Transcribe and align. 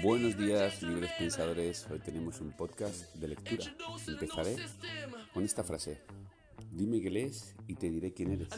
Buenos 0.00 0.38
días, 0.38 0.82
libres 0.82 1.10
pensadores. 1.18 1.86
Hoy 1.90 1.98
tenemos 1.98 2.40
un 2.40 2.52
podcast 2.52 3.14
de 3.14 3.28
lectura. 3.28 3.64
Empezaré 4.08 4.56
con 5.34 5.44
esta 5.44 5.62
frase. 5.62 6.00
Dime 6.70 7.00
qué 7.02 7.10
lees 7.10 7.54
y 7.66 7.74
te 7.74 7.90
diré 7.90 8.14
quién 8.14 8.32
eres. 8.32 8.48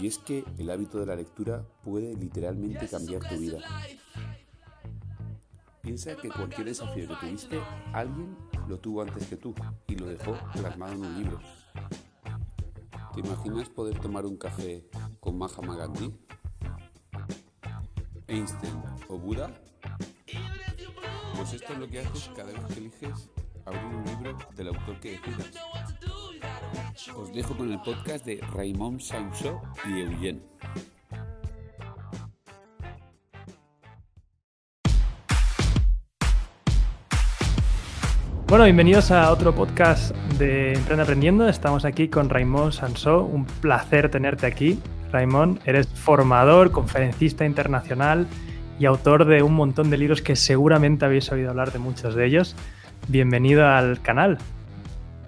Y 0.00 0.06
es 0.06 0.18
que 0.18 0.44
el 0.58 0.70
hábito 0.70 1.00
de 1.00 1.06
la 1.06 1.16
lectura 1.16 1.66
puede 1.82 2.14
literalmente 2.14 2.86
cambiar 2.86 3.28
tu 3.28 3.36
vida. 3.36 3.58
Piensa 5.82 6.14
que 6.16 6.28
cualquier 6.28 6.68
desafío 6.68 7.08
que 7.08 7.16
tuviste, 7.16 7.60
alguien 7.92 8.36
lo 8.68 8.78
tuvo 8.78 9.02
antes 9.02 9.26
que 9.26 9.36
tú 9.36 9.54
y 9.88 9.96
lo 9.96 10.06
dejó 10.06 10.38
plasmado 10.52 10.92
en 10.92 11.04
un 11.04 11.18
libro. 11.18 11.40
¿Te 13.12 13.20
imaginas 13.20 13.68
poder 13.68 13.98
tomar 13.98 14.24
un 14.24 14.36
café 14.36 14.88
con 15.20 15.36
Mahatma 15.36 15.76
Gandhi? 15.76 16.14
Einstein 18.28 18.82
o 19.08 19.18
Buda? 19.18 19.50
Pues 21.36 21.54
esto 21.54 21.72
es 21.72 21.78
lo 21.78 21.88
que 21.88 22.00
haces 22.00 22.30
cada 22.36 22.52
vez 22.52 22.60
que 22.72 22.80
eliges 22.80 23.30
abrir 23.64 23.82
libro 24.06 24.38
del 24.56 24.68
autor 24.68 25.00
que 25.00 25.12
decidas. 25.12 25.50
Os 27.16 27.32
dejo 27.32 27.56
con 27.56 27.72
el 27.72 27.80
podcast 27.80 28.24
de 28.24 28.40
Raymond 28.52 29.00
Sancho 29.00 29.60
y 29.88 30.00
Eugene. 30.00 30.40
Bueno, 38.46 38.64
bienvenidos 38.64 39.10
a 39.10 39.32
otro 39.32 39.54
podcast 39.54 40.14
de 40.38 40.74
Emprende 40.74 41.04
Aprendiendo. 41.04 41.48
Estamos 41.48 41.86
aquí 41.86 42.08
con 42.08 42.28
Raymond 42.28 42.72
Sansó. 42.72 43.22
Un 43.22 43.46
placer 43.46 44.10
tenerte 44.10 44.44
aquí. 44.46 44.78
Raymond, 45.12 45.60
eres 45.66 45.86
formador, 45.88 46.72
conferencista 46.72 47.44
internacional 47.44 48.26
y 48.78 48.86
autor 48.86 49.26
de 49.26 49.42
un 49.42 49.54
montón 49.54 49.90
de 49.90 49.98
libros 49.98 50.22
que 50.22 50.34
seguramente 50.34 51.04
habéis 51.04 51.30
oído 51.30 51.50
hablar 51.50 51.70
de 51.70 51.78
muchos 51.78 52.14
de 52.14 52.26
ellos. 52.26 52.56
Bienvenido 53.08 53.66
al 53.66 54.00
canal. 54.00 54.38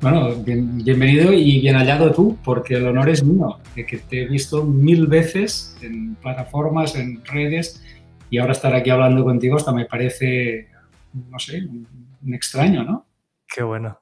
Bueno, 0.00 0.34
bienvenido 0.44 1.32
y 1.32 1.60
bien 1.60 1.76
hallado 1.76 2.12
tú, 2.12 2.36
porque 2.44 2.74
el 2.74 2.86
honor 2.86 3.08
es 3.08 3.22
mío, 3.22 3.58
de 3.74 3.86
que 3.86 3.98
te 3.98 4.22
he 4.22 4.26
visto 4.26 4.64
mil 4.64 5.06
veces 5.06 5.78
en 5.80 6.14
plataformas, 6.16 6.94
en 6.96 7.24
redes, 7.24 7.82
y 8.28 8.38
ahora 8.38 8.52
estar 8.52 8.74
aquí 8.74 8.90
hablando 8.90 9.24
contigo 9.24 9.56
hasta 9.56 9.72
me 9.72 9.86
parece, 9.86 10.68
no 11.12 11.38
sé, 11.38 11.62
un 11.62 12.34
extraño, 12.34 12.82
¿no? 12.82 13.06
Qué 13.46 13.62
bueno. 13.62 14.00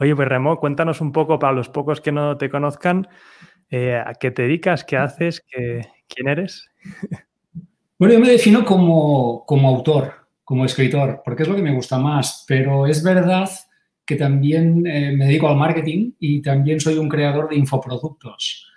Oye, 0.00 0.16
pues 0.16 0.28
Remo, 0.28 0.58
cuéntanos 0.58 1.00
un 1.00 1.12
poco 1.12 1.38
para 1.38 1.52
los 1.52 1.68
pocos 1.68 2.00
que 2.00 2.12
no 2.12 2.36
te 2.36 2.48
conozcan, 2.48 3.06
eh, 3.72 3.96
¿A 3.96 4.14
qué 4.14 4.30
te 4.30 4.42
dedicas? 4.42 4.84
¿Qué 4.84 4.96
haces? 4.96 5.42
¿Quién 5.50 6.28
eres? 6.28 6.68
Bueno, 7.98 8.14
yo 8.14 8.20
me 8.20 8.30
defino 8.30 8.64
como, 8.64 9.44
autor, 9.48 10.26
como 10.42 10.64
escritor, 10.64 11.22
porque 11.24 11.44
es 11.44 11.48
lo 11.48 11.54
que 11.54 11.62
me 11.62 11.72
gusta 11.72 11.98
más, 11.98 12.44
pero 12.48 12.84
es 12.88 13.00
verdad 13.00 13.48
que 14.04 14.16
también 14.16 14.84
eh, 14.84 15.12
me 15.12 15.26
dedico 15.26 15.48
al 15.48 15.56
marketing 15.56 16.10
y 16.18 16.42
también 16.42 16.80
soy 16.80 16.98
un 16.98 17.08
creador 17.08 17.48
de 17.48 17.54
infoproductos, 17.54 18.68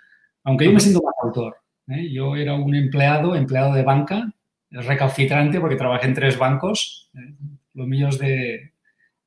aunque 0.44 0.66
yo 0.66 0.72
me 0.72 0.78
siento 0.78 1.02
más 1.02 1.14
autor. 1.20 1.56
¿eh? 1.88 2.08
Yo 2.08 2.36
era 2.36 2.54
un 2.54 2.72
empleado, 2.76 3.34
empleado 3.34 3.74
de 3.74 3.82
banca, 3.82 4.32
recalcitrante 4.70 5.58
porque 5.58 5.74
trabajé 5.74 6.06
en 6.06 6.14
tres 6.14 6.38
bancos, 6.38 7.10
los 7.74 7.88
míos 7.88 8.18
de, 8.20 8.74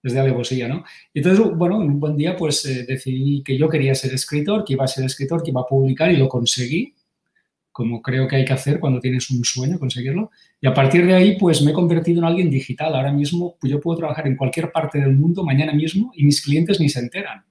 desde 0.01 0.19
alevosía, 0.19 0.67
¿no? 0.67 0.83
Y 1.13 1.19
entonces, 1.19 1.45
bueno, 1.55 1.77
un 1.77 1.99
buen 1.99 2.15
día 2.15 2.35
pues 2.35 2.65
eh, 2.65 2.85
decidí 2.87 3.43
que 3.43 3.57
yo 3.57 3.67
quería 3.69 3.95
ser 3.95 4.13
escritor, 4.13 4.63
que 4.63 4.73
iba 4.73 4.85
a 4.85 4.87
ser 4.87 5.05
escritor, 5.05 5.43
que 5.43 5.51
iba 5.51 5.61
a 5.61 5.65
publicar 5.65 6.11
y 6.11 6.17
lo 6.17 6.29
conseguí, 6.29 6.95
como 7.71 8.01
creo 8.01 8.27
que 8.27 8.37
hay 8.37 8.45
que 8.45 8.53
hacer 8.53 8.79
cuando 8.79 8.99
tienes 8.99 9.29
un 9.29 9.43
sueño, 9.43 9.79
conseguirlo. 9.79 10.31
Y 10.61 10.67
a 10.67 10.73
partir 10.73 11.05
de 11.05 11.15
ahí 11.15 11.37
pues 11.37 11.61
me 11.61 11.71
he 11.71 11.73
convertido 11.73 12.19
en 12.19 12.25
alguien 12.25 12.49
digital. 12.49 12.95
Ahora 12.95 13.11
mismo 13.11 13.57
pues, 13.59 13.71
yo 13.71 13.79
puedo 13.79 13.97
trabajar 13.97 14.27
en 14.27 14.35
cualquier 14.35 14.71
parte 14.71 14.99
del 14.99 15.15
mundo 15.15 15.43
mañana 15.43 15.73
mismo 15.73 16.11
y 16.15 16.23
mis 16.23 16.41
clientes 16.41 16.79
ni 16.79 16.89
se 16.89 16.99
enteran, 16.99 17.43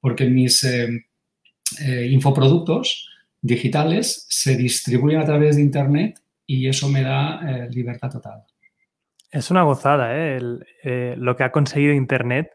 porque 0.00 0.26
mis 0.26 0.62
eh, 0.64 0.88
eh, 1.80 2.08
infoproductos 2.10 3.08
digitales 3.42 4.26
se 4.28 4.56
distribuyen 4.56 5.20
a 5.20 5.24
través 5.24 5.56
de 5.56 5.62
Internet 5.62 6.20
y 6.46 6.68
eso 6.68 6.88
me 6.88 7.02
da 7.02 7.66
libertad 7.70 8.10
total. 8.10 8.44
Es 9.30 9.50
una 9.50 9.62
gozada, 9.62 10.16
¿eh? 10.16 10.38
¿eh? 10.84 11.14
lo 11.18 11.36
que 11.36 11.44
ha 11.44 11.52
conseguido 11.52 11.92
Internet, 11.92 12.50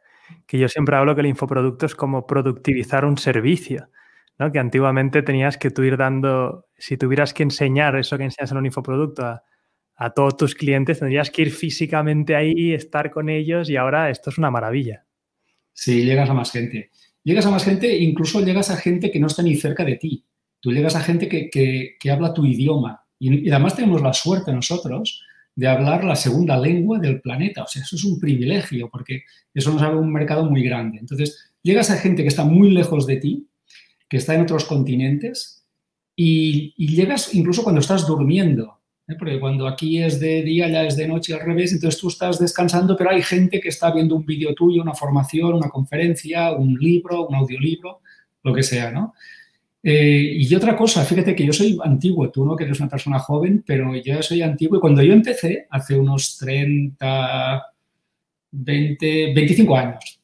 que 0.48 0.58
yo 0.58 0.70
siempre 0.70 0.96
hablo 0.96 1.16
que 1.16 1.22
el 1.22 1.28
infoproducto 1.28 1.86
es 1.86 1.96
como 1.96 2.26
productivizar 2.26 3.06
un 3.06 3.18
servicio, 3.18 3.90
¿no? 4.40 4.52
Que 4.52 4.60
antiguamente 4.60 5.22
tenías 5.22 5.58
que 5.58 5.70
tú 5.70 5.84
ir 5.84 5.98
dando, 5.98 6.68
si 6.78 6.98
tuvieras 6.98 7.34
que 7.34 7.44
enseñar 7.44 7.98
eso 7.98 8.18
que 8.18 8.24
enseñas 8.24 8.52
en 8.52 8.58
un 8.58 8.66
infoproducto 8.66 9.26
a, 9.26 9.44
todos 10.16 10.36
tus 10.36 10.56
clientes, 10.56 10.98
tendrías 10.98 11.30
que 11.30 11.44
ir 11.44 11.52
físicamente 11.52 12.36
ahí, 12.36 12.74
estar 12.74 13.12
con 13.12 13.30
ellos 13.30 13.70
y 13.70 13.76
ahora 13.76 14.10
esto 14.10 14.32
es 14.32 14.40
una 14.40 14.50
maravilla. 14.50 15.06
Sí, 15.74 16.04
llegas 16.04 16.28
a 16.28 16.34
más 16.34 16.52
gente. 16.52 16.90
Llegas 17.24 17.46
a 17.46 17.52
más 17.52 17.64
gente, 17.64 17.96
incluso 18.00 18.44
llegas 18.44 18.72
a 18.72 18.78
gente 18.78 19.12
que 19.12 19.20
no 19.20 19.28
está 19.28 19.44
ni 19.44 19.54
cerca 19.56 19.86
de 19.86 19.98
ti. 19.98 20.26
Tú 20.60 20.72
llegas 20.72 20.96
a 20.96 21.02
gente 21.02 21.30
que, 21.30 22.12
habla 22.12 22.34
tu 22.34 22.48
idioma. 22.48 23.06
Y 23.20 23.48
además 23.52 23.76
tenemos 23.76 24.02
la 24.02 24.14
suerte 24.14 24.52
nosotros 24.52 25.24
de 25.62 25.68
hablar 25.68 26.04
la 26.04 26.16
segunda 26.16 26.58
lengua 26.58 26.98
del 26.98 27.22
planeta. 27.22 27.62
O 27.62 27.68
sea, 27.68 27.84
eso 27.84 27.96
es 27.96 28.04
un 28.04 28.20
privilegio 28.20 28.90
porque 28.90 29.26
eso 29.54 29.72
nos 29.72 29.84
abre 29.84 30.00
un 30.00 30.12
mercado 30.12 30.44
muy 30.50 30.64
grande. 30.64 30.98
Entonces, 30.98 31.52
llegas 31.62 31.92
a 31.92 31.98
gente 31.98 32.24
que 32.24 32.30
está 32.30 32.44
muy 32.44 32.72
lejos 32.72 33.06
de 33.06 33.18
ti, 33.18 33.48
que 34.10 34.18
está 34.18 34.34
en 34.34 34.42
otros 34.42 34.66
continentes 34.66 35.64
y, 36.16 36.74
llegas 36.76 37.36
incluso 37.36 37.62
cuando 37.62 37.80
estás 37.80 38.08
durmiendo. 38.08 38.80
¿eh? 39.08 39.14
Porque 39.20 39.40
cuando 39.40 39.68
aquí 39.68 40.02
es 40.02 40.20
de 40.20 40.42
día, 40.42 40.68
ya 40.68 40.84
es 40.84 40.98
de 40.98 41.08
noche 41.08 41.36
al 41.36 41.42
revés, 41.42 41.74
entonces 41.74 42.02
tú 42.02 42.08
estás 42.08 42.40
descansando, 42.40 42.98
pero 42.98 43.12
hay 43.12 43.22
gente 43.22 43.60
que 43.60 43.70
está 43.70 43.92
viendo 43.92 44.16
un 44.16 44.26
vídeo 44.26 44.56
tuyo, 44.56 44.82
una 44.82 44.96
formación, 44.96 45.54
una 45.54 45.70
conferencia, 45.70 46.54
un 46.54 46.74
libro, 46.74 47.28
un 47.28 47.36
audiolibro, 47.36 48.02
lo 48.42 48.52
que 48.52 48.64
sea, 48.64 48.90
¿no? 48.90 49.14
Eh, 49.84 50.38
y 50.38 50.54
otra 50.56 50.78
cosa, 50.78 51.04
fíjate 51.04 51.36
que 51.36 51.46
yo 51.46 51.54
soy 51.54 51.78
antiguo, 51.84 52.30
tú 52.30 52.46
no 52.46 52.56
que 52.56 52.66
eres 52.66 52.80
una 52.80 52.90
persona 52.90 53.18
joven, 53.20 53.64
pero 53.66 53.96
yo 53.96 54.22
soy 54.22 54.42
antiguo 54.44 54.78
y 54.78 54.82
cuando 54.82 55.02
yo 55.02 55.14
empecé, 55.14 55.66
hace 55.70 55.98
unos 55.98 56.38
30, 56.38 57.64
20, 58.52 59.34
25 59.34 59.76
años, 59.78 60.20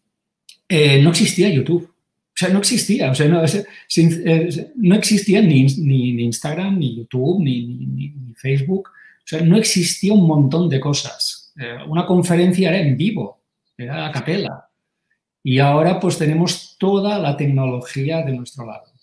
eh, 0.69 1.01
no 1.01 1.09
existía 1.09 1.49
YouTube. 1.49 1.89
O 1.89 2.39
sea, 2.39 2.49
no 2.49 2.59
existía. 2.59 3.09
O 3.09 3.15
sea, 3.15 3.27
no, 3.27 3.43
eh, 3.43 4.73
no 4.75 4.95
existía 4.95 5.41
ni, 5.41 5.61
Instagram, 5.61 6.77
ni 6.77 6.95
YouTube, 6.95 7.43
ni, 7.43 7.65
ni, 7.65 8.13
Facebook. 8.35 8.89
O 8.89 9.27
sea, 9.27 9.41
no 9.41 9.57
existía 9.57 10.13
un 10.13 10.27
montón 10.27 10.69
de 10.69 10.79
cosas. 10.79 11.51
una 11.87 12.05
conferencia 12.05 12.69
era 12.69 12.79
en 12.79 12.95
vivo, 12.95 13.41
era 13.75 14.05
a 14.05 14.11
capela. 14.11 14.69
Y 15.43 15.57
ahora 15.59 15.99
pues 15.99 16.17
tenemos 16.19 16.75
toda 16.77 17.17
la 17.17 17.35
tecnología 17.35 18.21
de 18.21 18.33
nuestro 18.33 18.67
lado. 18.67 18.96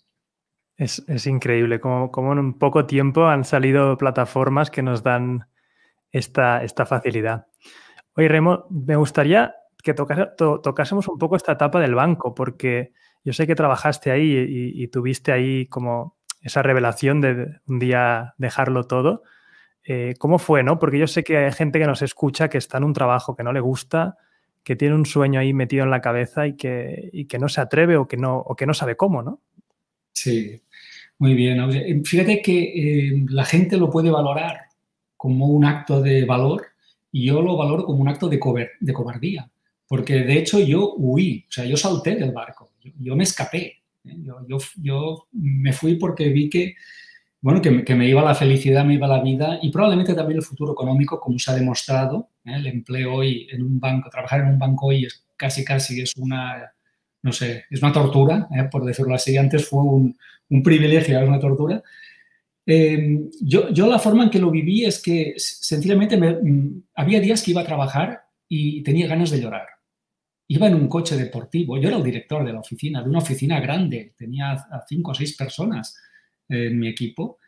Es, 0.76 1.26
increíble 1.26 1.78
cómo, 1.80 2.32
en 2.32 2.38
un 2.38 2.58
poco 2.58 2.86
tiempo 2.86 3.26
han 3.26 3.44
salido 3.44 3.96
plataformas 3.96 4.70
que 4.70 4.82
nos 4.82 5.02
dan 5.04 5.46
esta, 6.10 6.64
esta 6.64 6.84
facilidad. 6.84 7.46
Oye, 8.16 8.28
Remo, 8.28 8.66
me 8.70 8.96
gustaría 8.96 9.54
que 9.82 9.94
tocásemos 9.94 11.08
un 11.08 11.18
poco 11.18 11.36
esta 11.36 11.52
etapa 11.52 11.80
del 11.80 11.94
banco, 11.94 12.34
porque 12.34 12.92
yo 13.22 13.32
sé 13.32 13.46
que 13.46 13.54
trabajaste 13.54 14.10
ahí 14.10 14.34
y, 14.74 14.88
tuviste 14.88 15.30
ahí 15.30 15.66
como 15.66 16.16
esa 16.40 16.62
revelación 16.62 17.20
de 17.20 17.60
un 17.66 17.78
día 17.78 18.34
dejarlo 18.38 18.84
todo. 18.84 19.22
Eh, 19.84 20.14
¿Cómo 20.18 20.38
fue, 20.38 20.62
no? 20.62 20.78
Porque 20.78 20.98
yo 20.98 21.06
sé 21.06 21.22
que 21.22 21.36
hay 21.36 21.52
gente 21.52 21.78
que 21.78 21.86
nos 21.86 22.02
escucha 22.02 22.48
que 22.48 22.58
está 22.58 22.78
en 22.78 22.84
un 22.84 22.94
trabajo 22.94 23.36
que 23.36 23.44
no 23.44 23.52
le 23.52 23.60
gusta, 23.60 24.16
que 24.62 24.74
tiene 24.74 24.94
un 24.94 25.06
sueño 25.06 25.40
ahí 25.40 25.52
metido 25.52 25.84
en 25.84 25.90
la 25.90 26.00
cabeza 26.00 26.46
y 26.46 26.56
que, 26.56 27.10
y 27.12 27.26
que 27.26 27.38
no 27.38 27.48
se 27.48 27.60
atreve 27.60 27.96
o 27.96 28.08
que 28.08 28.16
no, 28.16 28.38
o 28.38 28.56
que 28.56 28.66
no 28.66 28.74
sabe 28.74 28.96
cómo, 28.96 29.22
¿no? 29.22 29.40
Sí, 30.14 30.62
muy 31.18 31.34
bien. 31.34 31.60
Eh, 31.72 32.00
fíjate 32.04 32.40
que 32.40 33.08
eh, 33.08 33.24
la 33.28 33.44
gente 33.44 33.76
lo 33.76 33.90
puede 33.90 34.10
valorar 34.10 34.68
como 35.16 35.46
un 35.48 35.64
acto 35.64 36.00
de 36.00 36.24
valor 36.24 36.66
y 37.12 37.26
yo 37.26 37.42
lo 37.42 37.56
valoro 37.56 37.84
como 37.84 38.00
un 38.00 38.08
acto 38.08 38.28
de, 38.28 38.38
cobardía, 38.38 39.50
porque 39.88 40.14
de 40.20 40.38
hecho 40.38 40.58
yo 40.60 40.94
huí, 40.96 41.44
o 41.48 41.52
sea, 41.52 41.64
yo 41.64 41.76
salté 41.76 42.16
del 42.16 42.32
barco, 42.32 42.72
yo, 42.80 43.16
me 43.16 43.24
escapé, 43.24 43.82
¿eh? 44.04 44.16
yo, 44.82 45.26
me 45.32 45.72
fui 45.72 45.96
porque 45.96 46.28
vi 46.28 46.50
que, 46.50 46.74
bueno, 47.40 47.62
que, 47.62 47.84
que, 47.84 47.94
me 47.94 48.08
iba 48.08 48.22
la 48.22 48.34
felicidad, 48.34 48.84
me 48.84 48.94
iba 48.94 49.06
la 49.06 49.22
vida 49.22 49.58
y 49.62 49.70
probablemente 49.70 50.14
también 50.14 50.38
el 50.38 50.44
futuro 50.44 50.72
económico, 50.72 51.20
como 51.20 51.38
se 51.38 51.50
ha 51.52 51.54
demostrado, 51.54 52.30
el 52.44 52.66
empleo 52.66 53.14
hoy 53.14 53.48
en 53.50 53.62
un 53.62 53.80
banco, 53.80 54.10
trabajar 54.10 54.40
en 54.40 54.48
un 54.48 54.58
banco 54.58 54.86
hoy 54.86 55.06
es 55.06 55.24
casi, 55.36 55.64
casi 55.64 56.00
es 56.00 56.12
una 56.16 56.73
no 57.24 57.32
sé, 57.32 57.64
es 57.70 57.82
una 57.82 57.90
tortura, 57.90 58.48
¿eh? 58.54 58.64
por 58.70 58.84
decirlo 58.84 59.14
así. 59.14 59.34
Antes 59.38 59.66
fue 59.66 59.82
un, 59.82 60.14
privilegio, 60.62 61.16
ahora 61.16 61.30
una 61.30 61.40
tortura. 61.40 61.82
Eh, 62.66 63.18
yo, 63.40 63.70
yo, 63.70 63.86
la 63.86 63.98
forma 63.98 64.24
en 64.24 64.30
que 64.30 64.38
lo 64.38 64.50
viví 64.50 64.84
es 64.84 65.02
que 65.02 65.32
sencillamente 65.38 66.18
mm, 66.18 66.82
había 66.94 67.20
días 67.20 67.42
que 67.42 67.52
iba 67.52 67.62
a 67.62 67.66
trabajar 67.66 68.24
y 68.46 68.82
tenía 68.82 69.06
ganas 69.06 69.30
de 69.30 69.40
llorar. 69.40 69.66
Iba 70.48 70.66
en 70.66 70.74
un 70.74 70.86
coche 70.86 71.16
deportivo, 71.16 71.78
yo 71.78 71.88
era 71.88 71.96
el 71.96 72.04
director 72.04 72.44
de 72.44 72.52
la 72.52 72.60
oficina, 72.60 73.02
de 73.02 73.08
una 73.08 73.20
oficina 73.20 73.58
grande, 73.58 74.12
tenía 74.18 74.52
a 74.52 74.84
cinco 74.86 75.12
o 75.12 75.14
seis 75.14 75.34
personas 75.34 75.96
en 76.46 76.78
mi 76.78 76.88
equipo 76.88 77.38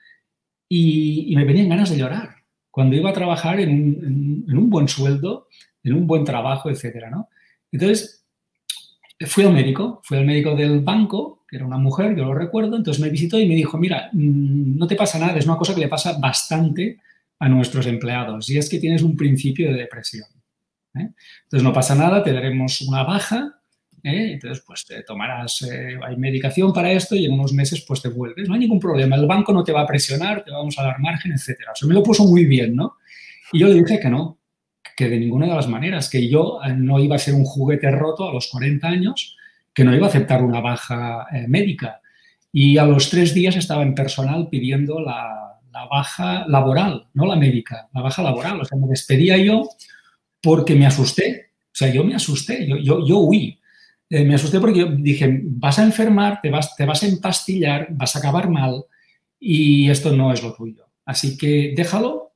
y, 0.71 1.35
me 1.37 1.45
venían 1.45 1.69
ganas 1.69 1.91
de 1.91 1.99
llorar 1.99 2.31
cuando 2.71 2.97
iba 2.97 3.11
a 3.11 3.13
trabajar 3.13 3.61
en 3.61 4.47
un, 4.49 4.71
buen 4.71 4.89
sueldo, 4.89 5.49
en 5.83 5.93
un 5.93 6.07
buen 6.07 6.25
trabajo, 6.25 6.71
etcétera, 6.71 7.11
¿no? 7.11 7.29
Entonces, 7.71 8.26
fui 9.25 9.45
al 9.45 9.53
médico, 9.53 10.01
fui 10.05 10.19
al 10.19 10.27
médico 10.27 10.55
del 10.55 10.81
banco, 10.81 11.45
que 11.49 11.57
era 11.57 11.65
una 11.65 11.79
mujer, 11.79 12.15
yo 12.15 12.25
lo 12.25 12.35
recuerdo, 12.35 12.77
entonces 12.77 13.03
me 13.03 13.09
visitó 13.09 13.39
y 13.39 13.49
me 13.49 13.55
dijo, 13.55 13.79
mira, 13.79 14.11
mm, 14.13 14.77
no 14.77 14.87
te 14.87 14.97
pasa 14.97 15.19
nada, 15.19 15.39
es 15.39 15.47
una 15.47 15.57
cosa 15.57 15.75
que 15.75 15.81
le 15.81 15.89
pasa 15.89 16.19
bastante 16.19 16.99
a 17.39 17.49
nuestros 17.49 17.87
empleados 17.87 18.49
y 18.51 18.59
es 18.59 18.69
que 18.69 18.79
tienes 18.79 19.03
un 19.03 19.17
principio 19.17 19.69
de 19.71 19.79
depresión. 19.79 20.27
¿eh? 20.95 21.11
Entonces 21.45 21.63
no 21.63 21.73
pasa 21.73 21.95
nada, 21.95 22.23
te 22.23 22.33
daremos 22.33 22.81
una 22.83 23.05
baja, 23.05 23.61
¿eh? 24.03 24.33
entonces 24.33 24.63
pues 24.67 24.85
te 24.85 25.03
tomarás, 25.03 25.63
eh, 25.63 25.99
hay 26.03 26.17
medicación 26.17 26.73
para 26.73 26.93
esto 26.93 27.15
y 27.15 27.25
en 27.25 27.33
unos 27.33 27.53
meses 27.53 27.85
pues 27.87 28.03
te 28.03 28.09
vuelves, 28.09 28.49
no 28.49 28.55
hay 28.55 28.61
ningún 28.61 28.81
problema, 28.81 29.17
el 29.17 29.27
banco 29.27 29.53
no 29.53 29.65
te 29.65 29.73
va 29.73 29.83
a 29.83 29.87
presionar, 29.87 30.45
te 30.45 30.51
vamos 30.51 30.79
a 30.79 30.83
dar 30.83 31.01
margen, 31.01 31.33
etcétera. 31.33 31.73
O 31.73 31.77
sea, 31.77 31.89
me 31.89 31.95
lo 31.95 32.03
puso 32.03 32.25
muy 32.25 32.45
bien, 32.45 32.77
¿no? 32.77 32.97
Y 33.53 33.61
yo 33.61 33.69
le 33.69 33.75
dije 33.75 34.01
que 34.01 34.11
no, 34.11 34.36
que 34.97 35.09
de 35.09 35.21
ninguna 35.21 35.47
de 35.47 35.55
las 35.55 35.69
maneras, 35.69 36.09
que 36.09 36.29
yo 36.29 36.59
no 36.77 36.99
iba 36.99 37.17
a 37.17 37.21
ser 37.21 37.35
un 37.35 37.45
juguete 37.45 37.91
roto 37.91 38.29
a 38.29 38.33
los 38.33 38.49
40 38.49 38.89
años, 38.89 39.37
que 39.75 39.85
no 39.85 39.95
iba 39.95 40.07
a 40.07 40.09
aceptar 40.09 40.43
una 40.43 40.61
baja 40.61 41.27
médica. 41.47 42.01
Y 42.51 42.79
a 42.79 42.87
los 42.87 43.11
tres 43.11 43.35
días 43.35 43.57
estaba 43.57 43.83
en 43.83 43.95
personal 43.95 44.49
pidiendo 44.49 45.01
la, 45.01 45.47
la 45.77 45.85
baja 45.87 46.47
laboral, 46.49 47.07
no 47.13 47.27
la 47.27 47.37
médica, 47.37 47.89
la 47.93 48.01
baja 48.01 48.23
laboral. 48.23 48.61
O 48.63 48.65
sea, 48.65 48.79
me 48.79 48.87
despedía 48.87 49.37
yo 49.37 49.69
porque 50.41 50.75
me 50.75 50.87
asusté. 50.87 51.51
O 51.67 51.75
sea, 51.79 51.93
yo 51.93 52.03
me 52.03 52.15
asusté, 52.15 52.67
yo, 52.67 52.77
yo, 52.79 53.07
yo 53.07 53.19
huí. 53.19 53.61
Eh, 54.09 54.25
me 54.25 54.37
asusté 54.37 54.59
porque 54.59 54.81
yo 54.81 54.87
dije, 54.87 55.41
vas 55.43 55.79
a 55.79 55.83
enfermar, 55.83 56.41
te 56.41 56.49
vas, 56.49 56.75
te 56.77 56.87
vas 56.87 57.03
a 57.03 57.07
empastillar, 57.09 57.89
vas 57.91 58.17
a 58.17 58.21
acabar 58.21 58.49
mal 58.49 58.85
y 59.39 59.91
esto 59.91 60.17
no 60.17 60.33
es 60.33 60.43
lo 60.43 60.55
tuyo. 60.55 60.89
Así 61.05 61.37
que 61.37 61.75
déjalo, 61.77 62.33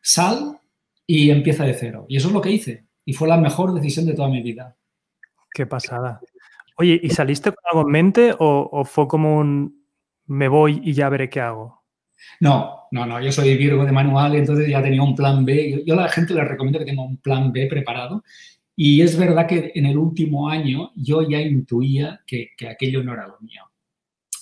sal 0.00 0.55
y 1.06 1.30
empieza 1.30 1.64
de 1.64 1.74
cero. 1.74 2.06
Y 2.08 2.16
eso 2.16 2.28
es 2.28 2.34
lo 2.34 2.40
que 2.40 2.50
hice. 2.50 2.86
Y 3.04 3.12
fue 3.12 3.28
la 3.28 3.36
mejor 3.36 3.72
decisión 3.72 4.06
de 4.06 4.14
toda 4.14 4.28
mi 4.28 4.42
vida. 4.42 4.76
Qué 5.52 5.66
pasada. 5.66 6.20
Oye, 6.78 7.00
¿y 7.02 7.10
saliste 7.10 7.52
con 7.52 7.64
algo 7.70 7.88
en 7.88 7.92
mente 7.92 8.32
o, 8.38 8.68
o 8.70 8.84
fue 8.84 9.08
como 9.08 9.38
un 9.38 9.86
me 10.26 10.48
voy 10.48 10.80
y 10.82 10.92
ya 10.92 11.08
veré 11.08 11.30
qué 11.30 11.40
hago? 11.40 11.84
No, 12.40 12.88
no, 12.90 13.06
no, 13.06 13.20
yo 13.20 13.30
soy 13.32 13.56
Virgo 13.56 13.84
de 13.84 13.92
manual, 13.92 14.34
entonces 14.34 14.68
ya 14.68 14.82
tenía 14.82 15.02
un 15.02 15.14
plan 15.14 15.44
B. 15.44 15.84
Yo, 15.86 15.94
a 15.94 16.02
la 16.02 16.08
gente 16.08 16.34
les 16.34 16.46
recomiendo 16.46 16.78
que 16.78 16.84
tenga 16.84 17.02
un 17.02 17.18
plan 17.18 17.52
B 17.52 17.66
preparado. 17.66 18.24
Y 18.74 19.00
es 19.00 19.16
verdad 19.16 19.46
que 19.46 19.72
en 19.74 19.86
el 19.86 19.96
último 19.96 20.50
año 20.50 20.92
yo 20.96 21.26
ya 21.26 21.40
intuía 21.40 22.20
que, 22.26 22.50
que 22.56 22.68
aquello 22.68 23.02
no 23.02 23.14
era 23.14 23.26
lo 23.26 23.38
mío, 23.40 23.62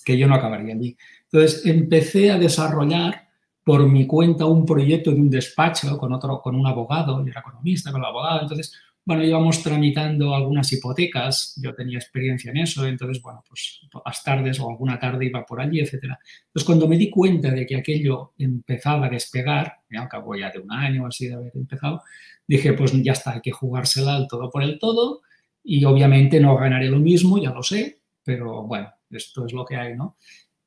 que 0.04 0.18
yo 0.18 0.26
no 0.26 0.34
acabaría 0.34 0.74
allí. 0.74 0.96
Entonces 1.30 1.64
empecé 1.66 2.32
a 2.32 2.38
desarrollar 2.38 3.23
por 3.64 3.88
mi 3.88 4.06
cuenta 4.06 4.44
un 4.46 4.66
proyecto 4.66 5.10
de 5.10 5.20
un 5.20 5.30
despacho 5.30 5.96
con 5.98 6.12
otro, 6.12 6.40
con 6.42 6.54
un 6.54 6.66
abogado, 6.66 7.24
yo 7.24 7.30
era 7.30 7.40
economista 7.40 7.90
con 7.90 8.02
el 8.02 8.06
abogado, 8.06 8.42
entonces 8.42 8.72
bueno, 9.06 9.22
íbamos 9.22 9.62
tramitando 9.62 10.34
algunas 10.34 10.72
hipotecas, 10.72 11.60
yo 11.62 11.74
tenía 11.74 11.98
experiencia 11.98 12.50
en 12.50 12.58
eso, 12.58 12.86
entonces, 12.86 13.20
bueno, 13.20 13.44
pues 13.46 13.80
las 14.04 14.24
tardes 14.24 14.58
o 14.60 14.70
alguna 14.70 14.98
tarde 14.98 15.26
iba 15.26 15.44
por 15.44 15.60
allí, 15.60 15.80
etcétera. 15.80 16.18
Entonces, 16.46 16.64
cuando 16.64 16.88
me 16.88 16.96
di 16.96 17.10
cuenta 17.10 17.50
de 17.50 17.66
que 17.66 17.76
aquello 17.76 18.32
empezaba 18.38 19.06
a 19.06 19.10
despegar, 19.10 19.80
al 19.90 20.08
cabo 20.08 20.34
ya 20.34 20.50
de 20.50 20.58
un 20.58 20.72
año 20.72 21.06
así 21.06 21.28
de 21.28 21.34
haber 21.34 21.52
empezado, 21.54 22.02
dije, 22.46 22.72
pues 22.72 22.92
ya 23.02 23.12
está, 23.12 23.32
hay 23.34 23.40
que 23.42 23.52
jugársela 23.52 24.16
al 24.16 24.26
todo 24.26 24.50
por 24.50 24.62
el 24.62 24.78
todo 24.78 25.20
y 25.62 25.84
obviamente 25.84 26.40
no 26.40 26.56
ganaré 26.56 26.88
lo 26.88 26.98
mismo, 26.98 27.38
ya 27.38 27.50
lo 27.50 27.62
sé, 27.62 28.00
pero 28.24 28.62
bueno, 28.62 28.90
esto 29.10 29.44
es 29.44 29.52
lo 29.52 29.66
que 29.66 29.76
hay, 29.76 29.94
¿no? 29.94 30.16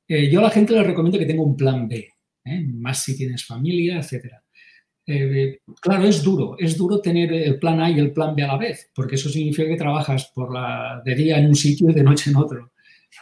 Eh, 0.07 0.29
yo 0.29 0.41
a 0.41 0.43
la 0.43 0.49
gente 0.51 0.73
le 0.73 0.83
recomiendo 0.83 1.17
que 1.17 1.25
tenga 1.25 1.41
un 1.43 1.57
plan 1.57 1.87
B, 1.87 2.07
¿eh? 2.47 2.65
más 2.65 3.03
si 3.03 3.15
tienes 3.15 3.45
familia, 3.45 3.99
etcétera. 3.99 4.43
Eh, 5.09 5.61
claro, 5.79 6.03
es 6.03 6.21
duro, 6.21 6.57
es 6.59 6.77
duro 6.77 6.99
tener 6.99 7.31
el 7.31 7.57
plan 7.59 7.79
A 7.79 7.89
y 7.89 7.97
el 7.97 8.11
plan 8.11 8.35
B 8.35 8.43
a 8.43 8.47
la 8.47 8.57
vez, 8.57 8.91
porque 8.93 9.15
eso 9.15 9.29
significa 9.29 9.69
que 9.69 9.77
trabajas 9.77 10.31
por 10.35 10.53
la, 10.53 11.01
de 11.05 11.15
día 11.15 11.39
en 11.39 11.47
un 11.47 11.55
sitio 11.55 11.89
y 11.89 11.93
de 11.93 12.03
noche 12.03 12.29
en 12.29 12.35
otro. 12.35 12.71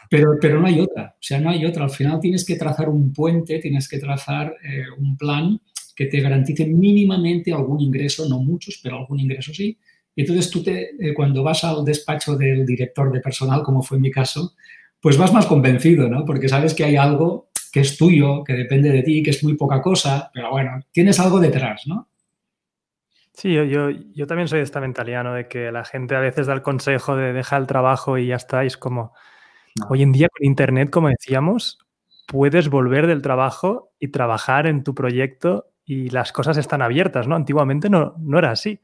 Pero, 0.10 0.31
pero 0.42 0.60
no 0.60 0.68
hay 0.68 0.80
otra, 0.80 1.16
o 1.16 1.22
sea, 1.22 1.39
no 1.39 1.50
hay 1.50 1.63
otra. 1.63 1.83
Al 1.83 1.92
final 1.92 2.19
tienes 2.19 2.44
que 2.44 2.56
trazar 2.56 2.89
un 2.89 3.13
puente, 3.13 3.60
tienes 3.60 3.88
que 3.88 4.00
trazar 4.00 4.56
eh, 4.63 4.86
un 4.98 5.16
plan 5.16 5.60
que 5.95 6.07
te 6.07 6.19
garantice 6.19 6.66
mínimamente 6.66 7.54
algún 7.54 7.80
ingreso, 7.80 8.28
no 8.28 8.39
muchos, 8.39 8.80
pero 8.81 8.98
algún 8.98 9.19
ingreso 9.19 9.54
sí. 9.54 9.78
Y 10.16 10.21
entonces 10.21 10.50
tú 10.50 10.63
te, 10.63 10.89
eh, 11.00 11.13
cuando 11.13 11.44
vas 11.44 11.63
al 11.63 11.86
despacho 11.86 12.36
del 12.36 12.66
director 12.66 13.12
de 13.12 13.19
personal, 13.19 13.62
como 13.62 13.83
fue 13.83 13.98
en 13.98 14.01
mi 14.01 14.12
caso, 14.12 14.54
pues 15.00 15.18
vas 15.18 15.31
más 15.31 15.45
convencido, 15.45 16.10
¿no? 16.10 16.25
Porque 16.25 16.50
sabes 16.50 16.74
que 16.74 16.83
hay 16.83 16.95
algo 16.95 17.50
que 17.75 17.81
es 17.81 17.98
tuyo, 17.98 18.42
que 18.42 18.54
depende 18.54 18.89
de 18.89 19.04
ti, 19.04 19.22
que 19.22 19.31
es 19.31 19.44
muy 19.44 19.56
poca 19.56 19.81
cosa, 19.81 20.31
pero 20.33 20.50
bueno, 20.50 20.80
tienes 20.94 21.19
algo 21.19 21.42
detrás, 21.42 21.86
¿no? 21.88 22.07
Sí, 23.33 23.54
yo, 23.54 23.89
yo, 23.89 24.27
también 24.27 24.48
soy 24.48 24.60
de 24.60 24.63
esta 24.63 24.80
mentalidad, 24.80 25.25
¿no? 25.25 25.33
De 25.33 25.50
que 25.50 25.74
la 25.74 25.83
gente 25.83 26.16
a 26.16 26.22
veces 26.22 26.48
da 26.48 26.54
el 26.54 26.62
consejo 26.62 27.18
de 27.18 27.33
dejar 27.33 27.60
el 27.60 27.68
trabajo 27.68 28.18
y 28.18 28.27
ya 28.27 28.38
está. 28.38 28.63
Y 28.63 28.68
es 28.68 28.77
como, 28.77 29.12
hoy 29.89 30.04
en 30.04 30.13
día 30.13 30.30
con 30.30 30.48
Internet, 30.48 30.89
como 30.89 31.10
decíamos, 31.10 31.80
puedes 32.27 32.69
volver 32.69 33.07
del 33.07 33.22
trabajo 33.22 33.92
y 34.00 34.07
trabajar 34.07 34.68
en 34.68 34.86
tu 34.86 34.95
proyecto 34.95 35.68
y 35.83 36.10
las 36.12 36.31
cosas 36.31 36.56
están 36.56 36.81
abiertas, 36.81 37.28
¿no? 37.28 37.36
Antiguamente 37.36 37.89
no, 37.89 38.16
no 38.19 38.39
era 38.39 38.51
así. 38.51 38.80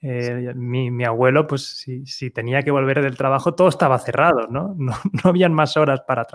Eh, 0.00 0.54
mi, 0.54 1.04
abuelo, 1.04 1.46
pues 1.46 1.84
si, 2.06 2.30
tenía 2.30 2.62
que 2.62 2.70
volver 2.70 3.02
del 3.02 3.18
trabajo, 3.18 3.54
todo 3.54 3.68
estaba 3.68 3.98
cerrado, 3.98 4.46
¿no? 4.48 4.74
No, 4.78 4.94
no 5.22 5.28
habían 5.28 5.52
más 5.52 5.76
horas 5.76 6.00
para, 6.06 6.26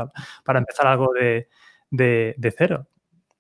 para 0.46 0.60
empezar 0.60 0.86
algo 0.86 1.12
de, 1.20 1.48
de, 1.92 2.54
cero. 2.58 2.88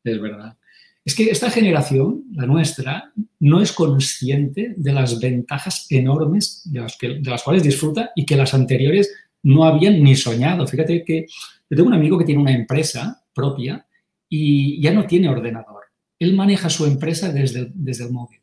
Es 0.03 0.21
verdad. 0.21 0.57
Es 1.03 1.15
que 1.15 1.29
esta 1.29 1.49
generación, 1.49 2.25
la 2.33 2.45
nuestra, 2.45 3.13
no 3.39 3.61
es 3.61 3.71
consciente 3.71 4.73
de 4.75 4.93
las 4.93 5.19
ventajas 5.19 5.87
enormes 5.89 6.63
de 6.65 6.81
las, 6.81 6.97
que, 6.97 7.19
de 7.19 7.29
las 7.29 7.43
cuales 7.43 7.63
disfruta 7.63 8.11
y 8.15 8.25
que 8.25 8.35
las 8.35 8.53
anteriores 8.53 9.13
no 9.43 9.63
habían 9.63 10.03
ni 10.03 10.15
soñado. 10.15 10.67
Fíjate 10.67 11.03
que 11.05 11.25
yo 11.69 11.77
tengo 11.77 11.87
un 11.87 11.93
amigo 11.93 12.17
que 12.17 12.25
tiene 12.25 12.41
una 12.41 12.53
empresa 12.53 13.23
propia 13.33 13.85
y 14.27 14.81
ya 14.81 14.91
no 14.91 15.05
tiene 15.05 15.29
ordenador. 15.29 15.83
Él 16.19 16.35
maneja 16.35 16.69
su 16.69 16.85
empresa 16.85 17.31
desde, 17.31 17.71
desde 17.73 18.05
el 18.05 18.11
móvil. 18.11 18.41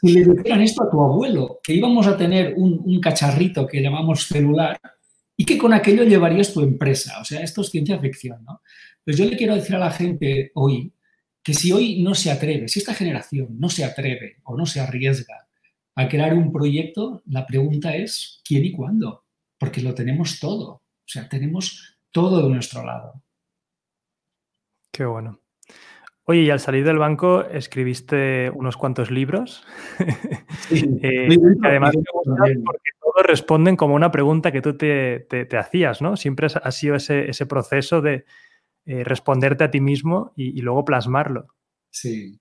si 0.00 0.12
le 0.12 0.24
dijeran 0.24 0.62
esto 0.62 0.82
a 0.82 0.90
tu 0.90 1.02
abuelo, 1.02 1.58
que 1.62 1.74
íbamos 1.74 2.06
a 2.06 2.16
tener 2.16 2.54
un 2.56 3.00
cacharrito 3.00 3.66
que 3.66 3.82
llamamos 3.82 4.26
celular, 4.26 4.80
y 5.40 5.44
que 5.44 5.56
con 5.56 5.72
aquello 5.72 6.02
llevarías 6.02 6.52
tu 6.52 6.60
empresa. 6.60 7.20
O 7.20 7.24
sea, 7.24 7.40
esto 7.40 7.60
es 7.60 7.70
ciencia 7.70 7.98
ficción, 8.00 8.44
¿no? 8.44 8.60
Pues 9.04 9.16
yo 9.16 9.24
le 9.24 9.36
quiero 9.36 9.54
decir 9.54 9.76
a 9.76 9.78
la 9.78 9.92
gente 9.92 10.50
hoy 10.54 10.92
que 11.44 11.54
si 11.54 11.70
hoy 11.70 12.02
no 12.02 12.16
se 12.16 12.32
atreve, 12.32 12.66
si 12.66 12.80
esta 12.80 12.92
generación 12.92 13.56
no 13.56 13.68
se 13.68 13.84
atreve 13.84 14.38
o 14.42 14.56
no 14.56 14.66
se 14.66 14.80
arriesga 14.80 15.48
a 15.94 16.08
crear 16.08 16.34
un 16.34 16.52
proyecto, 16.52 17.22
la 17.26 17.46
pregunta 17.46 17.94
es 17.94 18.42
¿quién 18.44 18.64
y 18.64 18.72
cuándo? 18.72 19.26
Porque 19.58 19.80
lo 19.80 19.94
tenemos 19.94 20.40
todo. 20.40 20.68
O 20.72 20.82
sea, 21.06 21.28
tenemos 21.28 21.98
todo 22.10 22.42
de 22.42 22.52
nuestro 22.52 22.84
lado. 22.84 23.22
Qué 24.92 25.04
bueno. 25.04 25.40
Oye, 26.30 26.42
y 26.42 26.50
al 26.50 26.60
salir 26.60 26.84
del 26.84 26.98
banco 26.98 27.42
escribiste 27.42 28.50
unos 28.50 28.76
cuantos 28.76 29.10
libros. 29.10 29.66
Sí, 30.68 30.84
eh, 31.02 31.26
además 31.62 31.94
porque 31.94 32.90
todos 33.00 33.26
responden 33.26 33.76
como 33.76 33.94
una 33.94 34.10
pregunta 34.10 34.52
que 34.52 34.60
tú 34.60 34.76
te, 34.76 35.26
hacías, 35.58 36.02
¿no? 36.02 36.18
Siempre 36.18 36.48
ha 36.62 36.70
sido 36.70 36.96
ese, 36.96 37.46
proceso 37.46 38.02
de 38.02 38.26
eh, 38.84 39.04
responderte 39.04 39.64
a 39.64 39.70
ti 39.70 39.80
mismo 39.80 40.34
y, 40.36 40.60
luego 40.60 40.84
plasmarlo. 40.84 41.46
Sí. 41.88 42.38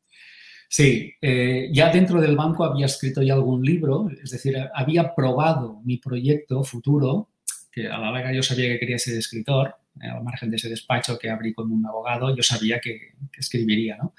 Sí, 0.68 1.14
eh, 1.22 1.70
ya 1.72 1.90
dentro 1.90 2.20
del 2.20 2.36
banco 2.36 2.66
había 2.66 2.88
escrito 2.88 3.22
ya 3.22 3.36
algún 3.36 3.64
libro, 3.64 4.10
es 4.22 4.32
decir, 4.32 4.54
había 4.76 5.16
probado 5.16 5.80
mi 5.86 5.96
proyecto 5.96 6.62
futuro, 6.66 7.30
que 7.78 7.88
a 7.88 7.98
la 8.00 8.10
larga 8.10 8.34
yo 8.34 8.42
sabía 8.42 8.70
que 8.70 8.80
quería 8.80 8.98
ser 8.98 9.16
escritor, 9.16 9.76
eh, 10.02 10.08
al 10.08 10.24
margen 10.24 10.50
de 10.50 10.56
ese 10.56 10.68
despacho 10.68 11.18
que 11.20 11.30
abrí 11.30 11.54
con 11.54 11.72
un 11.72 11.86
abogado, 11.86 12.36
yo 12.36 12.42
sabía 12.42 12.80
que, 12.80 13.14
escribiría, 13.38 13.98
¿no? 13.98 14.16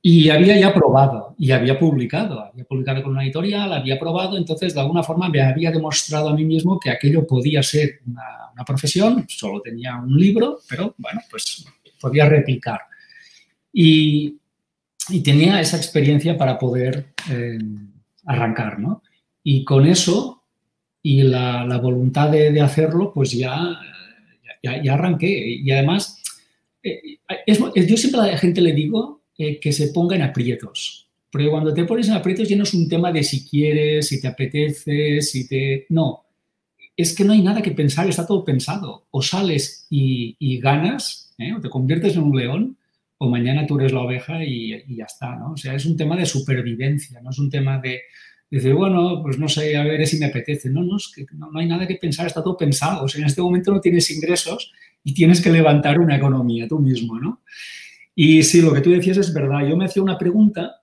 Y 0.00 0.30
había 0.30 0.58
ya 0.58 0.72
probado 0.72 1.34
y 1.36 1.50
había 1.50 1.78
publicado, 1.78 2.40
había 2.40 2.64
publicado 2.64 3.02
con 3.02 3.12
una 3.12 3.24
editorial, 3.24 3.72
había 3.74 3.98
probado, 3.98 4.38
entonces 4.38 4.72
de 4.72 4.80
alguna 4.80 5.02
forma 5.02 5.28
me 5.28 5.42
había 5.42 5.70
demostrado 5.70 6.30
a 6.30 6.34
mí 6.34 6.44
mismo 6.44 6.80
que 6.80 6.88
aquello 6.88 7.26
podía 7.26 7.62
ser 7.62 8.00
una, 8.06 8.64
profesión, 8.66 9.24
solo 9.28 9.60
tenía 9.60 9.96
un 9.96 10.18
libro, 10.18 10.58
pero 10.68 10.94
bueno, 10.98 11.20
pues 11.30 11.64
podía 12.00 12.28
replicar. 12.28 12.80
Y, 13.72 14.38
tenía 15.22 15.60
esa 15.60 15.76
experiencia 15.76 16.36
para 16.36 16.58
poder 16.58 17.14
eh, 17.30 17.58
arrancar, 18.26 18.78
¿no? 18.78 19.02
Y 19.42 19.64
con 19.64 19.86
eso 19.86 20.37
y 21.02 21.22
la, 21.22 21.78
voluntad 21.82 22.30
de, 22.30 22.52
de, 22.52 22.60
hacerlo, 22.60 23.12
pues 23.14 23.32
ya 23.32 23.78
ya, 24.62 24.94
arranqué. 24.94 25.58
Y 25.62 25.70
además, 25.70 26.22
eh, 26.82 27.18
yo 27.86 27.96
siempre 27.96 28.20
a 28.20 28.26
la 28.26 28.38
gente 28.38 28.60
le 28.60 28.72
digo 28.72 29.22
eh, 29.36 29.58
que 29.60 29.72
se 29.72 29.88
ponga 29.88 30.16
en 30.16 30.22
aprietos. 30.22 31.08
Porque 31.30 31.48
cuando 31.48 31.74
te 31.74 31.84
pones 31.84 32.08
en 32.08 32.14
aprietos 32.14 32.48
ya 32.48 32.56
no 32.56 32.62
es 32.62 32.74
un 32.74 32.88
tema 32.88 33.12
de 33.12 33.22
si 33.22 33.46
quieres, 33.46 34.08
si 34.08 34.20
te 34.20 34.28
apetece, 34.28 35.20
si 35.20 35.46
te... 35.46 35.86
No, 35.90 36.24
es 36.96 37.14
que 37.14 37.24
no 37.24 37.32
hay 37.32 37.42
nada 37.42 37.60
que 37.60 37.72
pensar, 37.72 38.08
está 38.08 38.26
todo 38.26 38.44
pensado. 38.44 39.06
O 39.10 39.20
sales 39.20 39.86
y, 39.90 40.58
ganas, 40.58 41.34
¿eh? 41.38 41.52
o 41.52 41.60
te 41.60 41.68
conviertes 41.68 42.16
en 42.16 42.22
un 42.22 42.36
león, 42.36 42.78
o 43.18 43.28
mañana 43.28 43.66
tú 43.66 43.78
eres 43.78 43.92
la 43.92 44.00
oveja 44.00 44.42
y, 44.42 44.96
ya 44.96 45.04
está, 45.04 45.36
¿no? 45.36 45.52
O 45.52 45.56
sea, 45.56 45.74
es 45.74 45.84
un 45.84 45.96
tema 45.96 46.16
de 46.16 46.24
supervivencia, 46.24 47.20
no 47.20 47.30
es 47.30 47.38
un 47.38 47.50
tema 47.50 47.78
de, 47.78 48.02
decir, 48.56 48.74
bueno, 48.74 49.20
pues 49.22 49.38
no 49.38 49.48
sé, 49.48 49.76
a 49.76 49.84
ver 49.84 50.06
si 50.06 50.18
me 50.18 50.26
apetece. 50.26 50.70
No, 50.70 50.82
no, 50.82 50.96
es 50.96 51.12
que 51.14 51.26
no, 51.34 51.50
hay 51.54 51.66
nada 51.66 51.86
que 51.86 51.96
pensar, 51.96 52.26
está 52.26 52.42
todo 52.42 52.56
pensado. 52.56 53.04
O 53.04 53.08
sea, 53.08 53.20
en 53.20 53.26
este 53.26 53.42
momento 53.42 53.72
no 53.72 53.80
tienes 53.80 54.10
ingresos 54.10 54.72
y 55.04 55.14
tienes 55.14 55.40
que 55.40 55.50
levantar 55.50 55.98
una 55.98 56.16
economía 56.16 56.66
tú 56.66 56.78
mismo, 56.78 57.18
¿no? 57.18 57.42
Y 58.14 58.42
sí, 58.42 58.60
lo 58.60 58.72
que 58.72 58.80
tú 58.80 58.90
decías 58.90 59.18
es 59.18 59.32
verdad. 59.32 59.66
Yo 59.68 59.76
me 59.76 59.84
hacía 59.84 60.02
una 60.02 60.18
pregunta 60.18 60.82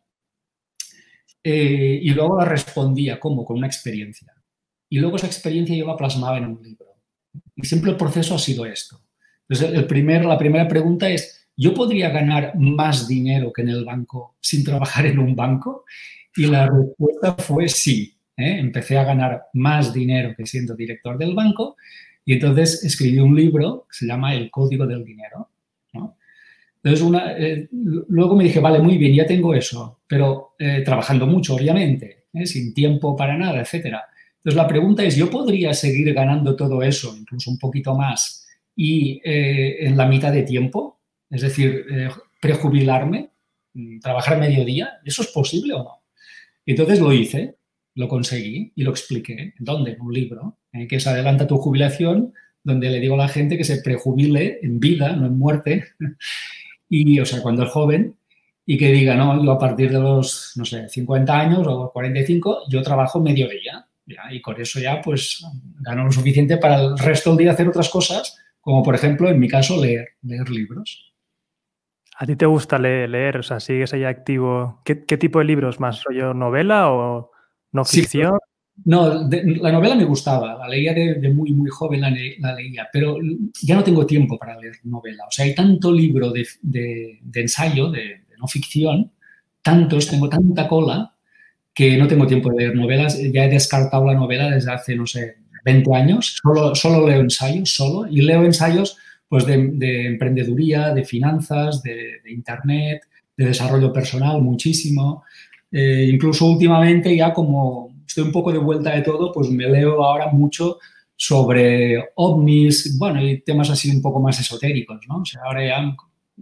eh, 1.43 1.99
y 2.01 2.09
luego 2.11 2.37
la 2.39 2.45
respondía, 2.45 3.19
¿cómo? 3.19 3.43
Con 3.43 3.57
una 3.57 3.67
experiencia. 3.67 4.33
Y 4.89 4.99
luego 4.99 5.17
esa 5.17 5.27
experiencia 5.27 5.75
yo 5.75 5.85
la 5.85 5.97
plasmaba 5.97 6.37
en 6.37 6.45
un 6.45 6.63
libro. 6.63 6.85
Y 7.55 7.65
siempre 7.65 7.91
el 7.91 7.97
proceso 7.97 8.35
ha 8.35 8.39
sido 8.39 8.65
esto. 8.65 9.01
Entonces, 9.47 9.77
el 9.77 9.85
primer, 9.85 10.25
la 10.25 10.37
primera 10.37 10.67
pregunta 10.67 11.09
es, 11.09 11.47
¿yo 11.55 11.73
podría 11.73 12.09
ganar 12.09 12.53
más 12.57 13.07
dinero 13.07 13.51
que 13.53 13.61
en 13.61 13.69
el 13.69 13.85
banco 13.85 14.37
sin 14.39 14.63
trabajar 14.63 15.05
en 15.05 15.19
un 15.19 15.35
banco? 15.35 15.85
Y 16.35 16.47
la 16.47 16.67
respuesta 16.67 17.33
fue 17.35 17.67
sí. 17.69 18.17
¿eh? 18.37 18.57
Empecé 18.59 18.97
a 18.97 19.05
ganar 19.05 19.43
más 19.53 19.93
dinero 19.93 20.33
que 20.35 20.45
siendo 20.45 20.75
director 20.75 21.17
del 21.17 21.33
banco 21.33 21.77
y 22.25 22.33
entonces 22.33 22.83
escribí 22.83 23.19
un 23.19 23.35
libro 23.35 23.87
que 23.89 23.97
se 23.97 24.07
llama 24.07 24.33
El 24.35 24.51
Código 24.51 24.85
del 24.85 25.03
Dinero. 25.03 25.49
Entonces, 26.83 27.03
una, 27.03 27.31
eh, 27.31 27.67
luego 27.71 28.35
me 28.35 28.43
dije, 28.43 28.59
vale, 28.59 28.77
muy 28.77 28.99
bien, 28.99 29.15
ya 29.15 29.25
tengo 29.25 29.55
eso, 29.55 30.01
pero 30.07 30.53
eh, 30.59 30.83
trabajando 30.85 31.25
mucho, 31.25 31.55
obviamente, 31.55 32.25
sin 32.43 32.75
tiempo 32.75 33.15
para 33.15 33.35
nada, 33.35 33.61
etcétera. 33.61 34.03
Entonces, 34.37 34.55
la 34.55 34.67
pregunta 34.67 35.03
es, 35.03 35.15
¿yo 35.15 35.27
podría 35.31 35.73
seguir 35.73 36.13
ganando 36.13 36.55
todo 36.55 36.83
eso, 36.83 37.15
incluso 37.17 37.49
un 37.49 37.57
poquito 37.57 37.95
más, 37.95 38.47
y 38.75 39.19
en 39.23 39.97
la 39.97 40.05
mitad 40.05 40.31
de 40.31 40.43
tiempo? 40.43 40.99
Es 41.27 41.41
decir, 41.41 41.87
prejubilarme, 42.39 43.31
mm, 43.73 43.99
trabajar 43.99 44.37
mediodía, 44.37 44.99
¿eso 45.03 45.23
es 45.23 45.29
posible 45.29 45.73
o 45.73 45.83
no? 45.83 46.04
Entonces 46.71 46.99
lo 46.99 47.13
hice, 47.13 47.55
lo 47.95 48.07
conseguí 48.07 48.73
y 48.75 48.83
lo 48.83 48.91
expliqué. 48.91 49.53
¿Dónde? 49.59 49.91
En 49.91 50.01
un 50.01 50.13
libro, 50.13 50.57
¿eh? 50.73 50.87
que 50.87 50.99
se 50.99 51.09
adelanta 51.09 51.47
tu 51.47 51.57
jubilación, 51.57 52.33
donde 52.63 52.89
le 52.89 52.99
digo 52.99 53.15
a 53.15 53.19
la 53.19 53.27
gente 53.27 53.57
que 53.57 53.63
se 53.63 53.81
prejubile 53.81 54.59
en 54.61 54.79
vida, 54.79 55.15
no 55.15 55.27
en 55.27 55.37
muerte, 55.37 55.85
y, 56.89 57.19
o 57.19 57.25
sea, 57.25 57.41
cuando 57.41 57.63
es 57.63 57.69
joven, 57.69 58.15
y 58.65 58.77
que 58.77 58.91
diga, 58.91 59.15
no, 59.15 59.43
yo 59.43 59.51
a 59.51 59.59
partir 59.59 59.91
de 59.91 59.99
los, 59.99 60.53
no 60.55 60.65
sé, 60.65 60.89
50 60.89 61.39
años 61.39 61.67
o 61.67 61.91
45, 61.91 62.63
yo 62.69 62.81
trabajo 62.81 63.19
medio 63.19 63.47
día, 63.47 63.87
y 64.31 64.41
con 64.41 64.59
eso 64.59 64.79
ya, 64.79 65.01
pues, 65.01 65.45
gano 65.81 66.05
lo 66.05 66.11
suficiente 66.11 66.57
para 66.57 66.81
el 66.81 66.97
resto 66.97 67.31
del 67.31 67.39
día 67.39 67.51
hacer 67.51 67.67
otras 67.67 67.89
cosas, 67.89 68.37
como 68.59 68.81
por 68.81 68.95
ejemplo, 68.95 69.29
en 69.29 69.39
mi 69.39 69.47
caso, 69.47 69.79
leer, 69.79 70.09
leer 70.23 70.49
libros. 70.49 71.13
¿A 72.17 72.25
ti 72.25 72.35
te 72.35 72.45
gusta 72.45 72.79
leer? 72.79 73.37
O 73.37 73.43
sea, 73.43 73.59
¿sigues 73.59 73.93
ahí 73.93 74.03
activo? 74.03 74.81
¿Qué, 74.85 74.95
tipo 74.95 75.39
de 75.39 75.45
libros 75.45 75.79
más? 75.79 76.03
¿Rollo 76.03 76.33
novela 76.33 76.89
o 76.89 77.31
no 77.71 77.83
ficción? 77.83 78.37
no, 78.83 79.27
la 79.29 79.71
novela 79.71 79.95
me 79.95 80.03
gustaba, 80.03 80.57
la 80.57 80.67
leía 80.67 80.93
de, 80.93 81.29
muy, 81.29 81.53
muy 81.53 81.69
joven, 81.69 82.01
la, 82.01 82.09
leía, 82.09 82.87
pero 82.91 83.17
ya 83.61 83.75
no 83.75 83.83
tengo 83.83 84.05
tiempo 84.05 84.37
para 84.37 84.59
leer 84.59 84.75
novela. 84.83 85.23
O 85.27 85.31
sea, 85.31 85.45
hay 85.45 85.55
tanto 85.55 85.91
libro 85.93 86.31
de, 86.31 87.19
ensayo, 87.33 87.89
de, 87.89 88.25
no 88.37 88.47
ficción, 88.47 89.11
tantos, 89.61 90.09
tengo 90.09 90.27
tanta 90.29 90.67
cola 90.67 91.13
que 91.73 91.97
no 91.97 92.07
tengo 92.07 92.27
tiempo 92.27 92.49
de 92.49 92.57
leer 92.57 92.75
novelas. 92.75 93.17
Ya 93.31 93.45
he 93.45 93.49
descartado 93.49 94.05
la 94.05 94.13
novela 94.13 94.49
desde 94.49 94.71
hace, 94.71 94.95
no 94.95 95.05
sé, 95.05 95.37
20 95.63 95.95
años. 95.95 96.37
Solo, 96.41 96.75
solo 96.75 97.07
leo 97.07 97.21
ensayos, 97.21 97.69
solo. 97.69 98.07
Y 98.09 98.21
leo 98.21 98.43
ensayos 98.43 98.97
pues 99.27 99.45
de, 99.45 100.07
emprendeduría, 100.07 100.93
de 100.93 101.03
finanzas, 101.03 101.81
de, 101.81 102.21
internet, 102.27 103.03
de 103.35 103.45
desarrollo 103.45 103.91
personal, 103.91 104.41
muchísimo. 104.41 105.23
Eh, 105.71 106.09
incluso 106.11 106.45
últimamente 106.45 107.15
ya 107.15 107.33
como 107.33 107.95
estoy 108.07 108.23
un 108.23 108.31
poco 108.31 108.51
de 108.51 108.59
vuelta 108.59 108.95
de 108.95 109.01
todo, 109.01 109.31
pues 109.31 109.49
me 109.49 109.67
leo 109.67 110.03
ahora 110.03 110.27
mucho 110.27 110.77
sobre 111.15 112.11
ovnis, 112.15 112.97
bueno, 112.97 113.21
y 113.21 113.41
temas 113.41 113.69
así 113.69 113.89
un 113.89 114.01
poco 114.01 114.19
más 114.19 114.39
esotéricos, 114.39 114.99
¿no? 115.07 115.17
O 115.17 115.25
sea, 115.25 115.41
ahora 115.45 115.65
ya 115.65 115.95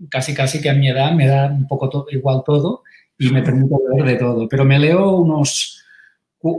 casi 0.10 0.34
casi 0.34 0.62
que 0.62 0.70
a 0.70 0.74
mi 0.74 0.90
edad 0.90 1.14
me 1.14 1.28
da 1.28 1.48
un 1.48 1.68
poco 1.68 2.08
igual 2.10 2.42
todo 2.46 2.84
y 3.18 3.30
me 3.30 3.44
permite 3.44 3.76
leer 3.92 4.06
de 4.06 4.16
todo, 4.16 4.48
pero 4.48 4.66
me 4.66 4.80
leo 4.80 5.18
unos 5.18 5.84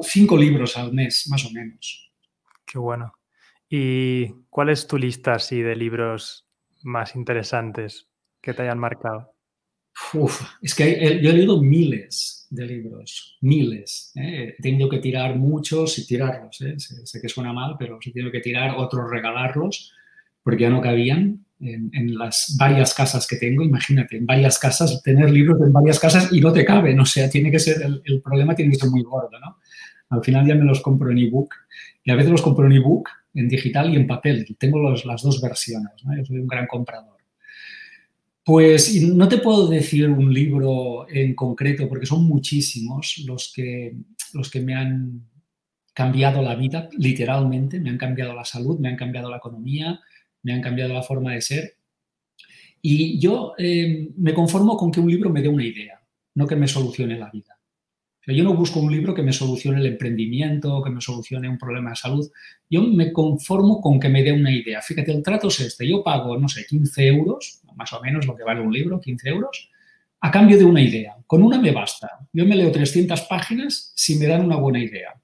cinco 0.03 0.37
libros 0.37 0.77
al 0.77 0.93
mes, 0.93 1.27
más 1.29 1.45
o 1.45 1.51
menos. 1.51 2.11
Qué 2.65 2.79
bueno. 2.79 3.13
¿Y 3.69 4.29
cuál 4.51 4.71
es 4.71 4.87
tu 4.87 4.99
lista 4.99 5.35
así 5.35 5.63
de 5.63 5.77
libros 5.77 6.47
más 6.83 7.17
interesantes 7.17 8.09
que 8.41 8.55
te 8.55 8.63
hayan 8.63 8.79
marcado? 8.79 9.35
Uf, 10.13 10.43
es 10.61 10.75
que 10.75 11.21
yo 11.23 11.31
he 11.31 11.33
leído 11.33 11.61
miles 11.63 12.47
de 12.51 12.67
libros, 12.67 13.39
miles. 13.41 14.13
¿eh? 14.17 14.55
He 14.59 14.63
tenido 14.63 14.89
que 14.89 14.99
tirar 14.99 15.37
muchos 15.37 15.99
y 15.99 16.07
tirarlos. 16.07 16.61
¿eh? 16.63 16.75
Sé, 16.79 17.21
que 17.21 17.29
suena 17.29 17.53
mal, 17.53 17.77
pero 17.79 17.99
he 18.05 18.13
tenido 18.13 18.31
que 18.31 18.41
tirar 18.41 18.75
otros, 18.77 19.09
regalarlos, 19.11 19.93
porque 20.43 20.63
ya 20.63 20.71
no 20.71 20.81
cabían 20.81 21.45
en, 21.61 22.19
las 22.19 22.57
varias 22.59 22.93
casas 22.93 23.27
que 23.27 23.37
tengo. 23.37 23.63
Imagínate, 23.63 24.17
en 24.17 24.27
varias 24.27 24.59
casas, 24.59 25.01
tener 25.03 25.31
libros 25.31 25.61
en 25.65 25.73
varias 25.73 26.01
casas 26.01 26.33
y 26.33 26.41
no 26.41 26.53
te 26.53 26.65
caben. 26.65 26.99
O 26.99 27.07
sea, 27.07 27.31
tiene 27.31 27.51
que 27.51 27.61
ser, 27.61 27.81
el, 27.83 28.03
el 28.05 28.21
problema 28.21 28.55
tiene 28.55 28.73
que 28.73 28.79
ser 28.79 28.91
muy 28.91 29.03
gordo, 29.03 29.39
¿no? 29.39 29.59
Al 30.11 30.23
final 30.23 30.47
ya 30.47 30.55
me 30.55 30.65
los 30.65 30.81
compro 30.81 31.11
en 31.11 31.19
ebook 31.19 31.55
y 32.03 32.11
a 32.11 32.17
veces 32.17 32.31
los 32.31 32.43
compro 32.43 32.67
en 32.67 32.73
ebook 32.73 33.09
en 33.35 33.49
digital 33.49 33.93
y 33.93 33.97
en 33.97 34.07
papel. 34.07 34.47
Tengo 34.59 34.91
las 34.91 35.23
dos 35.23 35.41
versiones, 35.41 35.93
soy 36.27 36.39
un 36.39 36.47
gran 36.47 36.67
comprador. 36.67 37.19
Pues 38.45 39.03
no 39.03 39.27
te 39.29 39.39
puedo 39.39 39.69
decir 39.69 40.09
un 40.09 40.33
libro 40.33 41.09
en 41.09 41.35
concreto 41.35 41.89
porque 41.89 42.07
son 42.07 42.27
muchísimos 42.27 43.23
los 43.27 43.53
que, 43.55 43.97
los 44.35 44.51
que 44.51 44.61
me 44.61 44.75
han 44.75 45.29
cambiado 45.95 46.43
la 46.43 46.55
vida, 46.55 46.89
literalmente, 46.99 47.81
me 47.81 47.91
han 47.91 47.99
cambiado 47.99 48.35
la 48.35 48.45
salud, 48.45 48.79
me 48.79 48.89
han 48.89 48.97
cambiado 48.97 49.31
la 49.31 49.39
economía, 49.39 50.01
me 50.43 50.53
han 50.53 50.61
cambiado 50.61 50.93
la 50.93 51.03
forma 51.03 51.33
de 51.33 51.41
ser. 51.41 51.77
Y 52.83 53.19
yo 53.19 53.55
eh, 53.57 54.11
me 54.17 54.35
conformo 54.35 54.77
con 54.77 54.91
que 54.91 55.01
un 55.01 55.11
libro 55.11 55.31
me 55.31 55.41
dé 55.41 55.49
una 55.49 55.65
idea, 55.65 56.01
no 56.35 56.47
que 56.47 56.57
me 56.57 56.69
solucione 56.69 57.19
la 57.19 57.31
vida 57.31 57.54
yo 58.27 58.45
no 58.45 58.55
busco 58.55 58.81
un 58.81 58.91
libro 58.91 59.15
que 59.15 59.23
me 59.23 59.33
solucione 59.33 59.81
el 59.81 59.87
emprendimiento, 59.87 60.83
que 60.83 60.91
me 60.91 61.01
solucione 61.01 61.49
un 61.49 61.59
problema 61.59 61.91
de 61.91 61.97
salud. 61.97 62.31
Yo 62.71 62.83
me 62.83 63.13
conformo 63.13 63.81
con 63.81 64.01
que 64.01 64.09
me 64.09 64.23
dé 64.23 64.33
una 64.33 64.51
idea. 64.51 64.81
Fíjate, 64.81 65.13
el 65.13 65.23
trato 65.23 65.49
es 65.49 65.61
este. 65.61 65.89
Yo 65.89 66.03
pago, 66.03 66.39
no 66.39 66.49
sé, 66.49 66.65
15 66.65 67.07
euros, 67.07 67.61
más 67.77 67.93
o 67.93 68.01
menos 68.01 68.27
lo 68.27 68.35
que 68.35 68.45
vale 68.45 68.63
un 68.63 68.73
libro, 68.73 69.01
15 69.01 69.29
euros, 69.29 69.71
a 70.21 70.31
cambio 70.31 70.57
de 70.57 70.65
una 70.65 70.81
idea. 70.81 71.17
Con 71.27 71.43
una 71.43 71.61
me 71.61 71.71
basta. 71.71 72.09
Yo 72.33 72.47
me 72.47 72.57
leo 72.57 72.73
300 72.73 73.21
páginas 73.23 73.93
si 73.95 74.17
me 74.17 74.27
dan 74.27 74.45
una 74.45 74.57
buena 74.57 74.83
idea. 74.83 75.15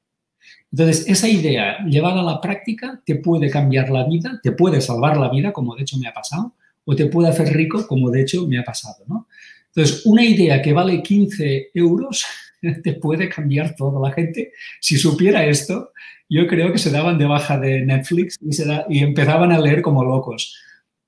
Entonces, 0.71 1.09
esa 1.09 1.29
idea 1.29 1.79
llevada 1.87 2.21
a 2.21 2.25
la 2.25 2.41
práctica 2.41 3.03
te 3.05 3.17
puede 3.17 3.51
cambiar 3.51 3.91
la 3.91 4.07
vida, 4.07 4.39
te 4.43 4.53
puede 4.53 4.81
salvar 4.81 5.17
la 5.17 5.31
vida, 5.31 5.53
como 5.53 5.75
de 5.75 5.83
hecho 5.83 5.97
me 5.97 6.07
ha 6.07 6.13
pasado, 6.13 6.55
o 6.85 6.95
te 6.95 7.07
puede 7.07 7.29
hacer 7.29 7.49
rico, 7.55 7.87
como 7.87 8.11
de 8.11 8.23
hecho 8.23 8.47
me 8.47 8.59
ha 8.59 8.63
pasado. 8.63 9.05
¿no? 9.09 9.27
Entonces, 9.75 10.05
una 10.05 10.25
idea 10.25 10.61
que 10.61 10.73
vale 10.73 11.03
15 11.03 11.71
euros 11.75 12.25
te 12.83 12.95
puede 12.95 13.29
cambiar 13.29 13.75
todo. 13.75 14.05
La 14.05 14.13
gente, 14.13 14.53
si 14.81 14.97
supiera 14.97 15.45
esto, 15.45 15.93
yo 16.29 16.47
creo 16.47 16.73
que 16.73 16.79
se 16.79 16.91
daban 16.91 17.19
de 17.19 17.27
baja 17.27 17.59
de 17.59 17.85
Netflix 17.85 18.39
y, 18.41 18.51
y 18.89 19.03
empezaban 19.03 19.53
a 19.53 19.61
leer 19.61 19.83
como 19.83 20.05
locos. 20.05 20.57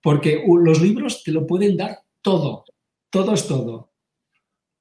Porque 0.03 0.45
los 0.47 0.81
libros 0.81 1.23
te 1.23 1.33
lo 1.33 1.47
pueden 1.47 1.77
dar 1.77 2.01
todo. 2.23 2.65
Todo 3.11 3.35
es 3.35 3.47
todo. 3.47 3.93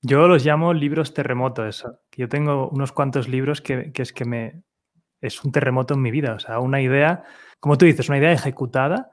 Yo 0.02 0.28
los 0.28 0.44
llamo 0.44 0.74
libros 0.74 1.14
terremotos. 1.14 1.86
Yo 2.18 2.28
tengo 2.28 2.70
unos 2.70 2.92
cuantos 2.92 3.28
libros 3.28 3.62
que, 3.62 3.92
que, 3.92 4.02
es 4.02 4.14
que 4.14 4.26
me 4.26 4.64
es 5.22 5.44
un 5.44 5.52
terremoto 5.52 5.94
en 5.94 6.02
mi 6.02 6.10
vida. 6.10 6.34
O 6.34 6.40
sea, 6.40 6.60
una 6.60 6.82
idea, 6.82 7.24
como 7.60 7.78
tú 7.78 7.86
dices, 7.86 8.10
una 8.10 8.18
idea 8.18 8.32
ejecutada 8.32 9.12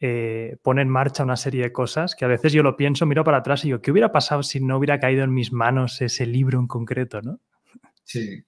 eh, 0.00 0.56
pone 0.62 0.82
en 0.82 0.88
marcha 0.88 1.24
una 1.24 1.36
serie 1.36 1.62
de 1.62 1.72
cosas 1.72 2.14
que 2.14 2.24
a 2.24 2.28
veces 2.28 2.52
yo 2.52 2.62
lo 2.62 2.76
pienso, 2.76 3.06
miro 3.06 3.24
para 3.24 3.38
atrás 3.38 3.64
y 3.64 3.68
digo, 3.68 3.80
¿qué 3.80 3.90
hubiera 3.90 4.12
pasado 4.12 4.42
si 4.42 4.60
no 4.60 4.76
hubiera 4.76 5.00
caído 5.00 5.24
en 5.24 5.32
mis 5.32 5.52
manos 5.52 6.00
ese 6.02 6.26
libro 6.26 6.60
en 6.60 6.66
concreto? 6.66 7.22
¿no? 7.22 7.40
Sí, 8.04 8.44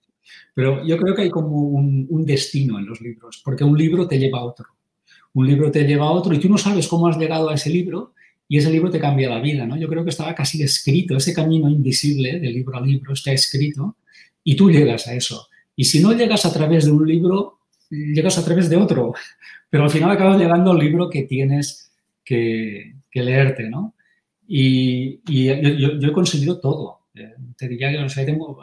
pero 0.54 0.84
yo 0.84 0.96
creo 0.98 1.14
que 1.14 1.22
hay 1.22 1.30
como 1.30 1.56
un, 1.56 2.24
destino 2.24 2.78
en 2.78 2.86
los 2.86 3.00
libros, 3.00 3.40
porque 3.44 3.64
un 3.64 3.76
libro 3.78 4.06
te 4.06 4.18
lleva 4.18 4.40
a 4.40 4.44
otro. 4.44 4.66
Un 5.34 5.46
libro 5.46 5.70
te 5.70 5.84
lleva 5.84 6.06
a 6.06 6.10
otro 6.10 6.34
y 6.34 6.38
tú 6.38 6.48
no 6.48 6.58
sabes 6.58 6.88
cómo 6.88 7.06
has 7.06 7.16
llegado 7.16 7.48
a 7.48 7.54
ese 7.54 7.70
libro 7.70 8.14
y 8.48 8.58
ese 8.58 8.70
libro 8.70 8.90
te 8.90 8.98
cambia 8.98 9.28
la 9.28 9.40
vida, 9.40 9.66
¿no? 9.66 9.76
Yo 9.76 9.88
creo 9.88 10.04
que 10.04 10.10
estaba 10.10 10.34
casi 10.34 10.62
escrito, 10.62 11.16
ese 11.16 11.32
camino 11.32 11.68
invisible 11.68 12.40
de 12.40 12.50
libro 12.50 12.76
a 12.76 12.80
libro 12.80 13.12
está 13.12 13.32
escrito 13.32 13.96
y 14.42 14.56
tú 14.56 14.70
llegas 14.70 15.06
a 15.06 15.14
eso. 15.14 15.48
Y 15.76 15.84
si 15.84 16.00
no 16.00 16.12
llegas 16.12 16.44
a 16.44 16.52
través 16.52 16.86
de 16.86 16.92
un 16.92 17.06
libro, 17.06 17.57
llegas 17.90 18.38
a 18.38 18.44
través 18.44 18.68
de 18.68 18.76
otro. 18.76 19.14
Pero 19.70 19.84
al 19.84 19.90
final 19.90 20.10
acabas 20.10 20.38
llegando 20.38 20.72
al 20.72 20.78
libro 20.78 21.10
que 21.10 21.22
tienes 21.22 21.92
que, 22.24 22.94
leerte, 23.12 23.68
¿no? 23.68 23.94
Y, 24.46 25.20
yo, 25.26 26.08
he 26.08 26.12
conseguido 26.12 26.60
todo. 26.60 27.00
Eh, 27.14 27.34
te 27.56 27.68
diría 27.68 27.90
que, 27.90 27.98
no 27.98 28.08
sé, 28.08 28.24
tengo, 28.24 28.58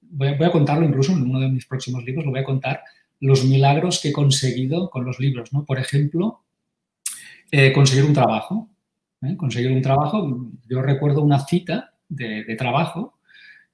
voy, 0.00 0.28
a, 0.28 0.50
contarlo 0.50 0.86
incluso 0.86 1.12
en 1.12 1.22
uno 1.22 1.40
de 1.40 1.48
mis 1.48 1.66
próximos 1.66 2.02
libros, 2.04 2.24
lo 2.24 2.30
voy 2.30 2.40
a 2.40 2.44
contar, 2.44 2.82
los 3.20 3.44
milagros 3.44 4.00
que 4.00 4.08
he 4.08 4.12
conseguido 4.12 4.88
con 4.88 5.04
los 5.04 5.20
libros, 5.20 5.52
¿no? 5.52 5.66
Por 5.66 5.78
ejemplo, 5.78 6.40
eh, 7.50 7.72
conseguir 7.72 8.04
un 8.04 8.14
trabajo. 8.14 8.70
¿eh? 9.22 9.36
conseguir 9.36 9.70
un 9.70 9.82
trabajo. 9.82 10.50
Yo 10.68 10.82
recuerdo 10.82 11.22
una 11.22 11.40
cita 11.40 11.92
de, 12.08 12.44
de 12.44 12.56
trabajo 12.56 13.18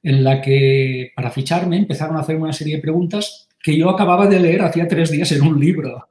en 0.02 0.24
la 0.24 0.40
que 0.40 1.12
para 1.14 1.30
ficharme 1.30 1.76
empezaron 1.76 2.16
a 2.16 2.20
hacer 2.20 2.36
una 2.36 2.52
serie 2.52 2.76
de 2.76 2.82
preguntas 2.82 3.45
que 3.66 3.76
yo 3.76 3.90
acababa 3.90 4.28
de 4.28 4.38
leer 4.38 4.62
hacía 4.62 4.86
tres 4.86 5.10
días 5.10 5.32
en 5.32 5.42
un 5.42 5.58
libro. 5.58 6.06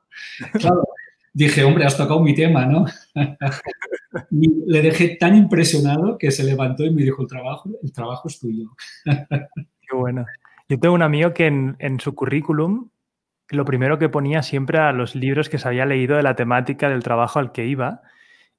Claro, 0.60 0.84
dije, 1.32 1.64
hombre, 1.64 1.86
has 1.86 1.96
tocado 1.96 2.20
mi 2.20 2.36
tema, 2.36 2.66
¿no? 2.66 2.84
y 4.30 4.50
le 4.68 4.82
dejé 4.82 5.16
tan 5.16 5.38
impresionado 5.38 6.18
que 6.18 6.32
se 6.32 6.44
levantó 6.44 6.84
y 6.84 6.94
me 6.94 7.04
dijo, 7.04 7.22
el 7.22 7.30
trabajo, 7.30 7.70
el 7.82 7.94
trabajo 7.94 8.28
es 8.28 8.40
tuyo. 8.42 8.72
Qué 9.06 9.96
bueno. 9.96 10.26
Yo 10.68 10.78
tengo 10.78 10.96
un 10.96 11.02
amigo 11.02 11.34
que 11.34 11.46
en, 11.46 11.78
en, 11.80 12.02
su 12.02 12.14
currículum 12.14 12.90
lo 13.48 13.64
primero 13.64 14.00
que 14.00 14.10
ponía 14.10 14.44
siempre 14.44 14.80
a 14.80 14.92
los 14.92 15.16
libros 15.16 15.48
que 15.48 15.58
se 15.58 15.70
había 15.70 15.86
leído 15.86 16.18
de 16.18 16.24
la 16.24 16.36
temática 16.36 16.90
del 16.90 17.04
trabajo 17.04 17.40
al 17.40 17.54
que 17.54 17.68
iba 17.68 18.02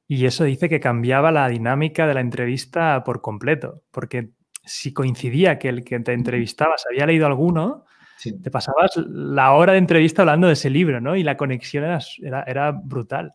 y 0.08 0.24
eso 0.24 0.44
dice 0.44 0.70
que 0.70 0.80
cambiaba 0.80 1.32
la 1.32 1.48
dinámica 1.50 2.06
de 2.06 2.14
la 2.14 2.20
entrevista 2.20 3.04
por 3.04 3.20
completo, 3.20 3.82
porque 3.90 4.30
si 4.64 4.94
coincidía 4.94 5.58
que 5.58 5.68
el 5.68 5.84
que 5.84 6.00
te 6.00 6.14
entrevistabas 6.14 6.86
había 6.90 7.04
leído 7.04 7.26
alguno, 7.26 7.85
sí. 8.16 8.32
te 8.40 8.50
pasabas 8.50 8.92
la 8.96 9.52
hora 9.52 9.72
de 9.72 9.78
entrevista 9.78 10.22
hablando 10.22 10.46
de 10.46 10.54
ese 10.54 10.70
libro, 10.70 11.00
¿no? 11.00 11.16
Y 11.16 11.22
la 11.22 11.36
conexión 11.36 11.84
era, 11.84 11.98
era, 12.22 12.42
era, 12.42 12.72
brutal. 12.72 13.34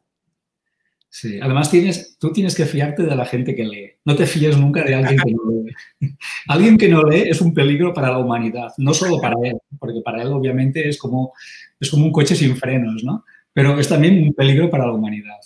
Sí, 1.10 1.40
además 1.42 1.70
tienes, 1.70 2.18
tú 2.18 2.32
tienes 2.32 2.56
que 2.56 2.66
fiarte 2.66 3.04
de 3.04 3.16
la 3.16 3.26
gente 3.26 3.54
que 3.54 3.66
lee. 3.66 3.92
No 4.06 4.16
te 4.16 4.26
fíes 4.26 4.58
nunca 4.58 4.82
de 4.84 4.96
alguien 4.96 5.20
que 5.20 5.32
no 5.32 5.44
lee. 5.52 5.76
alguien 6.48 6.78
que 6.78 6.88
no 6.88 7.04
lee 7.04 7.30
es 7.30 7.42
un 7.42 7.54
peligro 7.54 7.94
para 7.94 8.12
la 8.12 8.18
humanidad, 8.18 8.70
no 8.78 8.94
solo 8.94 9.20
para 9.20 9.36
él, 9.44 9.58
porque 9.78 10.02
para 10.04 10.22
él 10.22 10.30
obviamente 10.30 10.88
es 10.88 10.98
como, 10.98 11.34
es 11.80 11.92
como 11.92 12.06
un 12.06 12.12
coche 12.12 12.36
sin 12.36 12.56
frenos, 12.56 13.04
¿no? 13.04 13.26
Pero 13.52 13.78
es 13.78 13.90
también 13.90 14.24
un 14.24 14.34
peligro 14.34 14.70
para 14.70 14.86
la 14.86 14.94
humanidad. 14.94 15.40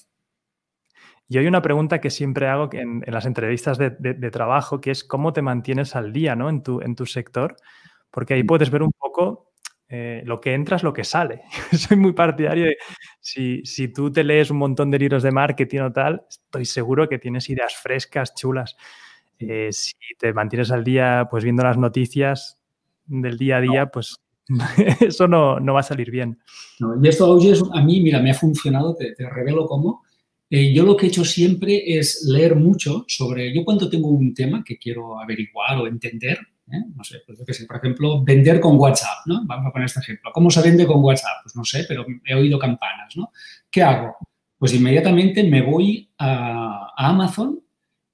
Y 1.27 1.39
hay 1.39 1.47
una 1.47 1.61
pregunta 1.61 1.99
que 1.99 2.11
siempre 2.11 2.47
hago 2.47 2.69
en, 2.71 3.03
en 3.05 3.13
las 3.13 3.25
entrevistas 3.25 3.77
de, 3.77 3.89
de, 3.89 4.13
de, 4.13 4.31
trabajo, 4.31 4.79
que 4.79 4.91
es 4.91 5.03
cómo 5.03 5.33
te 5.33 5.41
mantienes 5.41 5.95
al 5.95 6.13
día 6.13 6.35
¿no? 6.35 6.49
en, 6.49 6.61
tu, 6.61 6.81
en 6.81 6.95
tu 6.95 7.07
sector, 7.07 7.55
porque 8.15 8.33
ahí 8.33 8.43
puedes 8.43 8.71
ver 8.71 8.81
un 8.81 8.93
poco 8.97 9.51
eh, 9.89 10.23
lo 10.25 10.39
que 10.39 10.53
entra 10.53 10.77
es 10.77 10.83
lo 10.83 10.93
que 10.93 11.03
sale. 11.03 11.41
Soy 11.73 11.97
muy 11.97 12.13
partidario 12.13 12.63
de, 12.63 12.77
si, 13.19 13.61
si, 13.65 13.89
tú 13.89 14.09
te 14.09 14.23
lees 14.23 14.49
un 14.49 14.57
montón 14.57 14.89
de 14.89 14.97
libros 14.97 15.21
de 15.21 15.31
marketing 15.31 15.81
o 15.81 15.91
tal, 15.91 16.23
estoy 16.29 16.63
seguro 16.63 17.09
que 17.09 17.19
tienes 17.19 17.49
ideas 17.49 17.75
frescas, 17.75 18.33
chulas. 18.33 18.77
Eh, 19.37 19.67
si 19.73 19.93
te 20.17 20.31
mantienes 20.31 20.71
al 20.71 20.85
día 20.85 21.27
pues 21.29 21.43
viendo 21.43 21.63
las 21.63 21.77
noticias 21.77 22.57
del 23.05 23.37
día 23.37 23.57
a 23.57 23.61
día, 23.61 23.85
pues 23.87 24.15
eso 25.01 25.27
no, 25.27 25.59
no, 25.59 25.73
va 25.73 25.81
a 25.81 25.83
salir 25.83 26.09
bien. 26.09 26.39
No, 26.79 26.95
y 27.03 27.09
esto, 27.09 27.25
Auge, 27.25 27.51
a 27.73 27.81
mí, 27.81 27.99
mira, 27.99 28.21
me 28.21 28.31
ha 28.31 28.33
funcionado, 28.33 28.95
te, 28.95 29.13
te 29.13 29.29
revelo 29.29 29.65
cómo 29.65 30.05
eh, 30.49 30.73
yo 30.73 30.85
lo 30.85 30.95
que 30.95 31.07
he 31.07 31.09
hecho 31.09 31.25
siempre 31.25 31.97
es 31.97 32.23
leer 32.23 32.55
mucho 32.55 33.03
sobre, 33.07 33.53
yo 33.53 33.65
cuando 33.65 33.89
tengo 33.89 34.09
un 34.09 34.33
tema 34.33 34.63
que 34.63 34.77
quiero 34.77 35.19
averiguar 35.19 35.79
o 35.79 35.87
entender, 35.87 36.37
¿eh? 36.71 36.83
no 36.95 37.03
sé, 37.03 37.21
pues 37.25 37.37
yo 37.39 37.45
qué 37.45 37.53
sé, 37.53 37.65
por 37.65 37.77
ejemplo, 37.77 38.23
vender 38.23 38.59
con 38.59 38.77
WhatsApp, 38.77 39.25
¿no? 39.25 39.45
Vamos 39.45 39.67
a 39.67 39.71
poner 39.71 39.85
este 39.85 39.99
ejemplo. 39.99 40.31
¿Cómo 40.33 40.49
se 40.49 40.61
vende 40.61 40.85
con 40.85 41.03
WhatsApp? 41.03 41.43
Pues 41.43 41.55
no 41.55 41.63
sé, 41.63 41.85
pero 41.87 42.05
he 42.25 42.35
oído 42.35 42.57
campanas, 42.59 43.15
¿no? 43.15 43.31
¿Qué 43.69 43.83
hago? 43.83 44.15
Pues 44.57 44.73
inmediatamente 44.73 45.43
me 45.43 45.61
voy 45.61 46.09
a, 46.17 46.91
Amazon 46.97 47.59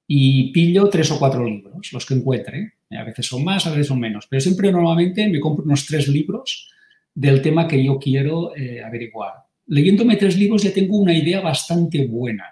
y 0.06 0.52
pillo 0.52 0.88
tres 0.88 1.10
o 1.10 1.18
cuatro 1.18 1.44
libros, 1.44 1.92
los 1.92 2.04
que 2.04 2.14
encuentre. 2.14 2.74
¿eh? 2.90 2.96
A 2.96 3.04
veces 3.04 3.26
son 3.26 3.44
más, 3.44 3.66
a 3.66 3.70
veces 3.70 3.86
son 3.86 4.00
menos, 4.00 4.26
pero 4.28 4.40
siempre 4.40 4.70
normalmente 4.72 5.28
me 5.28 5.40
compro 5.40 5.64
unos 5.64 5.86
tres 5.86 6.08
libros 6.08 6.70
del 7.14 7.40
tema 7.40 7.68
que 7.68 7.82
yo 7.82 7.98
quiero 7.98 8.56
eh, 8.56 8.82
averiguar 8.82 9.42
leyéndome 9.66 10.16
tres 10.16 10.36
libros 10.36 10.62
ya 10.62 10.72
tengo 10.72 10.98
una 10.98 11.14
idea 11.14 11.40
bastante 11.40 12.06
buena. 12.06 12.44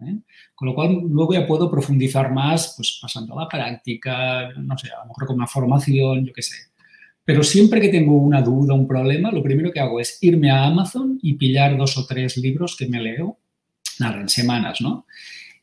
¿Eh? 0.00 0.18
Con 0.54 0.68
lo 0.68 0.74
cual 0.74 1.00
luego 1.08 1.32
ya 1.34 1.46
puedo 1.46 1.70
profundizar 1.70 2.32
más, 2.32 2.74
pues 2.76 2.98
pasando 3.00 3.38
a 3.38 3.42
la 3.42 3.48
práctica, 3.48 4.50
no 4.56 4.76
sé, 4.76 4.88
a 4.90 5.00
lo 5.00 5.06
mejor 5.06 5.26
con 5.26 5.36
una 5.36 5.46
formación, 5.46 6.26
yo 6.26 6.32
qué 6.32 6.42
sé. 6.42 6.56
Pero 7.24 7.42
siempre 7.42 7.80
que 7.80 7.88
tengo 7.88 8.16
una 8.16 8.40
duda, 8.40 8.74
un 8.74 8.86
problema, 8.86 9.32
lo 9.32 9.42
primero 9.42 9.72
que 9.72 9.80
hago 9.80 9.98
es 9.98 10.18
irme 10.22 10.50
a 10.50 10.64
Amazon 10.64 11.18
y 11.22 11.34
pillar 11.34 11.76
dos 11.76 11.98
o 11.98 12.06
tres 12.06 12.36
libros 12.36 12.76
que 12.76 12.86
me 12.86 13.02
leo, 13.02 13.38
nada, 13.98 14.20
en 14.20 14.28
semanas, 14.28 14.80
¿no? 14.80 15.06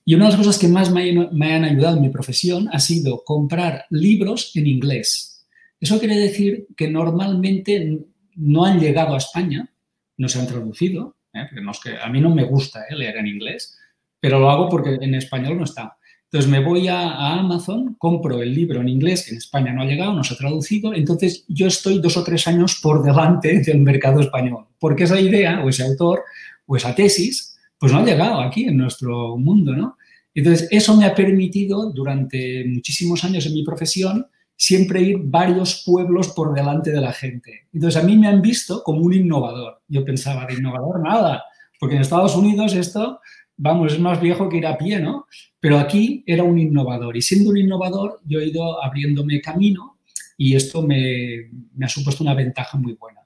Y 0.06 0.15
una 0.15 0.26
de 0.26 0.32
las 0.32 0.38
cosas 0.38 0.60
que 0.60 0.67
más 0.67 0.91
me, 0.91 1.54
han 1.54 1.63
ayudado 1.63 1.96
en 1.96 2.02
mi 2.02 2.10
profesión 2.10 2.69
ha 2.74 2.80
sido 2.80 3.24
comprar 3.24 3.86
libros 3.89 4.52
en 4.56 4.67
inglés. 4.67 5.46
Eso 5.80 6.00
quiere 6.00 6.17
decir 6.17 6.67
que 6.76 6.89
normalmente 6.89 8.00
no 8.36 8.65
han 8.65 8.80
llegado 8.80 9.15
a 9.15 9.17
España, 9.17 9.69
no 10.17 10.28
se 10.28 10.39
han 10.39 10.48
traducido, 10.48 11.15
¿eh? 11.34 11.48
no 11.62 11.72
es 11.72 11.80
que, 11.80 11.98
a 11.98 12.10
mí 12.10 12.19
no 12.19 12.36
me 12.36 12.43
gusta 12.43 12.84
¿eh? 12.89 12.96
leer 12.96 13.17
en 13.17 13.28
inglés, 13.28 13.78
pero 14.23 14.39
lo 14.39 14.49
hago 14.49 14.69
porque 14.69 14.97
en 15.01 15.15
español 15.15 15.57
no 15.57 15.65
está. 15.65 15.97
Entonces 16.23 16.49
me 16.49 16.63
voy 16.63 16.88
a, 16.88 17.33
Amazon, 17.33 17.97
compro 17.99 18.41
el 18.41 18.55
libro 18.55 18.79
en 18.79 18.88
inglés 18.88 19.25
que 19.25 19.31
en 19.31 19.38
España 19.38 19.73
no 19.73 19.81
ha 19.81 19.86
llegado, 19.86 20.13
no 20.13 20.23
se 20.23 20.33
ha 20.33 20.38
traducido, 20.38 20.93
entonces 20.93 21.43
yo 21.49 21.67
estoy 21.67 21.99
dos 21.99 22.15
o 22.15 22.23
tres 22.23 22.47
años 22.47 22.79
por 22.81 23.03
delante 23.03 23.59
del 23.65 23.79
mercado 23.79 24.21
español, 24.21 24.67
porque 24.79 25.03
esa 25.03 25.19
idea 25.19 25.62
o 25.62 25.67
ese 25.67 25.83
autor 25.83 26.21
o 26.65 26.77
esa 26.77 26.95
tesis 26.95 27.57
pues 27.77 27.91
no 27.91 27.99
ha 27.99 28.05
llegado 28.05 28.39
aquí 28.39 28.63
en 28.63 28.77
nuestro 28.77 29.38
mundo, 29.38 29.75
¿no? 29.75 29.97
Entonces 30.33 30.69
eso 30.71 30.95
me 30.95 31.03
ha 31.03 31.13
permitido 31.13 31.91
durante 31.91 32.63
muchísimos 32.65 33.25
años 33.25 33.45
en 33.45 33.55
mi 33.55 33.65
profesión 33.65 34.25
siempre 34.55 35.01
ir 35.01 35.17
varios 35.21 35.83
pueblos 35.86 36.29
por 36.29 36.53
delante 36.53 36.91
de 36.91 37.01
la 37.01 37.12
gente. 37.12 37.67
Entonces, 37.73 38.01
a 38.01 38.05
mí 38.05 38.15
me 38.15 38.27
han 38.27 38.41
visto 38.41 38.83
como 38.83 39.01
un 39.01 39.13
innovador. 39.13 39.81
Yo 39.89 40.05
pensaba, 40.05 40.45
de 40.45 40.53
innovador 40.53 41.01
nada, 41.01 41.43
porque 41.77 41.95
en 41.95 42.01
Estados 42.01 42.38
Unidos 42.38 42.73
esto, 42.73 43.19
vamos, 43.58 43.94
es 43.94 44.00
más 44.00 44.20
viejo 44.20 44.50
que 44.50 44.58
ir 44.58 44.68
a 44.68 44.78
pie, 44.78 45.00
¿no? 45.00 45.28
Pero 45.60 45.78
aquí 45.78 46.24
era 46.26 46.44
un 46.44 46.60
innovador 46.60 47.16
y 47.16 47.22
siendo 47.22 47.50
un 47.50 47.58
innovador 47.58 48.20
yo 48.26 48.39
he 48.39 48.48
ido 48.48 48.84
abriéndome 48.84 49.42
camino 49.42 50.00
y 50.38 50.56
esto 50.56 50.82
me, 50.82 51.50
me 51.76 51.86
ha 51.86 51.89
supuesto 51.89 52.24
una 52.24 52.34
ventaja 52.34 52.78
muy 52.78 52.94
buena. 52.94 53.22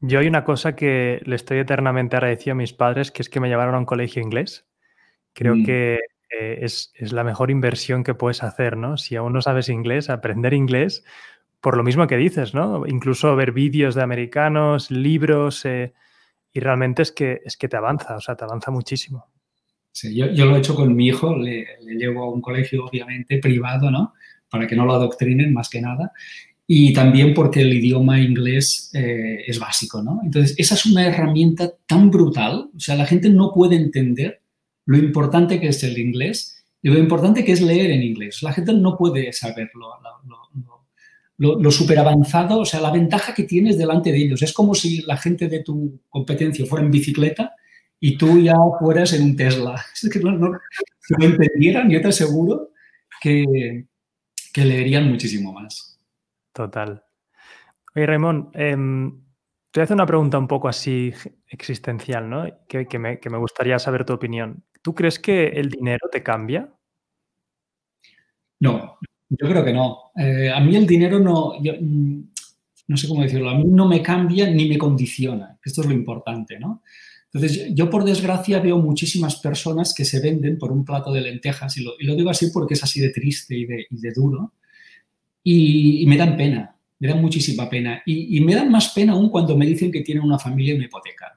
Yo 0.00 0.18
hay 0.18 0.26
una 0.26 0.44
cosa 0.44 0.74
que 0.74 1.20
le 1.24 1.36
estoy 1.36 1.58
eternamente 1.58 2.16
agradecido 2.16 2.52
a 2.52 2.56
mis 2.56 2.72
padres, 2.72 3.12
que 3.12 3.22
es 3.22 3.28
que 3.28 3.38
me 3.38 3.48
llevaron 3.48 3.76
a 3.76 3.78
un 3.78 3.84
colegio 3.84 4.20
inglés. 4.20 4.66
Creo 5.32 5.54
mm. 5.54 5.64
que 5.64 5.94
eh, 6.30 6.58
es, 6.62 6.92
es, 6.94 7.12
la 7.12 7.22
mejor 7.22 7.52
inversión 7.52 8.02
que 8.02 8.14
puedes 8.14 8.42
hacer, 8.42 8.76
¿no? 8.76 8.96
Si 8.96 9.14
aún 9.14 9.32
no 9.32 9.42
sabes 9.42 9.68
inglés, 9.68 10.10
aprender 10.10 10.54
inglés, 10.54 11.04
por 11.60 11.76
lo 11.76 11.84
mismo 11.84 12.06
que 12.08 12.16
dices, 12.16 12.52
¿no? 12.52 12.84
Incluso 12.88 13.36
ver 13.36 13.52
vídeos 13.52 13.94
de 13.94 14.02
americanos, 14.02 14.90
libros, 14.90 15.64
eh, 15.64 15.92
y 16.52 16.60
realmente 16.60 17.02
es 17.02 17.12
que, 17.12 17.40
es 17.44 17.56
que 17.56 17.68
te 17.68 17.76
avanza, 17.76 18.16
o 18.16 18.20
sea, 18.20 18.36
te 18.36 18.44
avanza 18.44 18.70
muchísimo. 18.70 19.26
Sí, 19.90 20.14
yo, 20.14 20.32
yo 20.32 20.46
lo 20.46 20.56
he 20.56 20.58
hecho 20.58 20.74
con 20.74 20.94
mi 20.94 21.08
hijo, 21.08 21.36
le, 21.36 21.66
le, 21.82 21.94
llevo 21.94 22.24
a 22.24 22.30
un 22.30 22.40
colegio 22.40 22.86
obviamente 22.86 23.38
privado, 23.38 23.90
¿no? 23.90 24.14
Para 24.48 24.66
que 24.66 24.76
no 24.76 24.86
lo 24.86 24.94
adoctrinen 24.94 25.52
más 25.52 25.68
que 25.68 25.80
nada. 25.80 26.12
Y 26.66 26.92
también 26.92 27.34
porque 27.34 27.60
el 27.60 27.72
idioma 27.72 28.20
inglés 28.20 28.90
eh, 28.94 29.42
es 29.46 29.58
básico, 29.58 30.02
¿no? 30.02 30.20
Entonces, 30.24 30.54
esa 30.58 30.74
es 30.74 30.86
una 30.86 31.06
herramienta 31.06 31.72
tan 31.86 32.10
brutal, 32.10 32.70
o 32.74 32.80
sea, 32.80 32.96
la 32.96 33.04
gente 33.06 33.28
no 33.28 33.52
puede 33.52 33.76
entender 33.76 34.40
lo 34.86 34.96
importante 34.96 35.60
que 35.60 35.68
es 35.68 35.82
el 35.84 35.98
inglés 35.98 36.64
y 36.80 36.88
lo 36.88 36.98
importante 36.98 37.44
que 37.44 37.52
es 37.52 37.60
leer 37.60 37.90
en 37.90 38.02
inglés. 38.02 38.42
La 38.42 38.52
gente 38.52 38.72
no 38.72 38.96
puede 38.96 39.32
saberlo, 39.32 39.90
lo, 40.26 40.38
lo, 40.54 40.81
lo, 41.38 41.58
lo 41.58 41.70
súper 41.70 41.98
avanzado, 41.98 42.60
o 42.60 42.64
sea, 42.64 42.80
la 42.80 42.90
ventaja 42.90 43.34
que 43.34 43.44
tienes 43.44 43.78
delante 43.78 44.12
de 44.12 44.18
ellos. 44.18 44.42
Es 44.42 44.52
como 44.52 44.74
si 44.74 45.02
la 45.02 45.16
gente 45.16 45.48
de 45.48 45.62
tu 45.62 46.00
competencia 46.08 46.66
fuera 46.66 46.84
en 46.84 46.90
bicicleta 46.90 47.54
y 47.98 48.16
tú 48.16 48.40
ya 48.40 48.54
fueras 48.80 49.12
en 49.12 49.22
un 49.22 49.36
Tesla. 49.36 49.74
Es 50.02 50.10
que 50.10 50.20
no, 50.20 50.32
no, 50.32 50.58
si 51.00 51.14
lo 51.18 51.24
entendieran, 51.24 51.90
yo 51.90 52.00
te 52.00 52.08
aseguro 52.08 52.70
que, 53.20 53.86
que 54.52 54.64
leerían 54.64 55.08
muchísimo 55.08 55.52
más. 55.52 55.98
Total. 56.52 57.04
Oye, 57.94 58.06
Raymond, 58.06 58.50
eh, 58.54 58.76
te 59.70 59.80
voy 59.80 59.82
a 59.82 59.84
hacer 59.84 59.94
una 59.94 60.06
pregunta 60.06 60.38
un 60.38 60.48
poco 60.48 60.68
así 60.68 61.12
existencial, 61.48 62.28
¿no? 62.28 62.46
Que, 62.68 62.86
que, 62.86 62.98
me, 62.98 63.20
que, 63.20 63.30
me, 63.30 63.38
gustaría 63.38 63.78
saber 63.78 64.04
tu 64.04 64.12
opinión. 64.12 64.64
¿Tú 64.82 64.94
crees 64.94 65.18
que 65.18 65.46
el 65.46 65.70
dinero 65.70 66.08
te 66.10 66.22
cambia? 66.22 66.72
No, 68.60 68.98
yo 69.40 69.48
creo 69.48 69.64
que 69.64 69.72
no. 69.72 70.12
Eh, 70.16 70.50
a 70.50 70.60
mí 70.60 70.76
el 70.76 70.86
dinero 70.86 71.18
no, 71.18 71.62
yo, 71.62 71.74
mm, 71.80 72.22
no 72.88 72.96
sé 72.96 73.08
cómo 73.08 73.22
decirlo, 73.22 73.50
a 73.50 73.56
mí 73.56 73.64
no 73.66 73.86
me 73.86 74.02
cambia 74.02 74.50
ni 74.50 74.68
me 74.68 74.78
condiciona. 74.78 75.58
Esto 75.64 75.82
es 75.82 75.86
lo 75.86 75.94
importante, 75.94 76.58
¿no? 76.58 76.82
Entonces, 77.32 77.74
yo 77.74 77.88
por 77.88 78.04
desgracia 78.04 78.60
veo 78.60 78.78
muchísimas 78.78 79.36
personas 79.36 79.94
que 79.94 80.04
se 80.04 80.20
venden 80.20 80.58
por 80.58 80.70
un 80.70 80.84
plato 80.84 81.12
de 81.12 81.22
lentejas, 81.22 81.76
y 81.78 81.82
lo, 81.82 81.92
y 81.98 82.04
lo 82.04 82.14
digo 82.14 82.30
así 82.30 82.48
porque 82.52 82.74
es 82.74 82.82
así 82.84 83.00
de 83.00 83.08
triste 83.08 83.56
y 83.56 83.64
de, 83.64 83.86
y 83.88 84.00
de 84.00 84.12
duro, 84.12 84.52
y, 85.42 86.02
y 86.02 86.06
me 86.06 86.16
dan 86.16 86.36
pena 86.36 86.76
me 87.02 87.08
da 87.08 87.16
muchísima 87.16 87.68
pena. 87.68 88.00
Y, 88.06 88.40
me 88.42 88.54
dan 88.54 88.70
más 88.70 88.90
pena 88.90 89.14
aún 89.14 89.28
cuando 89.28 89.56
me 89.56 89.66
dicen 89.66 89.90
que 89.90 90.02
tienen 90.02 90.22
una 90.22 90.38
familia 90.38 90.72
y 90.72 90.76
una 90.76 90.84
hipoteca. 90.84 91.32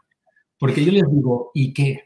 Porque 0.59 0.85
yo 0.85 0.91
les 0.91 1.01
digo, 1.11 1.49
¿y 1.55 1.73
qué? 1.73 2.04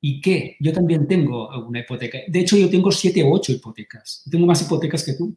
¿Y 0.00 0.20
qué? 0.20 0.56
Yo 0.60 0.72
también 0.72 1.06
tengo 1.08 1.48
una 1.66 1.80
hipoteca. 1.80 2.18
De 2.28 2.40
hecho, 2.40 2.56
yo 2.56 2.70
tengo 2.70 2.90
siete 2.92 3.22
o 3.22 3.32
ocho 3.32 3.52
hipotecas. 3.52 4.24
Tengo 4.30 4.46
más 4.46 4.62
hipotecas 4.62 5.04
que 5.04 5.14
tú. 5.14 5.36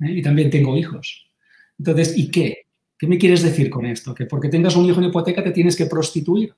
¿eh? 0.00 0.12
Y 0.12 0.22
también 0.22 0.50
tengo 0.50 0.76
hijos. 0.76 1.26
Entonces, 1.78 2.16
¿y 2.16 2.30
qué? 2.30 2.66
¿Qué 2.98 3.06
me 3.06 3.16
quieres 3.16 3.42
decir 3.42 3.70
con 3.70 3.86
esto? 3.86 4.14
¿Que 4.14 4.26
porque 4.26 4.50
tengas 4.50 4.76
un 4.76 4.84
hijo 4.84 5.00
en 5.00 5.06
hipoteca 5.06 5.42
te 5.42 5.52
tienes 5.52 5.76
que 5.76 5.86
prostituir? 5.86 6.54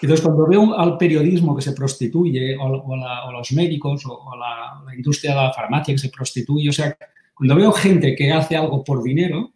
Entonces, 0.00 0.24
cuando 0.24 0.46
veo 0.46 0.78
al 0.78 0.96
periodismo 0.96 1.56
que 1.56 1.62
se 1.62 1.72
prostituye, 1.72 2.56
o, 2.56 3.32
los 3.32 3.52
médicos, 3.52 4.04
o, 4.06 4.36
la, 4.36 4.80
la, 4.86 4.94
industria 4.94 5.32
de 5.32 5.42
la 5.42 5.52
farmacia 5.52 5.92
que 5.92 5.98
se 5.98 6.10
prostituye, 6.10 6.68
o 6.68 6.72
sea, 6.72 6.96
cuando 7.34 7.56
veo 7.56 7.72
gente 7.72 8.14
que 8.14 8.30
hace 8.30 8.56
algo 8.56 8.84
por 8.84 9.02
dinero, 9.02 9.52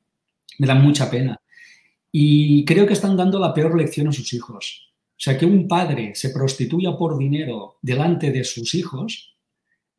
me 0.58 0.66
da 0.66 0.74
mucha 0.74 1.08
pena. 1.08 1.40
Y 2.10 2.64
creo 2.64 2.86
que 2.86 2.92
están 2.92 3.16
dando 3.16 3.38
la 3.38 3.54
peor 3.54 3.76
lección 3.76 4.08
a 4.08 4.12
sus 4.12 4.32
hijos. 4.32 4.91
O 5.22 5.24
sea, 5.24 5.38
que 5.38 5.46
un 5.46 5.68
padre 5.68 6.16
se 6.16 6.30
prostituya 6.30 6.96
por 6.96 7.16
dinero 7.16 7.78
delante 7.80 8.32
de 8.32 8.42
sus 8.42 8.74
hijos, 8.74 9.36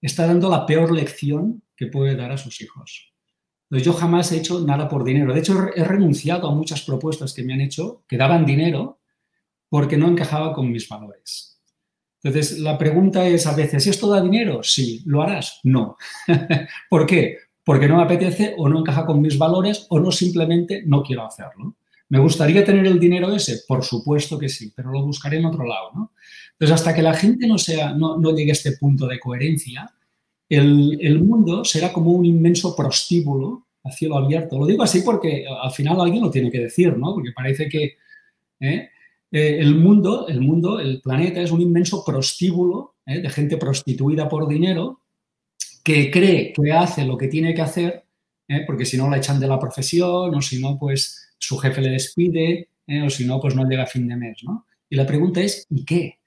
está 0.02 0.28
dando 0.28 0.50
la 0.50 0.66
peor 0.66 0.92
lección 0.92 1.64
que 1.78 1.88
puede 1.88 2.18
dar 2.18 2.34
a 2.34 2.38
sus 2.38 2.60
hijos. 2.60 3.14
Yo 3.70 3.94
jamás 3.94 4.34
he 4.34 4.40
hecho 4.40 4.60
nada 4.60 4.90
por 4.90 5.06
dinero. 5.06 5.34
De 5.34 5.40
hecho, 5.40 5.70
he 5.74 5.86
renunciado 5.86 6.50
a 6.50 6.54
muchas 6.54 6.82
propuestas 6.82 7.34
que 7.34 7.42
me 7.42 7.54
han 7.54 7.62
hecho, 7.62 8.04
que 8.06 8.18
daban 8.18 8.46
dinero, 8.46 9.00
porque 9.70 9.96
no 9.96 10.10
encajaba 10.10 10.52
con 10.52 10.70
mis 10.70 10.90
valores. 10.90 11.58
Entonces, 12.22 12.60
la 12.60 12.78
pregunta 12.78 13.26
es 13.26 13.48
a 13.48 13.56
veces, 13.56 13.88
¿esto 13.88 14.10
da 14.10 14.20
dinero? 14.20 14.62
Sí. 14.62 15.04
¿Lo 15.06 15.22
harás? 15.22 15.62
No. 15.64 15.96
¿Por 16.90 17.06
qué? 17.06 17.38
Porque 17.64 17.88
no 17.88 17.96
me 17.96 18.04
apetece 18.04 18.56
o 18.58 18.68
no 18.68 18.80
encaja 18.80 19.06
con 19.06 19.22
mis 19.22 19.38
valores 19.38 19.88
o 19.90 20.02
no 20.02 20.12
simplemente 20.12 20.84
no 20.86 21.02
quiero 21.02 21.26
hacerlo. 21.26 21.78
¿Me 22.14 22.20
gustaría 22.20 22.64
tener 22.64 22.86
el 22.86 23.00
dinero 23.00 23.34
ese? 23.34 23.64
Por 23.68 23.84
supuesto 23.84 24.38
que 24.38 24.48
sí, 24.48 24.72
pero 24.76 24.92
lo 24.92 25.04
buscaré 25.04 25.38
en 25.38 25.48
otro 25.48 25.66
lado. 25.66 25.90
¿no? 25.96 26.12
Entonces, 26.52 26.76
hasta 26.76 26.94
que 26.94 27.02
la 27.02 27.16
gente 27.16 27.48
no, 27.48 27.58
sea, 27.58 27.92
no, 27.92 28.20
no 28.20 28.36
llegue 28.36 28.52
a 28.52 28.54
este 28.54 28.74
punto 28.74 29.08
de 29.08 29.20
coherencia, 29.20 29.92
el, 30.48 31.00
el, 31.02 31.24
mundo 31.24 31.66
será 31.66 31.92
como 31.92 32.12
un 32.12 32.24
inmenso 32.24 32.76
prostíbulo 32.76 33.66
a 33.84 33.90
cielo 33.90 34.16
abierto. 34.16 34.60
Lo 34.60 34.68
digo 34.68 34.84
así 34.84 35.02
porque 35.02 35.44
al 35.60 35.72
final 35.72 36.00
alguien 36.02 36.22
lo 36.22 36.30
tiene 36.30 36.52
que 36.52 36.60
decir, 36.60 36.96
¿no? 36.96 37.16
Porque 37.16 37.32
parece 37.32 37.68
que 37.68 37.98
¿eh? 38.60 38.90
Eh, 39.32 39.58
el 39.60 39.74
mundo, 39.74 40.28
el 40.28 40.40
mundo, 40.40 40.80
el 40.80 41.02
planeta 41.02 41.42
es 41.42 41.50
un 41.50 41.62
inmenso 41.62 42.06
prostíbulo 42.06 42.94
¿eh? 43.08 43.22
de 43.22 43.30
gente 43.32 43.58
prostituida 43.58 44.30
por 44.30 44.48
dinero 44.48 45.00
que 45.84 46.12
cree 46.12 46.54
que 46.54 46.72
hace 46.72 47.06
lo 47.06 47.18
que 47.18 47.28
tiene 47.28 47.56
que 47.56 47.64
hacer, 47.64 48.06
porque 48.68 48.86
si 48.86 48.98
no 48.98 49.10
la 49.10 49.18
echan 49.18 49.40
de 49.40 49.48
la 49.48 49.60
profesión 49.60 50.36
o 50.36 50.42
si 50.44 50.62
no, 50.62 50.78
pues 50.78 51.23
su 51.44 51.58
jefe 51.58 51.82
le 51.82 51.90
despide 51.90 52.70
o 53.06 53.10
si 53.10 53.26
no, 53.26 53.40
pues 53.40 53.56
no 53.56 53.68
llega 53.68 53.84
a 53.84 53.88
fin 53.88 54.08
de 54.08 54.16
mes, 54.16 54.44
¿no? 54.44 54.66
Y 54.90 54.96
la 54.96 55.06
pregunta 55.06 55.42
es, 55.42 55.66
¿y 55.70 55.86
qué? 55.86 56.20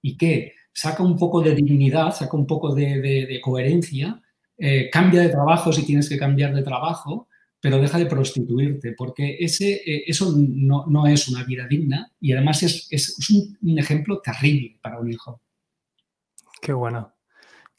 ¿Y 0.00 0.16
qué? 0.16 0.54
Saca 0.72 1.02
un 1.02 1.16
poco 1.16 1.42
de 1.42 1.54
dignidad, 1.54 2.12
saca 2.12 2.36
un 2.36 2.46
poco 2.46 2.74
de, 2.74 3.40
coherencia, 3.42 4.22
cambia 4.92 5.20
de 5.20 5.28
trabajo 5.28 5.72
si 5.72 5.84
tienes 5.84 6.08
que 6.08 6.18
cambiar 6.18 6.54
de 6.54 6.62
trabajo, 6.62 7.28
pero 7.60 7.80
deja 7.80 7.98
de 7.98 8.06
prostituirte, 8.06 8.92
porque 8.92 9.38
ese, 9.40 9.74
eh, 9.74 10.04
eso 10.06 10.32
no, 10.36 11.06
es 11.06 11.28
una 11.28 11.42
vida 11.44 11.66
digna 11.66 12.12
y 12.20 12.32
además 12.32 12.62
es, 12.62 13.18
un, 13.60 13.78
ejemplo 13.78 14.20
terrible 14.20 14.78
para 14.80 15.00
un 15.00 15.10
hijo. 15.10 15.40
Qué 16.60 16.72
bueno, 16.72 17.14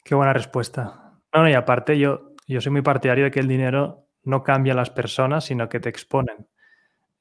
qué 0.04 0.14
buena 0.14 0.32
respuesta. 0.32 1.18
No, 1.32 1.48
y 1.48 1.54
aparte 1.54 1.98
yo, 1.98 2.34
yo 2.46 2.60
soy 2.60 2.72
muy 2.72 2.82
partidario 2.82 3.24
de 3.24 3.30
que 3.30 3.40
el 3.40 3.48
dinero 3.48 4.07
no 4.24 4.42
cambia 4.42 4.72
a 4.72 4.76
las 4.76 4.90
personas, 4.90 5.44
sino 5.44 5.68
que 5.68 5.80
te 5.80 5.88
exponen. 5.88 6.46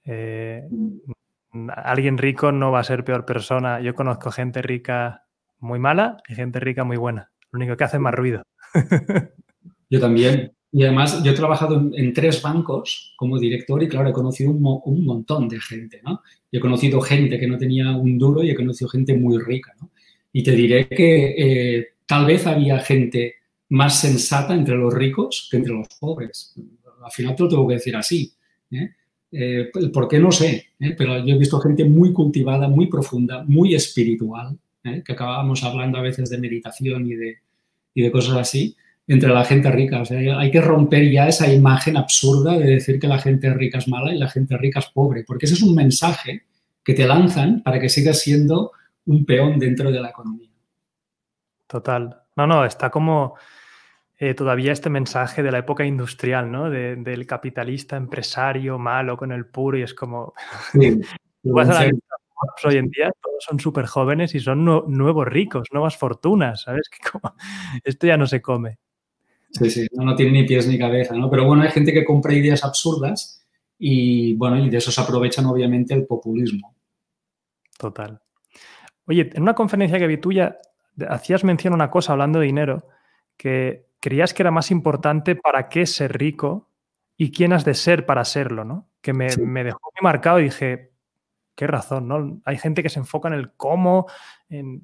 Eh, 0.06 0.64
alguien 1.76 2.18
rico 2.18 2.52
no 2.52 2.72
va 2.72 2.80
a 2.80 2.84
ser 2.84 3.04
peor 3.04 3.26
persona. 3.26 3.80
Yo 3.82 3.96
conozco 3.96 4.32
gente 4.32 4.62
rica 4.62 5.26
muy 5.60 5.80
mala 5.80 6.18
y 6.28 6.36
gente 6.36 6.60
rica 6.60 6.84
muy 6.84 6.98
buena. 6.98 7.32
Lo 7.52 7.58
único 7.58 7.78
que 7.78 7.84
hace 7.84 7.98
es 7.98 8.02
más 8.02 8.14
ruido. 8.14 8.44
Yo 9.90 10.00
también. 10.00 10.52
Y 10.70 10.84
además 10.84 11.24
yo 11.24 11.32
he 11.32 11.36
trabajado 11.36 11.90
en, 11.94 12.14
tres 12.14 12.42
bancos 12.42 13.14
como 13.16 13.40
director 13.40 13.82
y 13.82 13.88
claro, 13.88 14.10
he 14.10 14.14
conocido 14.14 14.52
un, 14.52 15.06
montón 15.06 15.48
de 15.48 15.62
gente, 15.62 16.02
¿no? 16.04 16.22
he 16.52 16.60
conocido 16.60 17.00
gente 17.00 17.40
que 17.40 17.48
no 17.48 17.58
tenía 17.58 17.96
un 17.96 18.18
duro 18.18 18.44
y 18.44 18.52
he 18.52 18.56
conocido 18.56 18.90
gente 18.90 19.16
muy 19.16 19.42
rica, 19.42 19.74
¿no? 19.80 19.92
Y 20.34 20.44
te 20.44 20.52
diré 20.52 20.90
que 20.90 21.36
eh, 21.38 21.88
tal 22.06 22.26
vez 22.26 22.46
había 22.46 22.80
gente 22.80 23.36
más 23.70 24.02
sensata 24.02 24.54
entre 24.54 24.76
los 24.76 24.94
ricos 24.94 25.48
que 25.50 25.58
entre 25.58 25.74
los 25.74 25.88
pobres. 26.00 26.54
Al 27.08 27.12
final 27.12 27.36
te 27.36 27.44
lo 27.44 27.50
tengo 27.50 27.68
que 27.68 27.74
decir 27.76 27.96
así. 27.96 28.32
¿eh? 28.72 28.90
Eh, 29.32 29.72
¿Por 29.94 30.08
qué 30.08 30.20
no 30.20 30.32
sé? 30.32 30.68
Pero 30.98 31.26
yo 31.26 31.36
he 31.36 31.38
visto 31.38 31.60
gente 31.60 31.84
muy 31.86 32.14
cultivada, 32.14 32.68
muy 32.68 32.88
profunda, 32.88 33.44
muy 33.48 33.76
espiritual, 33.76 34.58
que 34.84 35.12
acabábamos 35.12 35.64
hablando 35.64 35.98
a 35.98 36.02
veces 36.02 36.30
de 36.30 36.38
meditación 36.38 37.06
y 37.08 37.16
de, 37.16 37.38
y 37.94 38.02
de 38.04 38.12
cosas 38.12 38.38
así 38.38 38.76
entre 39.08 39.30
la 39.30 39.44
gente 39.44 39.72
rica. 39.72 40.02
O 40.02 40.06
sea, 40.06 40.40
hay 40.40 40.52
que 40.52 40.62
romper 40.62 41.10
ya 41.10 41.28
esa 41.28 41.52
imagen 41.52 41.98
absurda 41.98 42.58
de 42.58 42.66
decir 42.66 43.00
que 43.00 43.08
la 43.08 43.20
gente 43.20 43.54
rica 43.54 43.78
es 43.78 43.88
mala 43.88 44.14
y 44.14 44.18
la 44.18 44.30
gente 44.30 44.58
rica 44.58 44.80
es 44.80 44.88
pobre, 44.88 45.24
porque 45.26 45.46
ese 45.46 45.56
es 45.56 45.62
un 45.62 45.74
mensaje 45.76 46.44
que 46.84 46.94
te 46.94 47.08
lanzan 47.08 47.64
para 47.64 47.80
que 47.80 47.90
sigas 47.90 48.20
siendo 48.20 48.72
un 49.06 49.26
peón 49.26 49.60
dentro 49.60 49.92
de 49.92 50.00
la 50.00 50.10
economía. 50.10 50.50
Total. 51.68 52.22
No, 52.36 52.48
no, 52.48 52.66
está 52.66 52.90
como 52.90 53.36
eh, 54.20 54.34
todavía 54.34 54.72
este 54.72 54.90
mensaje 54.90 55.44
de 55.44 55.52
la 55.52 55.60
época 55.60 55.86
industrial, 55.86 56.52
¿no? 56.52 56.70
del 56.70 57.26
capitalista 57.28 57.98
empresario 57.98 58.80
malo 58.80 59.16
con 59.16 59.32
el 59.32 59.46
puro 59.46 59.78
y 59.78 59.84
es 59.84 59.94
como... 59.94 60.34
Sí, 60.72 61.00
hoy 62.64 62.78
en 62.78 62.90
día 62.90 63.12
todos 63.22 63.44
son 63.44 63.60
súper 63.60 63.86
jóvenes 63.86 64.34
y 64.36 64.40
son 64.40 64.66
nuevos 64.66 65.28
ricos, 65.28 65.68
nuevas 65.72 65.98
fortunas, 65.98 66.64
¿sabes? 66.64 66.90
Que 66.92 67.10
como, 67.10 67.36
esto 67.84 68.08
ya 68.08 68.18
no 68.18 68.28
se 68.28 68.42
come. 68.42 68.80
Sí, 69.52 69.70
sí, 69.70 69.88
no, 69.94 70.16
tiene 70.16 70.32
ni 70.32 70.44
pies 70.48 70.68
ni 70.68 70.78
cabeza, 70.78 71.16
¿no? 71.16 71.30
Pero 71.30 71.46
bueno, 71.46 71.64
hay 71.64 71.70
gente 71.70 71.94
que 71.94 72.04
compra 72.04 72.34
ideas 72.34 72.64
absurdas 72.64 73.46
y 73.80 74.36
bueno, 74.36 74.58
y 74.60 74.70
de 74.70 74.78
eso 74.78 74.92
se 74.92 75.00
aprovechan 75.00 75.46
obviamente 75.46 75.94
el 75.94 76.06
populismo. 76.06 76.76
Total. 77.78 78.20
Oye, 79.06 79.30
en 79.34 79.42
una 79.42 79.54
conferencia 79.54 80.00
que 80.00 80.08
vi 80.08 80.18
tuya, 80.18 80.58
hacías 81.08 81.44
mención 81.44 81.74
a 81.74 81.76
una 81.76 81.92
cosa 81.92 82.12
hablando 82.12 82.40
de 82.40 82.48
dinero, 82.48 82.88
que 83.38 83.87
creías 84.00 84.34
que 84.34 84.44
era 84.44 84.52
más 84.52 84.72
importante 84.72 85.36
para 85.36 85.70
qué 85.70 85.86
ser 85.86 86.18
rico 86.18 86.70
y 87.18 87.32
quién 87.32 87.54
has 87.54 87.66
de 87.66 87.74
ser 87.74 88.06
para 88.06 88.26
serlo, 88.26 88.64
¿no? 88.64 88.90
Que 89.02 89.14
me, 89.14 89.28
me 89.38 89.64
dejó 89.64 89.80
muy 89.84 90.04
marcado 90.04 90.40
y 90.40 90.46
dije, 90.46 90.92
qué 91.58 91.66
razón, 91.66 92.08
¿no? 92.08 92.40
Hay 92.46 92.58
gente 92.60 92.84
que 92.84 92.90
se 92.90 93.00
enfoca 93.00 93.28
en 93.28 93.34
el 93.34 93.52
cómo, 93.54 94.06
en, 94.48 94.80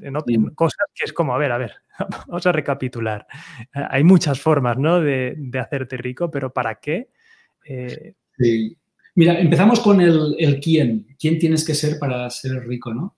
cosas 0.55 0.87
que 0.95 1.05
es 1.05 1.13
como, 1.13 1.35
a 1.35 1.37
ver, 1.37 1.51
a 1.51 1.59
ver, 1.59 1.73
vamos 2.27 2.45
a 2.47 2.51
recapitular. 2.51 3.27
Hay 3.71 4.03
muchas 4.03 4.41
formas, 4.41 4.77
¿no? 4.77 4.99
De, 4.99 5.37
hacerte 5.61 5.97
rico, 5.97 6.31
pero 6.31 6.51
¿para 6.51 6.79
qué? 6.79 7.09
Eh, 7.63 8.15
sí. 8.37 8.75
Mira, 9.15 9.39
empezamos 9.39 9.79
con 9.79 10.01
el, 10.01 10.59
quién. 10.59 11.15
¿Quién 11.19 11.37
tienes 11.37 11.63
que 11.63 11.75
ser 11.75 11.99
para 11.99 12.27
ser 12.31 12.67
rico, 12.67 12.91
no? 12.91 13.15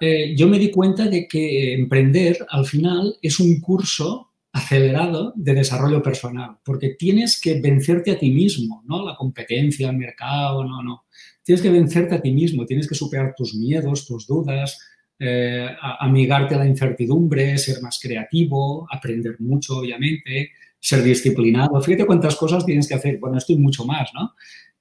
Eh, 0.00 0.34
yo 0.36 0.48
me 0.48 0.58
di 0.58 0.72
cuenta 0.72 1.06
de 1.06 1.28
que 1.28 1.74
emprender 1.74 2.44
al 2.50 2.66
final 2.66 3.16
es 3.22 3.38
un 3.38 3.60
curso 3.60 4.25
acelerado 4.56 5.34
de 5.36 5.52
desarrollo 5.52 6.02
personal, 6.02 6.56
porque 6.64 6.96
tienes 6.98 7.38
que 7.38 7.60
vencerte 7.60 8.10
a 8.10 8.18
ti 8.18 8.30
mismo, 8.30 8.82
¿no? 8.86 9.04
La 9.04 9.14
competencia, 9.14 9.90
el 9.90 9.98
mercado, 9.98 10.64
no, 10.64 10.82
no. 10.82 11.04
Tienes 11.42 11.60
que 11.60 11.70
vencerte 11.70 12.14
a 12.14 12.22
ti 12.22 12.32
mismo, 12.32 12.64
tienes 12.64 12.88
que 12.88 12.94
superar 12.94 13.34
tus 13.36 13.54
miedos, 13.54 14.06
tus 14.06 14.26
dudas, 14.26 14.78
eh, 15.18 15.68
amigarte 16.00 16.54
a 16.54 16.58
la 16.58 16.66
incertidumbre, 16.66 17.58
ser 17.58 17.82
más 17.82 18.00
creativo, 18.02 18.88
aprender 18.90 19.36
mucho, 19.40 19.76
obviamente, 19.76 20.52
ser 20.80 21.02
disciplinado. 21.02 21.78
Fíjate 21.82 22.06
cuántas 22.06 22.34
cosas 22.34 22.64
tienes 22.64 22.88
que 22.88 22.94
hacer. 22.94 23.18
Bueno, 23.18 23.36
esto 23.36 23.52
y 23.52 23.56
mucho 23.58 23.84
más, 23.84 24.08
¿no? 24.14 24.32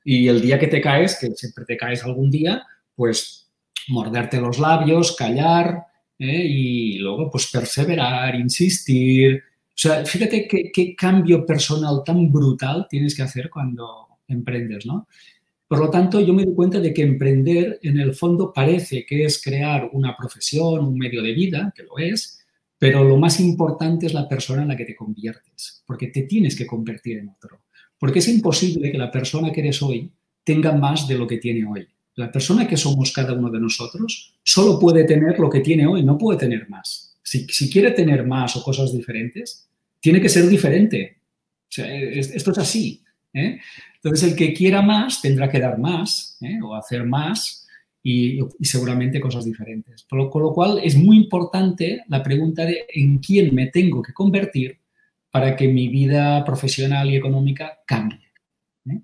Y 0.05 0.29
el 0.29 0.39
día 0.39 0.57
que 0.57 0.67
te 0.67 0.79
caes, 0.79 1.17
que 1.19 1.31
siempre 1.31 1.65
te 1.65 1.75
caes 1.75 2.01
algún 2.05 2.31
día, 2.31 2.63
pues 2.95 3.51
morderte 3.89 4.39
los 4.39 4.57
labios, 4.57 5.17
callar 5.17 5.83
¿eh? 6.17 6.45
y 6.47 6.97
luego 6.99 7.29
pues 7.29 7.49
perseverar, 7.51 8.35
insistir, 8.35 9.43
o 9.75 9.77
sea, 9.77 10.05
fíjate 10.05 10.47
qué, 10.47 10.95
cambio 10.95 11.45
personal 11.45 12.01
tan 12.05 12.31
brutal 12.31 12.87
tienes 12.89 13.13
que 13.13 13.23
hacer 13.23 13.49
cuando 13.49 14.07
emprendes, 14.25 14.85
¿no? 14.85 15.05
Por 15.67 15.79
lo 15.79 15.89
tanto, 15.89 16.21
yo 16.21 16.33
me 16.33 16.45
doy 16.45 16.55
cuenta 16.55 16.79
de 16.79 16.93
que 16.93 17.01
emprender 17.01 17.79
en 17.81 17.99
el 17.99 18.13
fondo 18.13 18.53
parece 18.53 19.05
que 19.05 19.25
es 19.25 19.43
crear 19.43 19.89
una 19.91 20.15
profesión, 20.15 20.85
un 20.85 20.97
medio 20.97 21.21
de 21.21 21.33
vida, 21.33 21.73
que 21.75 21.83
lo 21.83 21.97
es, 21.97 22.39
pero 22.77 23.03
lo 23.03 23.17
más 23.17 23.39
importante 23.41 24.05
es 24.05 24.13
la 24.13 24.29
persona 24.29 24.61
en 24.61 24.69
la 24.69 24.77
que 24.77 24.85
te 24.85 24.95
conviertes, 24.95 25.83
porque 25.85 26.07
te 26.07 26.21
tienes 26.21 26.55
que 26.55 26.65
convertir 26.65 27.17
en 27.17 27.29
otro. 27.29 27.63
Porque 27.97 28.19
es 28.19 28.27
imposible 28.29 28.91
que 28.91 28.97
la 28.97 29.11
persona 29.11 29.51
que 29.51 29.59
eres 29.59 29.81
hoy 29.81 30.09
tenga 30.45 30.71
más 30.71 31.05
de 31.05 31.17
lo 31.17 31.27
que 31.27 31.37
tiene 31.37 31.65
hoy. 31.65 31.85
La 32.15 32.31
persona 32.31 32.65
que 32.65 32.77
somos 32.77 33.11
cada 33.11 33.33
uno 33.33 33.49
de 33.49 33.59
nosotros 33.59 34.35
solo 34.41 34.79
puede 34.79 35.03
tener 35.03 35.37
lo 35.37 35.49
que 35.49 35.59
tiene 35.59 35.85
hoy, 35.85 36.01
no 36.01 36.17
puede 36.17 36.39
tener 36.39 36.69
más. 36.69 37.04
Si, 37.25 37.69
quiere 37.71 37.91
tener 37.91 38.25
más 38.25 38.55
o 38.55 38.63
cosas 38.63 38.93
diferentes, 38.93 39.67
tiene 39.99 40.21
que 40.21 40.29
ser 40.29 40.47
diferente. 40.47 41.17
esto 41.75 42.51
es 42.51 42.57
así. 42.57 43.03
¿eh? 43.33 43.59
Entonces, 43.95 44.29
el 44.29 44.35
que 44.37 44.53
quiera 44.53 44.83
más 44.83 45.21
tendrá 45.21 45.49
que 45.49 45.59
dar 45.59 45.79
más 45.79 46.37
¿eh? 46.41 46.59
o 46.63 46.75
hacer 46.75 47.03
más 47.03 47.67
y, 48.03 48.39
seguramente 48.61 49.19
cosas 49.19 49.43
diferentes. 49.45 50.05
con 50.07 50.43
lo 50.43 50.53
cual, 50.53 50.79
es 50.83 50.95
muy 50.95 51.17
importante 51.17 52.03
la 52.07 52.21
pregunta 52.21 52.63
de 52.63 52.85
en 52.93 53.17
quién 53.17 53.55
me 53.55 53.67
tengo 53.67 54.03
que 54.03 54.13
convertir 54.13 54.77
para 55.31 55.55
que 55.55 55.67
mi 55.67 55.87
vida 55.87 56.45
profesional 56.45 57.09
y 57.09 57.15
económica 57.15 57.79
cambie. 57.87 58.31
¿eh? 58.87 59.01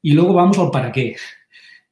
Y 0.00 0.12
luego 0.14 0.32
vamos 0.32 0.58
al 0.58 0.70
para 0.70 0.90
qué. 0.90 1.16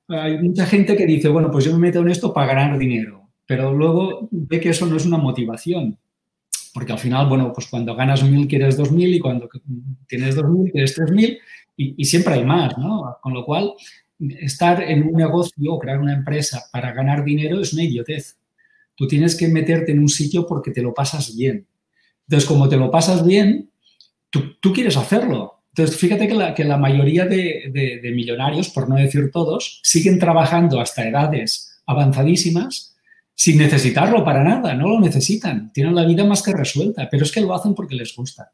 Hay 0.08 0.38
mucha 0.38 0.64
gente 0.64 0.96
que 0.96 1.04
dice, 1.04 1.28
bueno, 1.28 1.50
pues 1.50 1.66
yo 1.66 1.72
me 1.74 1.78
meto 1.78 2.00
en 2.00 2.08
esto 2.08 2.32
para 2.32 2.54
ganar 2.54 2.78
dinero. 2.78 3.17
Pero 3.48 3.72
luego 3.72 4.28
ve 4.30 4.60
que 4.60 4.68
eso 4.68 4.84
no 4.84 4.98
es 4.98 5.06
una 5.06 5.16
motivación. 5.16 5.98
Porque 6.74 6.92
al 6.92 6.98
final, 6.98 7.28
bueno, 7.30 7.50
pues 7.54 7.66
cuando 7.68 7.96
ganas 7.96 8.22
mil 8.22 8.46
quieres 8.46 8.76
dos 8.76 8.92
mil 8.92 9.12
y 9.14 9.18
cuando 9.18 9.48
tienes 10.06 10.34
dos 10.34 10.50
mil 10.50 10.70
quieres 10.70 10.94
tres 10.94 11.10
mil 11.10 11.38
y, 11.74 12.04
siempre 12.04 12.34
hay 12.34 12.44
más, 12.44 12.76
¿no? 12.76 13.16
Con 13.22 13.32
lo 13.32 13.46
cual, 13.46 13.72
estar 14.38 14.82
en 14.82 15.02
un 15.02 15.14
negocio 15.14 15.72
o 15.72 15.78
crear 15.78 15.98
una 15.98 16.12
empresa 16.12 16.66
para 16.70 16.92
ganar 16.92 17.24
dinero 17.24 17.58
es 17.58 17.72
una 17.72 17.84
idiotez. 17.84 18.36
Tú 18.94 19.08
tienes 19.08 19.34
que 19.34 19.48
meterte 19.48 19.92
en 19.92 20.00
un 20.00 20.08
sitio 20.10 20.46
porque 20.46 20.70
te 20.70 20.82
lo 20.82 20.92
pasas 20.92 21.34
bien. 21.34 21.66
Entonces, 22.26 22.46
como 22.46 22.68
te 22.68 22.76
lo 22.76 22.90
pasas 22.90 23.24
bien, 23.24 23.70
tú, 24.28 24.72
quieres 24.74 24.98
hacerlo. 24.98 25.62
Entonces, 25.70 25.96
fíjate 25.96 26.28
que 26.28 26.34
la, 26.34 26.52
que 26.52 26.64
la 26.64 26.76
mayoría 26.76 27.24
de, 27.24 27.70
de, 27.72 28.10
millonarios, 28.10 28.68
por 28.68 28.90
no 28.90 28.96
decir 28.96 29.30
todos, 29.32 29.80
siguen 29.82 30.18
trabajando 30.18 30.80
hasta 30.80 31.08
edades 31.08 31.80
avanzadísimas 31.86 32.97
sin 33.40 33.56
necesitarlo 33.56 34.24
para 34.24 34.42
nada, 34.42 34.74
no 34.74 34.88
lo 34.88 34.98
necesitan, 34.98 35.72
tienen 35.72 35.94
la 35.94 36.04
vida 36.04 36.24
más 36.24 36.42
que 36.42 36.52
resuelta, 36.52 37.08
pero 37.08 37.22
es 37.22 37.30
que 37.30 37.40
lo 37.40 37.54
hacen 37.54 37.72
porque 37.72 37.94
les 37.94 38.12
gusta. 38.16 38.50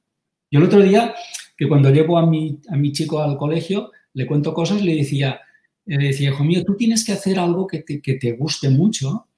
Yo 0.51 0.59
el 0.59 0.66
otro 0.66 0.83
día, 0.83 1.14
que 1.57 1.66
cuando 1.66 1.88
llevo 1.88 2.18
a 2.18 2.27
mi, 2.27 2.61
a 2.68 2.77
mi 2.77 2.92
chico 2.92 3.23
al 3.23 3.38
colegio, 3.38 3.92
le 4.12 4.27
cuento 4.27 4.53
cosas, 4.53 4.83
le 4.83 4.94
decía, 4.94 5.40
le 5.87 6.09
decía, 6.09 6.29
hijo 6.29 6.44
mío, 6.44 6.62
tú 6.66 6.77
tienes 6.77 7.03
que 7.03 7.12
hacer 7.12 7.38
algo 7.38 7.66
que 7.66 7.79
te, 7.79 8.03
que 8.03 8.16
te 8.16 8.33
guste 8.33 8.68
mucho, 8.68 9.29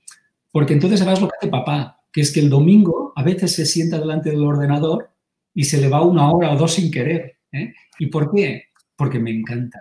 porque 0.50 0.72
entonces 0.72 0.98
sabes 0.98 1.20
lo 1.20 1.28
que 1.28 1.36
hace 1.40 1.48
papá, 1.48 2.00
que 2.12 2.22
es 2.22 2.32
que 2.32 2.40
el 2.40 2.50
domingo 2.50 3.12
a 3.14 3.22
veces 3.22 3.54
se 3.54 3.66
sienta 3.66 4.00
delante 4.00 4.30
del 4.30 4.42
ordenador 4.42 5.12
y 5.54 5.62
se 5.62 5.80
le 5.80 5.88
va 5.88 6.02
una 6.02 6.28
hora 6.28 6.54
o 6.54 6.56
dos 6.56 6.74
sin 6.74 6.90
querer. 6.90 7.36
¿eh? 7.52 7.72
¿Y 8.00 8.06
por 8.06 8.34
qué? 8.34 8.64
Porque 8.96 9.20
me 9.20 9.30
encanta. 9.30 9.80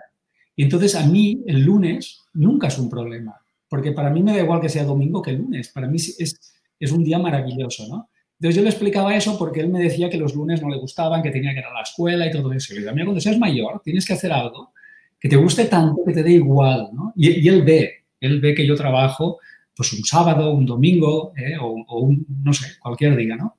Y 0.54 0.62
entonces 0.62 0.94
a 0.94 1.04
mí 1.04 1.42
el 1.44 1.62
lunes 1.62 2.20
nunca 2.34 2.68
es 2.68 2.78
un 2.78 2.88
problema, 2.88 3.34
porque 3.68 3.92
para 3.92 4.10
mí 4.10 4.22
me 4.22 4.32
da 4.32 4.42
igual 4.42 4.60
que 4.60 4.68
sea 4.68 4.84
domingo 4.84 5.22
que 5.22 5.32
lunes, 5.32 5.68
para 5.68 5.86
mí 5.88 5.96
es, 5.96 6.54
es 6.78 6.92
un 6.92 7.04
día 7.04 7.18
maravilloso, 7.18 7.86
¿no? 7.88 8.10
Entonces 8.38 8.56
yo 8.56 8.62
le 8.62 8.68
explicaba 8.68 9.16
eso 9.16 9.38
porque 9.38 9.60
él 9.60 9.68
me 9.68 9.80
decía 9.80 10.10
que 10.10 10.18
los 10.18 10.34
lunes 10.34 10.60
no 10.60 10.68
le 10.68 10.76
gustaban, 10.76 11.22
que 11.22 11.30
tenía 11.30 11.52
que 11.52 11.60
ir 11.60 11.64
a 11.64 11.72
la 11.72 11.82
escuela 11.82 12.26
y 12.26 12.30
todo 12.30 12.52
eso. 12.52 12.74
Y 12.74 12.80
le 12.80 12.84
decía, 12.84 13.04
cuando 13.04 13.20
seas 13.20 13.38
mayor 13.38 13.80
tienes 13.82 14.06
que 14.06 14.12
hacer 14.12 14.30
algo 14.30 14.72
que 15.18 15.28
te 15.28 15.36
guste 15.36 15.64
tanto 15.64 16.04
que 16.04 16.12
te 16.12 16.22
dé 16.22 16.32
igual, 16.32 16.90
¿no? 16.92 17.14
Y, 17.16 17.40
y 17.40 17.48
él 17.48 17.62
ve, 17.62 18.04
él 18.20 18.40
ve 18.40 18.54
que 18.54 18.66
yo 18.66 18.74
trabajo 18.74 19.38
pues 19.74 19.92
un 19.92 20.04
sábado, 20.04 20.52
un 20.52 20.64
domingo 20.64 21.32
¿eh? 21.36 21.56
o, 21.60 22.00
un, 22.00 22.26
no 22.42 22.52
sé, 22.52 22.78
cualquier 22.80 23.14
día, 23.14 23.36
¿no? 23.36 23.56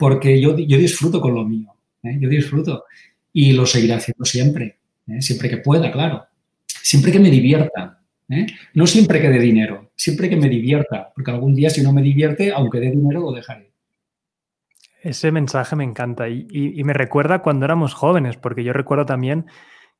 porque 0.00 0.40
yo, 0.40 0.56
yo 0.56 0.78
disfruto 0.78 1.20
con 1.20 1.34
lo 1.34 1.44
mío, 1.44 1.74
¿eh? 2.02 2.16
yo 2.18 2.26
disfruto 2.26 2.84
y 3.34 3.52
lo 3.52 3.66
seguiré 3.66 3.92
haciendo 3.92 4.24
siempre, 4.24 4.78
¿eh? 5.06 5.20
siempre 5.20 5.50
que 5.50 5.58
pueda, 5.58 5.92
claro, 5.92 6.24
siempre 6.66 7.12
que 7.12 7.20
me 7.20 7.30
divierta, 7.30 7.99
¿eh? 8.30 8.46
no 8.74 8.86
siempre 8.86 9.20
que 9.20 9.28
dé 9.28 9.38
dinero, 9.38 9.90
siempre 9.96 10.28
que 10.30 10.36
me 10.36 10.48
divierta, 10.48 11.12
porque 11.14 11.30
algún 11.30 11.54
día 11.54 11.70
si 11.70 11.82
no 11.82 11.92
me 11.92 12.02
divierte, 12.02 12.52
aunque 12.52 12.80
dé 12.80 12.90
dinero, 12.90 13.20
lo 13.20 13.32
dejaré. 13.32 13.72
Ese 15.02 15.32
mensaje 15.32 15.76
me 15.76 15.84
encanta 15.84 16.28
y, 16.28 16.82
me 16.84 16.92
recuerda 16.92 17.40
cuando 17.40 17.64
éramos 17.64 17.94
jóvenes, 17.94 18.36
porque 18.36 18.64
yo 18.64 18.72
recuerdo 18.72 19.06
también 19.06 19.46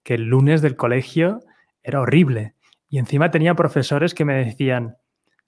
que 0.03 0.15
el 0.15 0.25
lunes 0.25 0.63
del 0.63 0.77
colegio 0.77 1.41
era 1.83 2.01
horrible 2.01 2.55
y 2.89 2.99
encima 2.99 3.31
tenía 3.31 3.55
profesores 3.55 4.15
que 4.15 4.27
me 4.27 4.35
decían, 4.35 4.97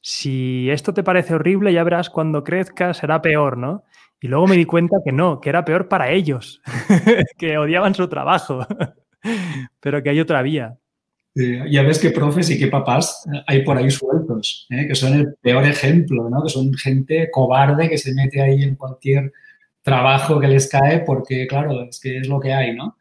si 0.01 0.71
esto 0.71 0.95
te 0.95 1.03
parece 1.03 1.35
horrible, 1.35 1.73
ya 1.73 1.85
verás 1.85 2.09
cuando 2.09 2.45
crezca 2.45 2.95
será 2.95 3.21
peor, 3.21 3.59
¿no? 3.59 3.85
Y 4.21 4.29
luego 4.29 4.47
me 4.47 4.57
di 4.57 4.65
cuenta 4.65 4.97
que 5.05 5.13
no, 5.13 5.41
que 5.41 5.51
era 5.51 5.65
peor 5.65 5.89
para 5.89 6.11
ellos, 6.11 6.63
que 7.39 7.59
odiaban 7.59 7.95
su 7.95 8.09
trabajo, 8.09 8.67
pero 9.81 10.03
que 10.03 10.11
hay 10.11 10.21
otra 10.21 10.41
vía. 10.43 10.79
Ya 11.35 11.83
ves 11.83 11.99
qué 11.99 12.11
profes 12.11 12.51
y 12.51 12.59
qué 12.59 12.67
papás 12.67 13.25
hay 13.47 13.65
por 13.65 13.79
ahí 13.79 13.91
sueltos, 13.91 14.67
¿eh? 14.71 14.87
que 14.87 14.95
son 14.95 15.15
el 15.15 15.35
peor 15.41 15.65
ejemplo, 15.65 16.29
¿no? 16.29 16.43
que 16.43 16.51
son 16.51 16.73
gente 16.75 17.31
cobarde 17.31 17.89
que 17.89 17.99
se 17.99 18.13
mete 18.15 18.43
ahí 18.43 18.63
en 18.63 18.77
cualquier 18.77 19.33
trabajo 19.83 20.39
que 20.39 20.49
les 20.49 20.69
cae 20.69 21.01
porque, 21.01 21.47
claro, 21.47 21.89
es 21.89 22.01
que 22.01 22.19
es 22.19 22.29
lo 22.29 22.39
que 22.39 22.53
hay, 22.53 22.75
¿no? 22.75 22.97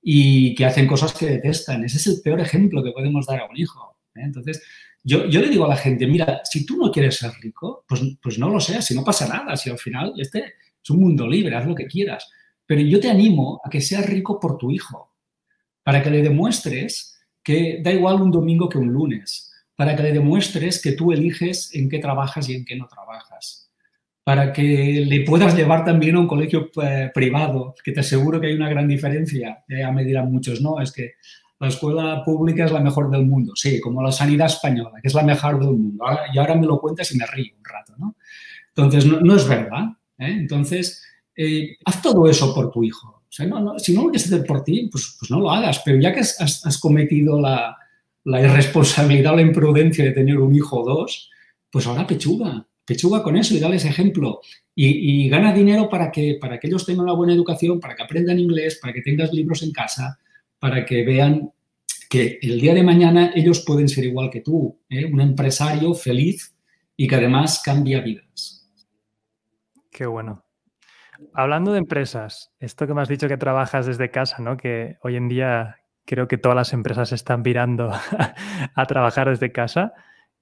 Y 0.00 0.54
que 0.54 0.64
hacen 0.64 0.86
cosas 0.86 1.12
que 1.12 1.26
detestan. 1.26 1.84
Ese 1.84 1.98
es 1.98 2.06
el 2.06 2.22
peor 2.22 2.40
ejemplo 2.40 2.82
que 2.82 2.90
podemos 2.90 3.26
dar 3.26 3.40
a 3.40 3.46
un 3.46 3.56
hijo. 3.56 3.96
¿eh? 4.14 4.22
Entonces, 4.24 4.62
yo, 5.04 5.26
yo, 5.26 5.40
le 5.40 5.48
digo 5.48 5.64
a 5.64 5.68
la 5.68 5.76
gente, 5.76 6.06
mira, 6.06 6.40
si 6.44 6.64
tú 6.64 6.76
no 6.76 6.90
quieres 6.90 7.16
ser 7.16 7.32
rico, 7.40 7.84
pues, 7.86 8.00
pues 8.22 8.38
no 8.38 8.48
lo 8.48 8.60
seas, 8.60 8.86
si 8.86 8.94
no 8.94 9.04
pasa 9.04 9.28
nada, 9.28 9.56
si 9.56 9.70
al 9.70 9.78
final 9.78 10.14
este 10.16 10.54
es 10.82 10.90
un 10.90 11.00
mundo 11.00 11.26
libre, 11.26 11.54
haz 11.54 11.66
lo 11.66 11.74
que 11.74 11.86
quieras. 11.86 12.30
Pero 12.66 12.80
yo 12.80 12.98
te 13.00 13.10
animo 13.10 13.60
a 13.64 13.68
que 13.68 13.80
seas 13.80 14.06
rico 14.06 14.40
por 14.40 14.56
tu 14.56 14.70
hijo, 14.70 15.12
para 15.82 16.02
que 16.02 16.10
le 16.10 16.22
demuestres 16.22 17.12
que 17.42 17.80
da 17.82 17.92
igual 17.92 18.20
un 18.20 18.30
domingo 18.30 18.68
que 18.68 18.78
un 18.78 18.92
lunes, 18.92 19.52
para 19.74 19.96
que 19.96 20.02
le 20.02 20.12
demuestres 20.12 20.80
que 20.80 20.92
tú 20.92 21.12
eliges 21.12 21.74
en 21.74 21.88
qué 21.88 21.98
trabajas 21.98 22.48
y 22.48 22.54
en 22.54 22.64
qué 22.64 22.76
no 22.76 22.86
trabajas, 22.86 23.70
para 24.24 24.52
que 24.52 25.04
le 25.06 25.20
puedas 25.22 25.56
llevar 25.56 25.84
también 25.84 26.16
a 26.16 26.20
un 26.20 26.28
colegio 26.28 26.70
eh, 26.82 27.10
privado, 27.12 27.74
que 27.82 27.92
te 27.92 28.00
aseguro 28.00 28.40
que 28.40 28.48
hay 28.48 28.54
una 28.54 28.68
gran 28.68 28.86
diferencia. 28.86 29.64
Ya 29.68 29.90
me 29.90 30.04
dirán 30.04 30.30
muchos, 30.30 30.60
no, 30.60 30.80
es 30.80 30.92
que 30.92 31.14
la 31.58 31.68
escuela 31.68 32.24
pública 32.24 32.64
es 32.64 32.72
la 32.72 32.80
mejor 32.80 33.10
del 33.10 33.26
mundo, 33.26 33.52
sí, 33.54 33.80
como 33.80 34.02
la 34.02 34.12
sanidad 34.12 34.46
española, 34.46 34.98
que 35.00 35.08
es 35.08 35.14
la 35.14 35.22
mejor 35.22 35.58
del 35.58 35.70
mundo. 35.70 36.04
y 36.32 36.38
ahora 36.38 36.54
me 36.54 36.66
lo 36.66 36.80
cuentas 36.80 37.12
y 37.12 37.18
me 37.18 37.26
río 37.26 37.54
un 37.56 37.64
rato, 37.64 37.94
¿no? 37.98 38.16
Entonces, 38.74 39.06
no 39.06 39.36
es 39.36 39.46
verdad. 39.46 39.84
¿eh? 40.18 40.36
Entonces, 40.40 41.02
eh, 41.36 41.76
haz 41.84 42.02
todo 42.02 42.28
eso 42.28 42.54
por 42.54 42.70
tu 42.70 42.82
hijo. 42.82 43.21
Si 43.32 43.94
no 43.94 44.02
lo 44.02 44.10
quieres 44.10 44.26
hacer 44.26 44.44
por 44.44 44.62
ti, 44.62 44.88
pues, 44.92 45.16
pues, 45.18 45.30
no 45.30 45.40
lo 45.40 45.50
hagas. 45.50 45.80
Pero 45.84 45.98
ya 45.98 46.12
que 46.12 46.20
has, 46.20 46.78
cometido 46.80 47.40
la, 47.40 47.76
irresponsabilidad 48.24 49.32
o 49.32 49.36
la 49.36 49.42
imprudencia 49.42 50.04
de 50.04 50.12
tener 50.12 50.38
un 50.38 50.54
hijo 50.54 50.80
o 50.80 50.84
dos, 50.84 51.30
pues 51.70 51.86
ahora 51.86 52.06
pechuga. 52.06 52.66
Pechuga 52.84 53.22
con 53.22 53.36
eso 53.36 53.54
y 53.54 53.60
dale 53.60 53.76
ese 53.76 53.88
ejemplo. 53.88 54.40
Y, 54.74 55.28
gana 55.30 55.52
dinero 55.52 55.88
para 55.88 56.10
que, 56.10 56.36
para 56.40 56.60
que 56.60 56.66
ellos 56.66 56.84
tengan 56.84 57.04
una 57.04 57.14
buena 57.14 57.32
educación, 57.32 57.80
para 57.80 57.96
que 57.96 58.02
aprendan 58.02 58.38
inglés, 58.38 58.78
para 58.80 58.92
que 58.92 59.00
tengas 59.00 59.32
libros 59.32 59.62
en 59.62 59.72
casa, 59.72 60.18
para 60.58 60.84
que 60.84 61.02
vean 61.04 61.50
que 62.10 62.38
el 62.42 62.60
día 62.60 62.74
de 62.74 62.82
mañana 62.82 63.32
ellos 63.34 63.60
pueden 63.66 63.88
ser 63.88 64.04
igual 64.04 64.28
que 64.28 64.42
tú, 64.42 64.78
¿eh? 64.90 65.06
un 65.06 65.22
empresario 65.22 65.94
feliz 65.94 66.54
y 66.94 67.08
que 67.08 67.14
además 67.14 67.62
cambia 67.64 68.02
vidas. 68.02 68.68
Qué 69.90 70.04
bueno. 70.04 70.44
Hablando 71.34 71.72
de 71.72 71.78
empresas, 71.78 72.52
esto 72.58 72.86
que 72.86 72.94
me 72.94 73.02
has 73.02 73.08
dicho 73.08 73.28
que 73.28 73.36
trabajas 73.36 73.86
desde 73.86 74.10
casa, 74.10 74.42
¿no? 74.42 74.56
Que 74.56 74.98
hoy 75.02 75.16
en 75.16 75.28
día 75.28 75.76
creo 76.04 76.28
que 76.28 76.38
todas 76.38 76.56
las 76.56 76.72
empresas 76.72 77.12
están 77.12 77.42
virando 77.42 77.90
a 78.74 78.86
trabajar 78.86 79.28
desde 79.28 79.52
casa. 79.52 79.92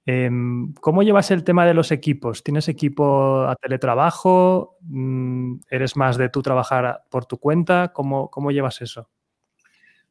Em, 0.05 0.73
¿Cómo 0.75 1.03
llevas 1.03 1.31
el 1.31 1.43
tema 1.43 1.65
de 1.65 1.73
los 1.73 1.91
equipos? 1.91 2.43
¿Tienes 2.43 2.67
equipo 2.69 3.41
a 3.43 3.55
teletrabajo? 3.55 4.77
Mm, 4.81 5.59
¿Eres 5.69 5.95
más 5.95 6.17
de 6.17 6.29
tú 6.29 6.41
trabajar 6.41 7.03
por 7.09 7.25
tu 7.25 7.37
cuenta? 7.37 7.93
¿Cómo, 7.93 8.29
cómo 8.31 8.51
llevas 8.51 8.81
eso? 8.81 9.09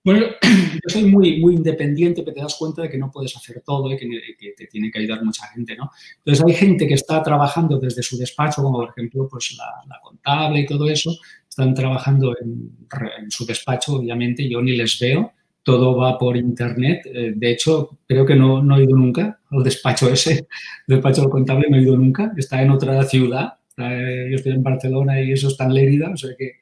Bueno, 0.02 0.26
yo 0.42 0.88
soy 0.88 1.04
muy, 1.04 1.40
muy 1.40 1.54
independiente, 1.56 2.22
pero 2.22 2.34
te 2.34 2.40
das 2.40 2.56
cuenta 2.56 2.82
de 2.82 2.88
que 2.88 2.96
no 2.96 3.10
puedes 3.10 3.36
hacer 3.36 3.62
todo 3.64 3.92
y 3.92 3.98
que, 3.98 4.54
te 4.56 4.66
tiene 4.66 4.90
que 4.90 4.98
ayudar 4.98 5.22
mucha 5.22 5.46
gente, 5.48 5.76
¿no? 5.76 5.90
Entonces, 6.24 6.44
hay 6.46 6.54
gente 6.54 6.86
que 6.86 6.94
está 6.94 7.22
trabajando 7.22 7.78
desde 7.78 8.02
su 8.02 8.16
despacho, 8.16 8.62
como 8.62 8.78
por 8.78 8.90
ejemplo 8.90 9.28
pues, 9.30 9.56
la, 9.58 10.00
contable 10.02 10.60
y 10.60 10.66
todo 10.66 10.88
eso, 10.88 11.14
están 11.48 11.74
trabajando 11.74 12.34
en, 12.40 13.30
su 13.30 13.44
despacho, 13.44 13.96
obviamente, 13.96 14.48
yo 14.48 14.62
ni 14.62 14.74
les 14.74 14.98
veo, 14.98 15.32
todo 15.62 15.96
va 15.96 16.16
por 16.16 16.36
internet. 16.36 17.02
Eh, 17.04 17.32
de 17.36 17.50
hecho, 17.50 17.98
creo 18.08 18.24
que 18.24 18.34
no, 18.34 18.62
no 18.62 18.78
he 18.78 18.84
ido 18.84 18.96
nunca 18.96 19.40
al 19.50 19.62
despacho 19.62 20.08
ese, 20.08 20.32
el 20.32 20.46
despacho 20.86 21.22
del 21.22 21.30
contable 21.30 21.68
no 21.68 21.76
he 21.76 21.82
ido 21.82 21.96
nunca, 21.96 22.32
está 22.36 22.62
en 22.62 22.70
otra 22.70 23.02
ciudad, 23.04 23.54
yo 23.76 24.36
estoy 24.36 24.52
en 24.52 24.62
Barcelona 24.62 25.22
y 25.22 25.32
eso 25.32 25.48
está 25.48 25.64
en 25.64 25.74
Lérida, 25.74 26.10
o 26.10 26.16
sea 26.16 26.30
que 26.38 26.60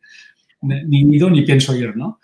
ni 0.63 1.03
he 1.03 1.17
ido 1.17 1.29
ni 1.31 1.43
pienso 1.43 1.75
ir, 1.75 1.97
¿no? 1.97 2.21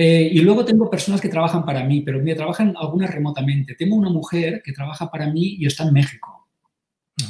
Eh, 0.00 0.30
y 0.32 0.38
luego 0.42 0.64
tengo 0.64 0.88
personas 0.88 1.20
que 1.20 1.28
trabajan 1.28 1.64
para 1.64 1.82
mí, 1.82 2.02
pero 2.02 2.22
me 2.22 2.36
trabajan 2.36 2.72
algunas 2.78 3.12
remotamente. 3.12 3.74
Tengo 3.74 3.96
una 3.96 4.10
mujer 4.10 4.62
que 4.64 4.72
trabaja 4.72 5.10
para 5.10 5.26
mí 5.26 5.56
y 5.58 5.66
está 5.66 5.82
en 5.82 5.92
México. 5.92 6.46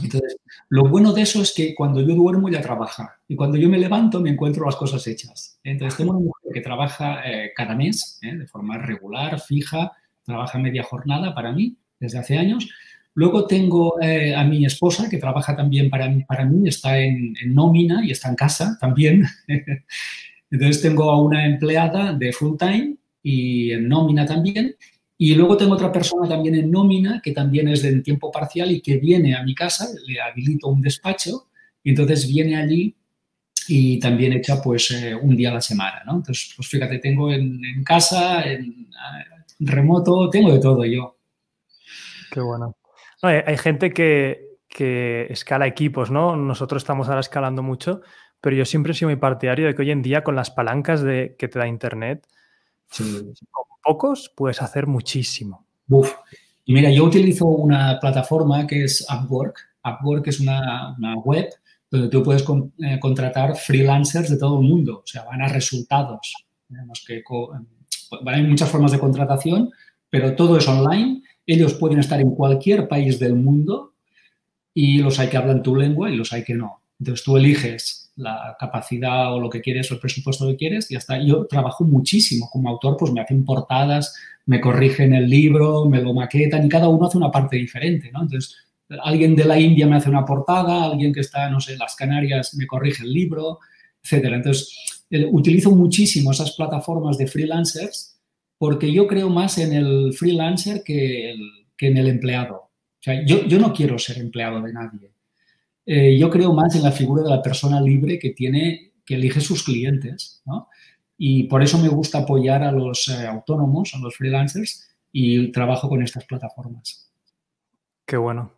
Entonces, 0.03 0.37
lo 0.69 0.87
bueno 0.87 1.15
de 1.15 1.23
eso 1.23 1.41
es 1.41 1.55
que 1.55 1.75
cuando 1.75 2.03
yo 2.03 2.15
duermo 2.15 2.51
ella 2.51 2.61
trabaja 2.61 3.19
y 3.27 3.37
cuando 3.37 3.57
yo 3.57 3.71
me 3.71 3.79
levanto 3.79 4.21
me 4.21 4.29
encuentro 4.29 4.67
las 4.67 4.77
cosas 4.77 5.07
hechas. 5.07 5.59
Entonces, 5.65 5.97
tengo 5.97 6.11
una 6.11 6.21
mujer 6.21 6.53
que 6.53 6.61
trabaja 6.61 7.23
eh, 7.25 7.53
cada 7.57 7.75
mes 7.75 8.19
eh, 8.21 8.37
de 8.37 8.47
forma 8.47 8.77
regular, 8.77 9.41
fija, 9.41 9.93
trabaja 10.23 10.59
media 10.59 10.83
jornada 10.83 11.35
para 11.35 11.53
mí 11.53 11.75
desde 11.99 12.19
hace 12.19 12.37
años. 12.37 12.69
Luego 13.15 13.47
tengo 13.47 13.97
a 13.99 14.45
mi 14.45 14.65
esposa 14.65 15.09
que 15.09 15.19
trabaja 15.19 15.57
también 15.57 15.91
para 15.91 16.09
mí, 16.09 16.23
para 16.23 16.45
mí 16.45 16.69
está 16.69 16.99
en, 16.99 17.35
en 17.43 17.55
nómina 17.55 18.05
y 18.05 18.13
está 18.13 18.29
en 18.29 18.37
casa 18.37 18.77
también. 18.79 19.25
Entonces 20.51 20.83
tengo 20.83 21.11
a 21.11 21.21
una 21.21 21.47
empleada 21.47 22.13
de 22.13 22.33
full 22.33 22.57
time 22.57 22.97
y 23.23 23.73
en 23.73 23.89
nómina 23.89 24.25
también. 24.25 24.77
Y 25.17 25.35
luego 25.35 25.57
tengo 25.57 25.75
otra 25.75 25.91
persona 25.91 26.29
también 26.29 26.55
en 26.55 26.71
nómina 26.71 27.21
que 27.23 27.33
también 27.33 27.69
es 27.69 27.83
de 27.83 28.01
tiempo 28.03 28.31
parcial 28.31 28.71
y 28.71 28.81
que 28.81 28.99
viene 28.99 29.35
a 29.35 29.43
mi 29.43 29.55
casa, 29.55 29.89
le 30.07 30.21
habilito 30.21 30.69
un 30.69 30.81
despacho 30.81 31.49
y 31.83 31.91
entonces 31.91 32.29
viene 32.29 32.57
allí 32.57 32.95
y 33.67 33.99
también 33.99 34.33
echa 34.33 34.63
pues 34.63 34.91
eh, 34.93 35.15
un 35.15 35.37
día 35.37 35.51
a 35.51 35.55
la 35.55 35.61
semana, 35.61 36.03
¿no? 36.07 36.17
Entonces, 36.17 36.55
pues 36.57 36.69
fíjate, 36.69 36.99
tengo 36.99 37.31
en, 37.31 37.61
casa, 37.85 38.43
en, 38.45 38.89
remoto, 39.59 40.31
tengo 40.31 40.53
de 40.53 40.61
todo 40.61 40.85
yo. 40.85 41.19
Qué 42.31 42.41
bueno. 42.41 42.77
hay, 43.23 43.57
gente 43.59 43.91
que, 43.91 44.59
que 44.69 45.27
escala 45.31 45.67
equipos, 45.67 46.11
¿no? 46.11 46.37
Nosotros 46.37 46.83
estamos 46.83 47.09
ahora 47.09 47.21
escalando 47.21 47.63
mucho, 47.63 48.03
pero 48.41 48.57
yo 48.57 48.65
siempre 48.65 48.93
he 48.93 48.95
sido 48.95 49.11
muy 49.11 49.17
partidario 49.17 49.67
de 49.67 49.75
que 49.75 49.83
hoy 49.83 49.91
en 49.91 50.03
día 50.03 50.23
con 50.23 50.37
las 50.37 50.51
palancas 50.51 51.03
de, 51.03 51.35
que 51.39 51.49
te 51.49 51.59
da 51.59 51.67
Internet, 51.67 52.27
con 52.97 53.35
pocos 53.83 54.33
puedes 54.35 54.63
hacer 54.63 54.87
muchísimo. 54.87 55.67
Uf. 55.89 56.13
Y 56.65 56.75
mira, 56.75 56.91
yo 56.91 57.05
utilizo 57.05 57.47
una 57.47 57.99
plataforma 57.99 58.67
que 58.67 58.85
es 58.85 59.07
Upwork. 59.11 59.59
Upwork 59.85 60.27
es 60.29 60.41
una, 60.41 60.95
web 61.25 61.49
donde 61.91 62.09
tú 62.09 62.23
puedes 62.23 62.45
eh, 62.83 62.99
contratar 63.01 63.57
freelancers 63.57 64.29
de 64.29 64.37
todo 64.37 64.61
el 64.61 64.69
mundo, 64.69 65.03
o 65.03 65.07
sea, 65.07 65.25
van 65.25 65.41
a 65.41 65.49
resultados. 65.49 66.47
que 67.07 67.23
hay 68.27 68.43
muchas 68.43 68.69
formas 68.69 68.93
de 68.93 68.99
contratación, 68.99 69.71
pero 70.11 70.35
todo 70.35 70.59
es 70.59 70.69
online. 70.69 71.23
Ellos 71.47 71.75
pueden 71.75 72.01
estar 72.01 72.21
en 72.21 72.35
cualquier 72.35 72.87
país 72.87 73.19
del 73.19 73.35
mundo 73.35 73.95
y 74.75 74.99
los 74.99 75.19
hay 75.19 75.29
que 75.29 75.39
hablan 75.39 75.63
tu 75.63 75.75
lengua 75.75 76.11
y 76.11 76.17
los 76.17 76.33
hay 76.35 76.45
que 76.45 76.55
no. 76.55 76.83
Entonces 77.01 77.25
tú 77.25 77.37
eliges 77.39 78.08
la 78.19 78.57
capacidad 78.59 79.33
o 79.33 79.41
lo 79.41 79.49
que 79.49 79.61
quieres 79.61 79.91
o 79.91 79.95
el 79.95 80.01
presupuesto 80.01 80.47
que 80.49 80.57
quieres 80.57 80.91
y 80.91 80.97
hasta 80.97 81.23
yo 81.23 81.47
trabajo 81.47 81.85
muchísimo 81.85 82.51
como 82.51 82.69
autor, 82.69 82.97
pues 82.99 83.13
me 83.13 83.21
hacen 83.21 83.45
portadas, 83.45 84.15
me 84.47 84.61
corrigen 84.61 85.15
el 85.15 85.31
libro, 85.31 85.87
me 85.87 86.03
lo 86.03 86.13
maquetan 86.13 86.67
y 86.67 86.69
cada 86.69 86.89
uno 86.89 87.07
hace 87.07 87.17
una 87.17 87.31
parte 87.31 87.57
diferente, 87.57 88.11
¿no? 88.13 88.23
Entonces, 88.23 88.57
alguien 89.03 89.37
de 89.37 89.45
la 89.45 89.59
India 89.61 89.87
me 89.87 89.97
hace 89.97 90.11
una 90.11 90.25
portada, 90.25 90.85
alguien 90.85 91.13
que 91.13 91.21
está, 91.21 91.49
no 91.49 91.61
sé, 91.61 91.75
en 91.75 91.79
las 91.79 91.95
Canarias 91.95 92.55
me 92.55 92.67
corrige 92.67 93.05
el 93.05 93.13
libro, 93.13 93.61
etcétera. 94.03 94.37
Entonces, 94.37 94.75
utilizo 95.31 95.71
muchísimo 95.71 96.33
esas 96.33 96.53
plataformas 96.53 97.17
de 97.19 97.27
freelancers 97.27 98.19
porque 98.59 98.93
yo 98.93 99.07
creo 99.07 99.31
más 99.31 99.59
en 99.59 99.73
el 99.73 100.13
freelancer 100.13 100.83
que, 100.83 101.35
en 101.79 101.97
el 101.97 102.09
empleado. 102.09 102.57
O 102.57 103.01
sea, 103.01 103.25
yo, 103.25 103.47
yo 103.47 103.61
no 103.61 103.73
quiero 103.73 103.99
ser 103.99 104.19
empleado 104.19 104.61
de 104.61 104.73
nadie. 104.73 105.13
Eh, 105.91 106.19
yo 106.19 106.29
creo 106.29 106.53
más 106.53 106.77
en 106.77 106.83
la 106.83 106.93
figura 106.93 107.23
de 107.23 107.31
la 107.31 107.41
persona 107.41 107.81
libre 107.81 108.19
que 108.19 108.31
tiene, 108.31 108.93
que 109.07 109.15
elige 109.15 109.41
sus 109.41 109.65
clientes, 109.65 110.43
¿no? 110.45 110.69
Y 111.17 111.45
por 111.45 111.63
eso 111.63 111.79
me 111.79 111.89
gusta 111.89 112.19
apoyar 112.19 112.63
a 112.63 112.71
los 112.71 113.09
eh, 113.09 113.27
autónomos, 113.27 113.95
a 113.95 113.99
los 113.99 114.15
freelancers, 114.15 114.87
y 115.11 115.51
trabajo 115.51 115.89
con 115.89 116.03
estas 116.03 116.27
plataformas. 116.27 117.11
Qué 118.05 118.19
bueno. 118.19 118.53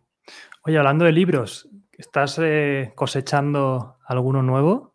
Oye, 0.65 0.77
hablando 0.77 1.05
de 1.05 1.13
libros, 1.13 1.69
¿estás 1.97 2.37
eh, 2.41 2.91
cosechando 2.95 3.95
alguno 4.05 4.43
nuevo? 4.43 4.93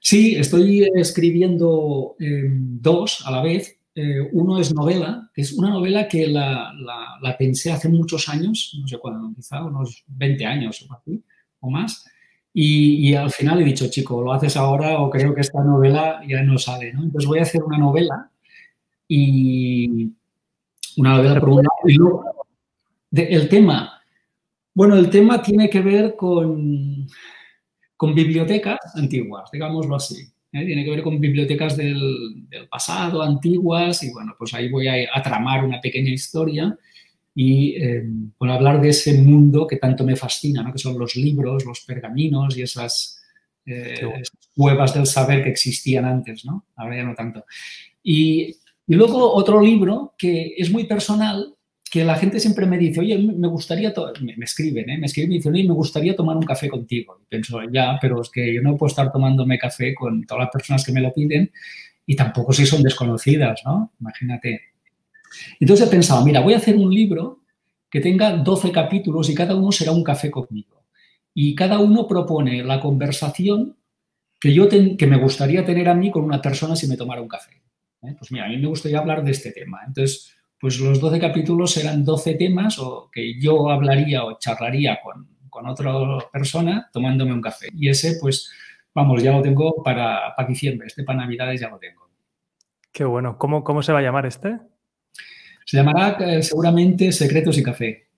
Sí, 0.00 0.34
estoy 0.34 0.88
escribiendo 0.96 2.16
em, 2.18 2.80
dos 2.80 3.24
a 3.24 3.30
la 3.30 3.42
vez. 3.42 3.77
Eh, 3.94 4.28
uno 4.32 4.58
es 4.58 4.72
novela, 4.74 5.30
es 5.34 5.52
una 5.52 5.70
novela 5.70 6.06
que 6.06 6.28
la, 6.28 6.72
pensé 7.38 7.72
hace 7.72 7.88
muchos 7.88 8.28
años, 8.28 8.76
no 8.80 8.86
sé 8.86 8.98
cuándo, 8.98 9.34
quizá 9.34 9.64
unos 9.64 10.04
20 10.06 10.46
años 10.46 10.86
o 10.88 10.94
así, 10.94 11.22
o 11.60 11.70
más. 11.70 12.04
Y, 12.52 13.14
al 13.14 13.30
final 13.30 13.60
he 13.60 13.64
dicho, 13.64 13.88
chico, 13.88 14.22
lo 14.22 14.32
haces 14.32 14.56
ahora 14.56 15.00
o 15.00 15.10
creo 15.10 15.34
que 15.34 15.42
esta 15.42 15.62
novela 15.62 16.20
ya 16.26 16.42
no 16.42 16.58
sale, 16.58 16.92
¿no? 16.92 17.04
Entonces 17.04 17.28
voy 17.28 17.38
a 17.38 17.42
hacer 17.42 17.62
una 17.62 17.78
novela 17.78 18.30
y 19.06 20.10
una 20.96 21.16
novela 21.16 21.40
por 21.40 21.64
el 23.12 23.48
tema, 23.48 24.00
bueno, 24.74 24.96
el 24.96 25.10
tema 25.10 25.42
tiene 25.42 25.68
que 25.68 25.80
ver 25.80 26.14
con, 26.14 27.06
con 27.96 28.14
bibliotecas 28.14 28.78
antiguas, 28.94 29.50
digámoslo 29.50 29.96
así. 29.96 30.30
¿Eh? 30.52 30.64
Tiene 30.64 30.84
que 30.84 30.90
ver 30.90 31.02
con 31.02 31.20
bibliotecas 31.20 31.76
del, 31.76 32.46
pasado, 32.70 33.22
antiguas, 33.22 34.02
y 34.02 34.12
bueno, 34.12 34.34
pues 34.38 34.54
ahí 34.54 34.68
voy 34.68 34.88
a, 34.88 34.94
a 35.12 35.22
tramar 35.22 35.64
una 35.64 35.80
pequeña 35.80 36.10
historia 36.10 36.76
y 37.34 37.76
eh, 37.76 38.04
hablar 38.40 38.80
de 38.80 38.88
ese 38.88 39.16
mundo 39.22 39.64
que 39.64 39.76
tanto 39.76 40.02
me 40.02 40.16
fascina, 40.16 40.60
¿no? 40.62 40.72
que 40.72 40.78
son 40.78 40.98
los 40.98 41.14
libros, 41.14 41.64
los 41.64 41.82
pergaminos 41.82 42.56
y 42.56 42.62
esas, 42.62 43.22
eh, 43.64 44.22
cuevas 44.56 44.94
del 44.94 45.06
saber 45.06 45.44
que 45.44 45.50
existían 45.50 46.04
antes, 46.04 46.44
¿no? 46.44 46.66
ahora 46.74 46.96
ya 46.96 47.04
no 47.04 47.14
tanto. 47.14 47.44
Y, 48.02 48.56
y, 48.86 48.94
luego 48.94 49.32
otro 49.34 49.60
libro 49.60 50.14
que 50.18 50.54
es 50.56 50.70
muy 50.72 50.84
personal, 50.84 51.54
que 51.88 52.04
la 52.04 52.16
gente 52.16 52.40
siempre 52.40 52.66
me 52.66 52.76
dice, 52.76 53.00
oye, 53.00 53.18
me 53.18 53.48
gustaría, 53.48 53.92
me, 54.20 54.44
escriben, 54.44 54.90
¿eh? 54.90 54.98
me 54.98 55.06
escriben 55.06 55.32
y 55.32 55.36
dicen, 55.36 55.54
oye, 55.54 55.64
me 55.64 55.74
gustaría 55.74 56.16
tomar 56.16 56.36
un 56.36 56.42
café 56.42 56.68
contigo. 56.68 57.18
Y 57.22 57.26
pienso, 57.26 57.60
ya, 57.72 57.98
pero 58.00 58.20
es 58.20 58.30
que 58.30 58.52
yo 58.52 58.62
no 58.62 58.76
puedo 58.76 58.88
estar 58.88 59.12
tomándome 59.12 59.58
café 59.58 59.94
con 59.94 60.24
todas 60.24 60.44
las 60.44 60.50
personas 60.50 60.84
que 60.84 60.92
me 60.92 61.00
lo 61.00 61.12
piden 61.12 61.50
y 62.06 62.16
tampoco 62.16 62.52
si 62.52 62.66
son 62.66 62.82
desconocidas, 62.82 63.60
¿no? 63.64 63.92
Imagínate. 64.00 64.62
Entonces 65.60 65.86
he 65.86 65.90
pensado, 65.90 66.24
mira, 66.24 66.40
voy 66.40 66.54
a 66.54 66.56
hacer 66.56 66.76
un 66.76 66.92
libro 66.92 67.42
que 67.90 68.00
tenga 68.00 68.32
12 68.32 68.72
capítulos 68.72 69.28
y 69.30 69.34
cada 69.34 69.54
uno 69.54 69.72
será 69.72 69.92
un 69.92 70.04
café 70.04 70.30
conmigo. 70.30 70.84
Y 71.34 71.54
cada 71.54 71.78
uno 71.78 72.06
propone 72.06 72.64
la 72.64 72.80
conversación 72.80 73.76
que, 74.40 74.52
yo 74.52 74.68
que 74.68 75.06
me 75.06 75.18
gustaría 75.18 75.64
tener 75.64 75.88
a 75.88 75.94
mí 75.94 76.10
con 76.10 76.24
una 76.24 76.40
persona 76.40 76.76
si 76.76 76.86
me 76.86 76.96
tomara 76.96 77.20
un 77.20 77.28
café. 77.28 77.62
¿eh? 78.02 78.14
Pues 78.18 78.32
mira, 78.32 78.46
a 78.46 78.48
mí 78.48 78.56
me 78.56 78.68
gustaría 78.68 78.98
hablar 78.98 79.22
de 79.24 79.30
este 79.30 79.52
tema. 79.52 79.80
Entonces, 79.86 80.34
pues 80.60 80.80
los 80.80 81.00
12 81.00 81.20
capítulos 81.20 81.72
serán 81.72 82.04
12 82.04 82.34
temas 82.34 82.78
o 82.78 83.10
que 83.12 83.38
yo 83.40 83.70
hablaría 83.70 84.24
o 84.24 84.38
charlaría 84.38 84.98
con, 85.02 85.28
con 85.48 85.68
otra 85.68 85.92
persona 86.32 86.88
tomándome 86.92 87.32
un 87.32 87.40
café. 87.40 87.68
Y 87.72 87.88
ese, 87.88 88.18
pues, 88.20 88.50
vamos, 88.94 89.22
ya 89.22 89.32
lo 89.32 89.42
tengo 89.42 89.82
para, 89.82 90.34
para 90.36 90.48
diciembre. 90.48 90.88
Este 90.88 91.04
para 91.04 91.20
Navidades 91.20 91.60
ya 91.60 91.68
lo 91.68 91.78
tengo. 91.78 92.08
Qué 92.92 93.04
bueno. 93.04 93.38
¿Cómo, 93.38 93.62
cómo 93.62 93.82
se 93.82 93.92
va 93.92 94.00
a 94.00 94.02
llamar 94.02 94.26
este? 94.26 94.58
Se 95.64 95.76
llamará 95.76 96.16
eh, 96.20 96.42
seguramente 96.42 97.12
Secretos 97.12 97.58
y 97.58 97.62
Café. 97.62 98.08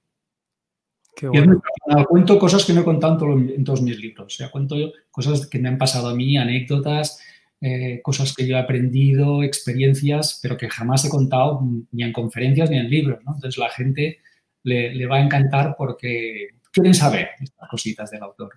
Qué 1.17 1.29
bueno. 1.29 1.61
cuento 2.09 2.39
cosas 2.39 2.65
que 2.65 2.73
no 2.73 2.81
he 2.81 2.85
contado 2.85 3.33
en, 3.33 3.65
todos 3.65 3.83
mis 3.83 3.99
libros. 3.99 4.35
O 4.35 4.37
sea, 4.37 4.51
cuento 4.51 4.77
cosas 5.11 5.47
que 5.47 5.59
me 5.59 5.69
han 5.69 5.77
pasado 5.77 6.09
a 6.09 6.15
mí, 6.15 6.39
anécdotas, 6.39 7.21
eh, 7.61 8.01
cosas 8.03 8.35
que 8.35 8.47
yo 8.47 8.57
he 8.57 8.61
aprendido, 8.61 9.43
experiencias, 9.43 10.39
pero 10.43 10.57
que 10.57 10.71
jamás 10.71 11.05
he 11.05 11.11
contado 11.11 11.61
ni 11.93 12.03
en 12.03 12.13
conferencias 12.13 12.71
ni 12.71 12.79
en 12.79 12.89
libros. 12.89 13.19
Entonces 13.21 13.59
la 13.59 13.71
gente 13.71 14.19
le, 14.63 14.95
le 14.95 15.07
va 15.07 15.17
a 15.17 15.23
encantar 15.23 15.75
porque 15.77 16.49
quieren 16.73 16.95
saber 16.95 17.31
estas 17.41 17.69
cositas 17.69 18.11
del 18.11 18.23
autor. 18.23 18.53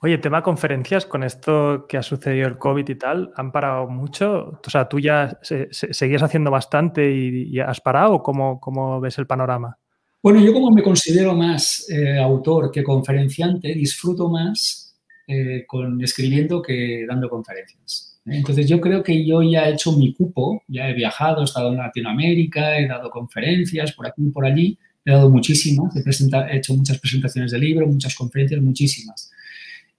Oye, 0.00 0.18
tema 0.18 0.42
conferencias, 0.42 1.06
con 1.06 1.22
esto 1.22 1.86
que 1.88 1.96
ha 1.96 2.02
sucedido 2.02 2.46
el 2.46 2.58
COVID 2.58 2.86
y 2.86 2.94
tal, 2.96 3.32
¿han 3.34 3.50
parado 3.50 3.88
mucho? 3.88 4.60
O 4.64 4.70
sea, 4.70 4.88
¿tú 4.88 5.00
ya 5.00 5.38
seguías 5.42 6.22
haciendo 6.22 6.50
bastante 6.50 7.10
y, 7.10 7.58
has 7.60 7.80
parado? 7.80 8.22
¿Cómo, 8.22 8.60
¿Cómo 8.60 9.00
ves 9.00 9.16
el 9.18 9.26
panorama? 9.26 9.78
Bueno, 10.22 10.40
yo 10.40 10.52
como 10.52 10.70
me 10.70 10.82
considero 10.82 11.34
más 11.34 11.88
eh, 11.88 12.18
autor 12.18 12.70
que 12.70 12.84
conferenciante, 12.84 13.72
disfruto 13.74 14.28
más 14.28 14.85
eh, 15.26 15.64
con 15.66 16.02
escribiendo 16.02 16.62
que 16.62 17.04
dando 17.08 17.28
conferencias. 17.28 18.20
Entonces 18.24 18.68
yo 18.68 18.80
creo 18.80 19.02
que 19.04 19.24
yo 19.24 19.42
ya 19.42 19.68
he 19.68 19.74
hecho 19.74 19.92
mi 19.92 20.12
cupo, 20.12 20.62
ya 20.66 20.88
he 20.88 20.94
viajado, 20.94 21.42
he 21.42 21.44
estado 21.44 21.70
en 21.70 21.78
Latinoamérica, 21.78 22.76
he 22.78 22.88
dado 22.88 23.08
conferencias 23.08 23.92
por 23.92 24.06
aquí 24.06 24.22
y 24.26 24.30
por 24.30 24.44
allí, 24.44 24.76
he 25.04 25.12
dado 25.12 25.30
muchísimas, 25.30 25.94
he 25.94 26.56
hecho 26.56 26.74
muchas 26.74 26.98
presentaciones 26.98 27.52
de 27.52 27.58
libros, 27.58 27.88
muchas 27.88 28.14
conferencias, 28.16 28.60
muchísimas. 28.60 29.30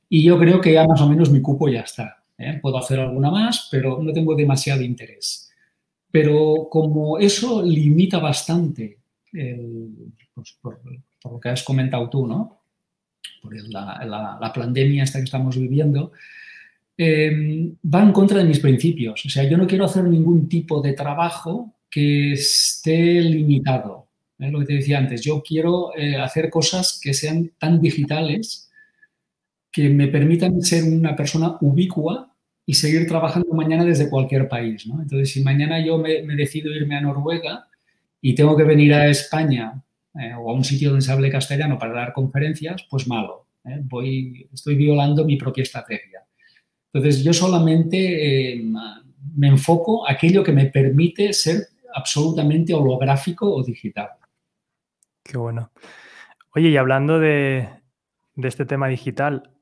Y 0.10 0.24
yo 0.24 0.38
creo 0.38 0.60
que 0.60 0.74
ya 0.74 0.86
más 0.86 1.00
o 1.02 1.10
menos 1.10 1.32
mi 1.32 1.42
cupo 1.42 1.70
ya 1.70 1.82
está. 1.82 2.24
¿eh? 2.38 2.60
Puedo 2.62 2.78
hacer 2.78 3.00
alguna 3.00 3.32
más, 3.32 3.70
pero 3.72 4.02
no 4.02 4.12
tengo 4.12 4.36
demasiado 4.36 4.82
interés. 4.82 5.50
Pero 6.12 6.68
como 6.70 7.18
eso 7.18 7.62
limita 7.62 8.20
bastante, 8.20 9.00
pues, 10.34 10.58
por, 10.62 10.80
lo 11.24 11.40
que 11.40 11.50
has 11.50 11.64
comentado 11.64 12.10
tú, 12.10 12.28
¿no? 12.28 12.57
Por 13.42 13.56
la, 13.70 14.38
la, 14.40 14.54
pandemia 14.54 15.04
esta 15.04 15.20
que 15.20 15.26
estamos 15.26 15.58
viviendo, 15.58 16.12
em, 16.98 17.76
va 17.94 18.04
en 18.04 18.12
contra 18.12 18.40
de 18.40 18.46
mis 18.46 18.60
principios. 18.60 19.26
O 19.26 19.30
sea, 19.30 19.44
yo 19.44 19.58
no 19.58 19.68
quiero 19.68 19.86
hacer 19.86 20.04
ningún 20.04 20.48
tipo 20.50 20.82
de 20.82 20.94
trabajo 20.94 21.76
que 21.90 22.34
esté 22.34 23.22
limitado. 23.22 24.08
¿eh? 24.40 24.52
Lo 24.52 24.60
que 24.60 24.66
te 24.66 24.74
decía 24.74 24.98
antes, 24.98 25.22
yo 25.22 25.42
quiero 25.42 25.96
eh, 25.98 26.16
hacer 26.16 26.50
cosas 26.50 27.00
que 27.02 27.14
sean 27.14 27.52
tan 27.58 27.82
digitales 27.82 28.70
que 29.72 29.90
me 29.90 30.08
permitan 30.08 30.62
ser 30.62 30.84
una 30.84 31.16
persona 31.16 31.58
ubicua 31.62 32.34
y 32.66 32.74
seguir 32.74 33.08
trabajando 33.08 33.54
mañana 33.54 33.86
desde 33.86 34.10
cualquier 34.10 34.48
país. 34.50 34.86
¿no? 34.88 35.02
Entonces, 35.02 35.32
si 35.32 35.42
mañana 35.42 35.84
yo 35.84 35.98
me, 35.98 36.22
decido 36.36 36.74
irme 36.76 36.98
a 36.98 37.02
Noruega 37.02 37.68
y 38.22 38.36
tengo 38.36 38.58
que 38.58 38.64
venir 38.64 38.94
a 38.94 39.08
España 39.08 39.82
eh, 40.20 40.34
o 40.34 40.50
a 40.50 40.54
un 40.54 40.64
sitio 40.64 40.90
donde 40.90 41.06
se 41.06 41.12
hable 41.12 41.32
castellano 41.32 41.78
para 41.78 41.94
dar 41.94 42.14
conferencias, 42.14 42.86
pues 42.90 43.08
malo. 43.08 43.48
¿eh? 43.66 43.80
Voy, 43.84 44.50
estoy 44.54 44.76
violando 44.76 45.26
mi 45.26 45.38
propia 45.38 45.64
estrategia. 45.64 46.24
Entonces, 46.94 47.24
yo 47.24 47.34
solamente 47.34 48.54
eh, 48.54 48.64
me 49.36 49.48
enfoco 49.48 50.08
a 50.08 50.14
aquello 50.14 50.44
que 50.44 50.52
me 50.52 50.68
permite 50.68 51.34
ser 51.34 51.68
absolutamente 51.94 52.74
holográfico 52.74 53.54
o 53.54 53.64
digital. 53.64 54.10
Qué 55.24 55.38
bueno. 55.38 55.72
Oye, 56.56 56.70
y 56.70 56.78
hablando 56.78 57.20
de, 57.20 57.68
de 58.36 58.48
este 58.48 58.66
tema 58.66 58.88
digital, 58.88 59.58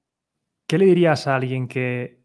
¿Qué 0.68 0.80
le 0.80 0.86
dirías 0.86 1.28
a 1.28 1.36
alguien 1.36 1.68
que 1.68 2.24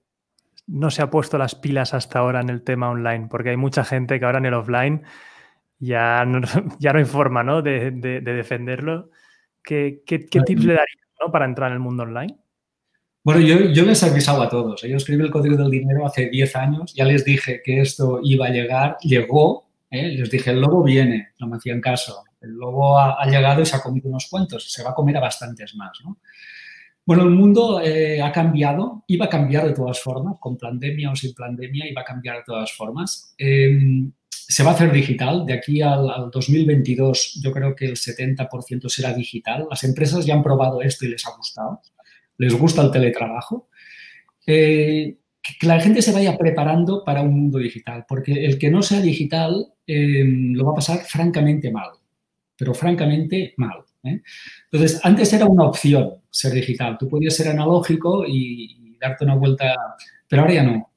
no 0.66 0.90
se 0.90 1.02
ha 1.02 1.10
puesto 1.10 1.36
las 1.36 1.54
pilas 1.54 1.92
hasta 1.92 2.20
ahora 2.20 2.40
en 2.40 2.48
el 2.48 2.62
tema 2.62 2.88
online? 2.88 3.28
Porque 3.28 3.50
hay 3.50 3.56
mucha 3.56 3.84
gente 3.84 4.18
que 4.18 4.24
ahora 4.24 4.38
en 4.38 4.46
el 4.46 4.54
offline 4.54 5.02
ya 5.80 6.24
no, 6.24 6.40
ya 6.78 6.92
no 6.92 6.98
hay 7.00 7.04
forma 7.04 7.42
¿no? 7.42 7.62
De, 7.62 7.90
defenderlo. 7.90 9.10
¿qué, 9.64 10.02
tips 10.06 10.64
le 10.64 10.74
darías 10.74 10.98
para 11.32 11.46
entrar 11.46 11.70
en 11.70 11.74
el 11.74 11.80
mundo 11.80 12.04
online? 12.04 12.36
Bueno, 13.22 13.40
yo, 13.40 13.60
yo, 13.72 13.84
les 13.84 14.02
he 14.02 14.06
avisado 14.06 14.42
a 14.42 14.48
todos. 14.48 14.80
Yo 14.82 14.96
escribí 14.96 15.22
el 15.22 15.30
Código 15.30 15.56
del 15.56 15.70
Dinero 15.70 16.06
hace 16.06 16.30
10 16.30 16.56
años, 16.56 16.94
ya 16.94 17.04
les 17.04 17.24
dije 17.24 17.60
que 17.62 17.80
esto 17.80 18.20
iba 18.22 18.46
a 18.46 18.50
llegar, 18.50 18.96
llegó, 19.02 19.68
¿eh? 19.90 20.08
les 20.08 20.30
dije, 20.30 20.50
el 20.50 20.60
lobo 20.60 20.82
viene, 20.82 21.28
no 21.38 21.46
me 21.46 21.56
hacían 21.56 21.82
caso. 21.82 22.24
El 22.40 22.52
lobo 22.52 22.98
ha, 22.98 23.22
llegado 23.26 23.60
y 23.60 23.66
se 23.66 23.76
ha 23.76 23.82
comido 23.82 24.08
unos 24.08 24.26
cuantos, 24.30 24.72
se 24.72 24.82
va 24.82 24.90
a 24.90 24.94
comer 24.94 25.18
a 25.18 25.20
bastantes 25.20 25.74
más. 25.74 25.98
Bueno, 27.04 27.24
el 27.24 27.30
mundo 27.30 27.82
eh, 27.82 28.22
ha 28.22 28.32
cambiado, 28.32 29.04
iba 29.08 29.26
a 29.26 29.28
cambiar 29.28 29.66
de 29.66 29.74
todas 29.74 30.00
formas, 30.00 30.36
con 30.40 30.56
pandemia 30.56 31.10
o 31.10 31.16
sin 31.16 31.34
pandemia, 31.34 31.86
iba 31.88 32.00
a 32.00 32.04
cambiar 32.04 32.38
de 32.38 32.44
todas 32.44 32.72
formas. 32.72 33.34
Em, 33.36 34.10
se 34.50 34.64
va 34.64 34.72
a 34.72 34.74
hacer 34.74 34.90
digital. 34.90 35.46
De 35.46 35.52
aquí 35.52 35.80
al, 35.80 36.30
2022 36.32 37.40
yo 37.40 37.52
creo 37.52 37.76
que 37.76 37.86
el 37.86 37.96
70% 37.96 38.88
será 38.88 39.12
digital. 39.14 39.66
Las 39.70 39.84
empresas 39.84 40.26
ya 40.26 40.34
han 40.34 40.42
probado 40.42 40.82
esto 40.82 41.06
y 41.06 41.08
les 41.08 41.24
ha 41.24 41.36
gustado. 41.36 41.80
Les 42.36 42.52
gusta 42.54 42.82
el 42.82 42.90
teletrabajo. 42.90 43.68
Eh, 44.44 45.18
que 45.40 45.66
la 45.66 45.80
gente 45.80 46.02
se 46.02 46.12
vaya 46.12 46.36
preparando 46.36 47.04
para 47.04 47.22
un 47.22 47.32
mundo 47.32 47.58
digital, 47.58 48.04
porque 48.08 48.44
el 48.44 48.58
que 48.58 48.70
no 48.70 48.82
sea 48.82 49.00
digital 49.00 49.72
em, 49.86 50.52
lo 50.52 50.64
va 50.64 50.72
a 50.72 50.74
pasar 50.74 50.98
francamente 51.04 51.70
mal, 51.70 51.90
pero 52.56 52.74
francamente 52.74 53.54
mal. 53.56 53.84
¿eh? 54.02 54.20
Entonces, 54.70 55.00
antes 55.04 55.32
era 55.32 55.46
una 55.46 55.64
opción 55.64 56.16
ser 56.28 56.52
digital. 56.52 56.98
Tú 56.98 57.08
podías 57.08 57.36
ser 57.36 57.48
analógico 57.48 58.24
y, 58.26 58.96
darte 59.00 59.24
una 59.24 59.34
vuelta, 59.34 59.74
pero 60.28 60.42
ahora 60.42 60.54
ya 60.54 60.62
no. 60.62 60.89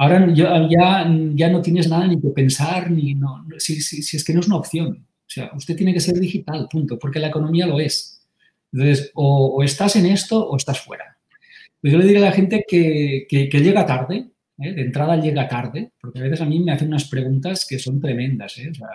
Ahora 0.00 0.32
ya, 0.32 0.66
ya, 1.34 1.48
no 1.50 1.60
tienes 1.60 1.86
nada 1.86 2.06
ni 2.06 2.18
que 2.18 2.30
pensar, 2.30 2.90
ni 2.90 3.14
no, 3.14 3.44
si, 3.58 3.82
si, 3.82 4.16
es 4.16 4.24
que 4.24 4.32
no 4.32 4.40
es 4.40 4.46
una 4.46 4.56
opción. 4.56 4.96
O 4.96 5.26
sea, 5.26 5.50
usted 5.54 5.76
tiene 5.76 5.92
que 5.92 6.00
ser 6.00 6.18
digital, 6.18 6.68
punto, 6.70 6.98
porque 6.98 7.18
la 7.18 7.28
economía 7.28 7.66
lo 7.66 7.78
es. 7.78 8.26
Entonces, 8.72 9.10
o, 9.14 9.62
estás 9.62 9.96
en 9.96 10.06
esto 10.06 10.48
o 10.48 10.56
estás 10.56 10.80
fuera. 10.80 11.18
Pues 11.82 11.92
yo 11.92 11.98
le 11.98 12.06
diría 12.06 12.22
a 12.22 12.30
la 12.30 12.32
gente 12.32 12.64
que, 12.66 13.26
que, 13.28 13.60
llega 13.60 13.84
tarde, 13.84 14.30
¿eh? 14.58 14.72
de 14.72 14.80
entrada 14.80 15.20
llega 15.20 15.46
tarde, 15.46 15.92
porque 16.00 16.20
a 16.20 16.22
veces 16.22 16.40
a 16.40 16.46
mí 16.46 16.60
me 16.60 16.72
hacen 16.72 16.88
unas 16.88 17.04
preguntas 17.04 17.66
que 17.68 17.78
son 17.78 18.00
tremendas. 18.00 18.56
¿eh? 18.56 18.70
O 18.70 18.74
sea, 18.74 18.88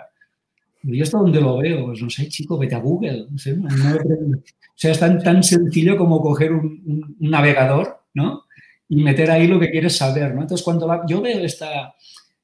¿y 0.82 1.00
esto 1.00 1.18
dónde 1.18 1.40
lo 1.40 1.58
veo? 1.58 1.86
Pues 1.86 2.02
no 2.02 2.10
sé, 2.10 2.28
chico, 2.28 2.58
vete 2.58 2.74
a 2.74 2.80
Google. 2.80 3.28
o 3.32 3.38
sea, 3.38 4.90
es 4.90 4.98
tan, 4.98 5.22
tan 5.22 5.44
sencillo 5.44 5.96
como 5.96 6.20
coger 6.20 6.50
un, 6.52 7.14
navegador, 7.20 8.02
¿no? 8.12 8.42
Y 8.88 9.02
meter 9.02 9.30
ahí 9.30 9.46
lo 9.46 9.58
que 9.58 9.70
quieres 9.70 9.96
saber, 9.96 10.34
¿no? 10.34 10.42
Entonces, 10.42 10.64
cuando 10.64 11.02
yo 11.08 11.20
veo 11.20 11.40
esta, 11.40 11.94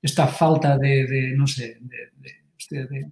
esta 0.01 0.27
falta 0.27 0.77
de, 0.77 1.33
no 1.37 1.47
sé, 1.47 1.79
de, 2.71 3.11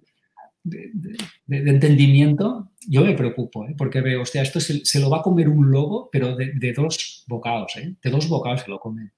entendimiento, 1.49 2.71
yo 2.87 3.03
me 3.03 3.13
preocupo, 3.13 3.65
¿eh? 3.65 3.73
porque 3.77 4.01
veo, 4.01 4.21
hostia, 4.21 4.41
esto 4.41 4.59
se, 4.59 4.99
lo 4.99 5.09
va 5.09 5.19
a 5.19 5.23
comer 5.23 5.47
un 5.47 5.71
lobo, 5.71 6.09
pero 6.11 6.35
de, 6.35 6.73
dos 6.73 7.23
bocados, 7.27 7.77
¿eh? 7.77 7.95
De 8.03 8.09
dos 8.09 8.27
bocados 8.27 8.61
se 8.61 8.69
lo 8.69 8.79
comen. 8.79 9.11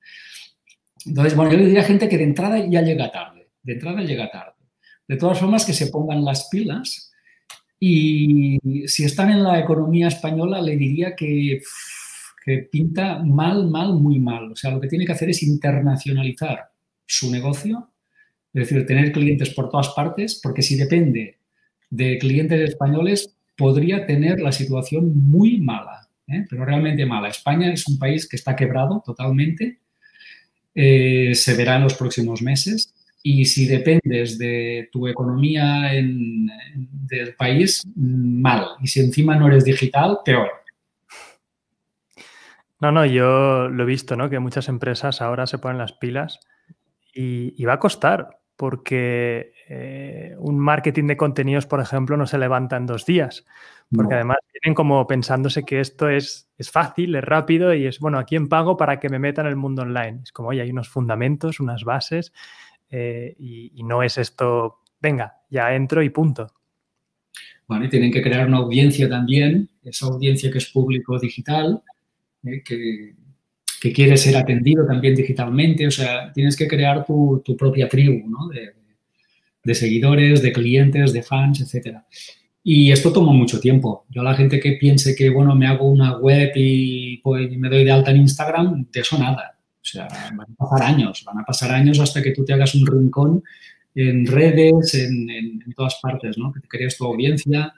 Entonces, 1.06 1.36
bueno, 1.36 1.52
yo 1.52 1.58
le 1.58 1.66
diría 1.66 1.82
a 1.82 1.86
gente 1.86 2.08
que 2.08 2.18
de 2.18 2.24
entrada 2.24 2.66
ya 2.66 2.82
llega 2.82 3.12
tarde, 3.12 3.50
de 3.62 3.74
entrada 3.74 4.02
llega 4.02 4.32
tarde. 4.32 4.54
De 5.08 5.18
todas 5.18 5.40
formas, 5.40 5.66
que 5.66 5.74
se 5.74 5.88
pongan 5.88 6.24
las 6.24 6.48
pilas 6.50 7.12
y 7.80 8.88
si 8.88 9.04
están 9.04 9.30
en 9.30 9.44
la 9.44 9.60
economía 9.60 10.08
española, 10.08 10.62
le 10.62 10.78
diría 10.78 11.16
que, 11.16 11.62
que 12.44 12.58
pinta 12.58 13.20
mal, 13.20 13.68
mal, 13.70 13.94
muy 13.94 14.20
mal. 14.20 14.52
O 14.52 14.56
sea, 14.56 14.72
lo 14.72 14.82
que 14.82 14.88
tiene 14.88 15.06
que 15.06 15.14
hacer 15.14 15.30
es 15.30 15.44
internacionalizar 15.44 16.72
su 17.06 17.32
negocio, 17.32 17.90
es 18.54 18.68
decir, 18.68 18.86
tener 18.86 19.12
clientes 19.12 19.50
por 19.52 19.70
todas 19.70 19.90
partes, 19.90 20.40
porque 20.42 20.62
si 20.62 20.76
depende 20.76 21.38
de 21.90 22.18
clientes 22.18 22.70
españoles, 22.70 23.36
podría 23.56 24.06
tener 24.06 24.40
la 24.40 24.52
situación 24.52 25.16
muy 25.16 25.60
mala, 25.60 26.10
¿eh? 26.28 26.46
pero 26.50 26.66
realmente 26.66 27.06
mala. 27.06 27.30
España 27.30 27.72
es 27.72 27.88
un 27.88 27.98
país 27.98 28.28
que 28.28 28.36
está 28.36 28.56
quebrado 28.56 29.02
totalmente, 29.06 29.80
eh, 30.76 31.34
se 31.36 31.54
verá 31.56 31.78
en 31.78 31.84
los 31.84 31.94
próximos 31.94 32.42
meses 32.42 32.94
y 33.22 33.46
si 33.46 33.68
dependes 33.68 34.38
de 34.38 34.90
tu 34.92 35.08
economía 35.08 35.94
en, 35.94 36.50
del 36.76 37.36
país, 37.36 37.84
mal. 37.96 38.66
Y 38.82 38.88
si 38.88 39.00
encima 39.00 39.36
no 39.36 39.48
eres 39.48 39.64
digital, 39.64 40.20
peor. 40.26 40.63
No, 42.84 42.92
no, 42.92 43.06
yo 43.06 43.70
lo 43.70 43.84
he 43.84 43.86
visto, 43.86 44.18
¿no? 44.18 44.30
Que 44.30 44.40
muchas 44.40 44.68
empresas 44.68 45.22
ahora 45.22 45.48
se 45.48 45.58
ponen 45.58 45.78
las 45.78 45.94
pilas 45.94 46.42
y, 47.14 47.64
va 47.64 47.76
a 47.76 47.80
costar, 47.80 48.42
porque 48.58 49.54
eh, 49.70 50.36
un 50.38 50.60
marketing 50.60 51.08
de 51.08 51.16
contenidos, 51.16 51.66
por 51.66 51.80
ejemplo, 51.80 52.18
no 52.18 52.28
se 52.28 52.38
levanta 52.38 52.76
en 52.76 52.86
dos 52.86 53.06
días. 53.06 53.46
Porque 53.90 54.16
además 54.16 54.40
vienen 54.52 54.76
como 54.76 55.08
pensándose 55.08 55.64
que 55.64 55.80
esto 55.80 56.10
es, 56.10 56.50
es 56.58 56.72
fácil, 56.72 57.16
es 57.16 57.24
rápido 57.24 57.74
y 57.74 57.86
es, 57.88 58.00
bueno, 58.00 58.20
¿a 58.20 58.26
quién 58.26 58.50
pago 58.50 58.76
para 58.76 59.00
que 59.00 59.08
me 59.08 59.18
meta 59.18 59.40
en 59.40 59.48
el 59.48 59.56
mundo 59.56 59.84
online? 59.84 60.20
Es 60.22 60.34
como, 60.34 60.50
oye, 60.50 60.62
hay 60.62 60.72
unos 60.72 60.90
fundamentos, 60.90 61.62
unas 61.62 61.86
bases 61.86 62.34
eh, 62.90 63.34
y, 63.40 63.82
no 63.86 64.04
es 64.04 64.18
esto, 64.18 64.80
venga, 65.00 65.38
ya 65.50 65.74
entro 65.74 66.04
y 66.04 66.10
punto. 66.10 66.52
Bueno, 67.66 67.86
y 67.86 67.90
tienen 67.90 68.12
que 68.12 68.22
crear 68.22 68.46
una 68.46 68.58
audiencia 68.58 69.08
también, 69.08 69.70
esa 69.86 70.08
audiencia 70.08 70.52
que 70.52 70.58
es 70.58 70.70
público 70.70 71.18
digital, 71.18 71.82
eh, 72.46 72.64
que, 72.64 73.94
quiere 73.94 74.16
ser 74.18 74.38
atendido 74.38 74.86
también 74.86 75.16
digitalmente, 75.16 75.86
o 75.88 75.92
sea, 75.92 76.32
tienes 76.32 76.56
que 76.56 76.68
crear 76.68 77.06
tu, 77.06 77.44
propia 77.58 77.90
tribu, 77.90 78.30
¿no? 78.30 78.48
De, 78.48 79.76
seguidores, 79.76 80.42
de 80.42 80.52
clientes, 80.52 81.14
de 81.14 81.24
fans, 81.24 81.62
etcétera. 81.62 82.06
Y 82.64 82.92
esto 82.92 83.12
toma 83.12 83.34
mucho 83.34 83.60
tiempo. 83.60 84.06
Yo 84.10 84.24
la 84.24 84.36
gente 84.36 84.60
que 84.60 84.74
piense 84.74 85.16
que, 85.16 85.30
bueno, 85.30 85.56
me 85.56 85.68
hago 85.68 85.86
una 85.86 86.18
web 86.18 86.52
y, 86.56 87.18
pues, 87.18 87.50
me 87.58 87.70
doy 87.70 87.84
de 87.84 87.92
alta 87.92 88.12
en 88.12 88.18
Instagram, 88.18 88.88
de 88.92 89.00
eso 89.00 89.18
nada. 89.18 89.58
O 89.76 89.86
sea, 89.86 90.08
van 90.36 90.48
a 90.50 90.56
pasar 90.56 90.84
años, 90.84 91.24
van 91.26 91.40
a 91.40 91.44
pasar 91.44 91.72
años 91.72 92.00
hasta 92.00 92.22
que 92.22 92.32
tú 92.32 92.46
te 92.46 92.54
hagas 92.54 92.74
un 92.76 92.88
rincón 92.88 93.44
en 93.96 94.26
redes, 94.26 94.96
en, 94.96 95.60
todas 95.76 96.00
partes, 96.02 96.38
¿no? 96.38 96.52
Que 96.52 96.62
te 96.62 96.68
crees 96.68 96.98
tu 96.98 97.06
audiencia, 97.06 97.74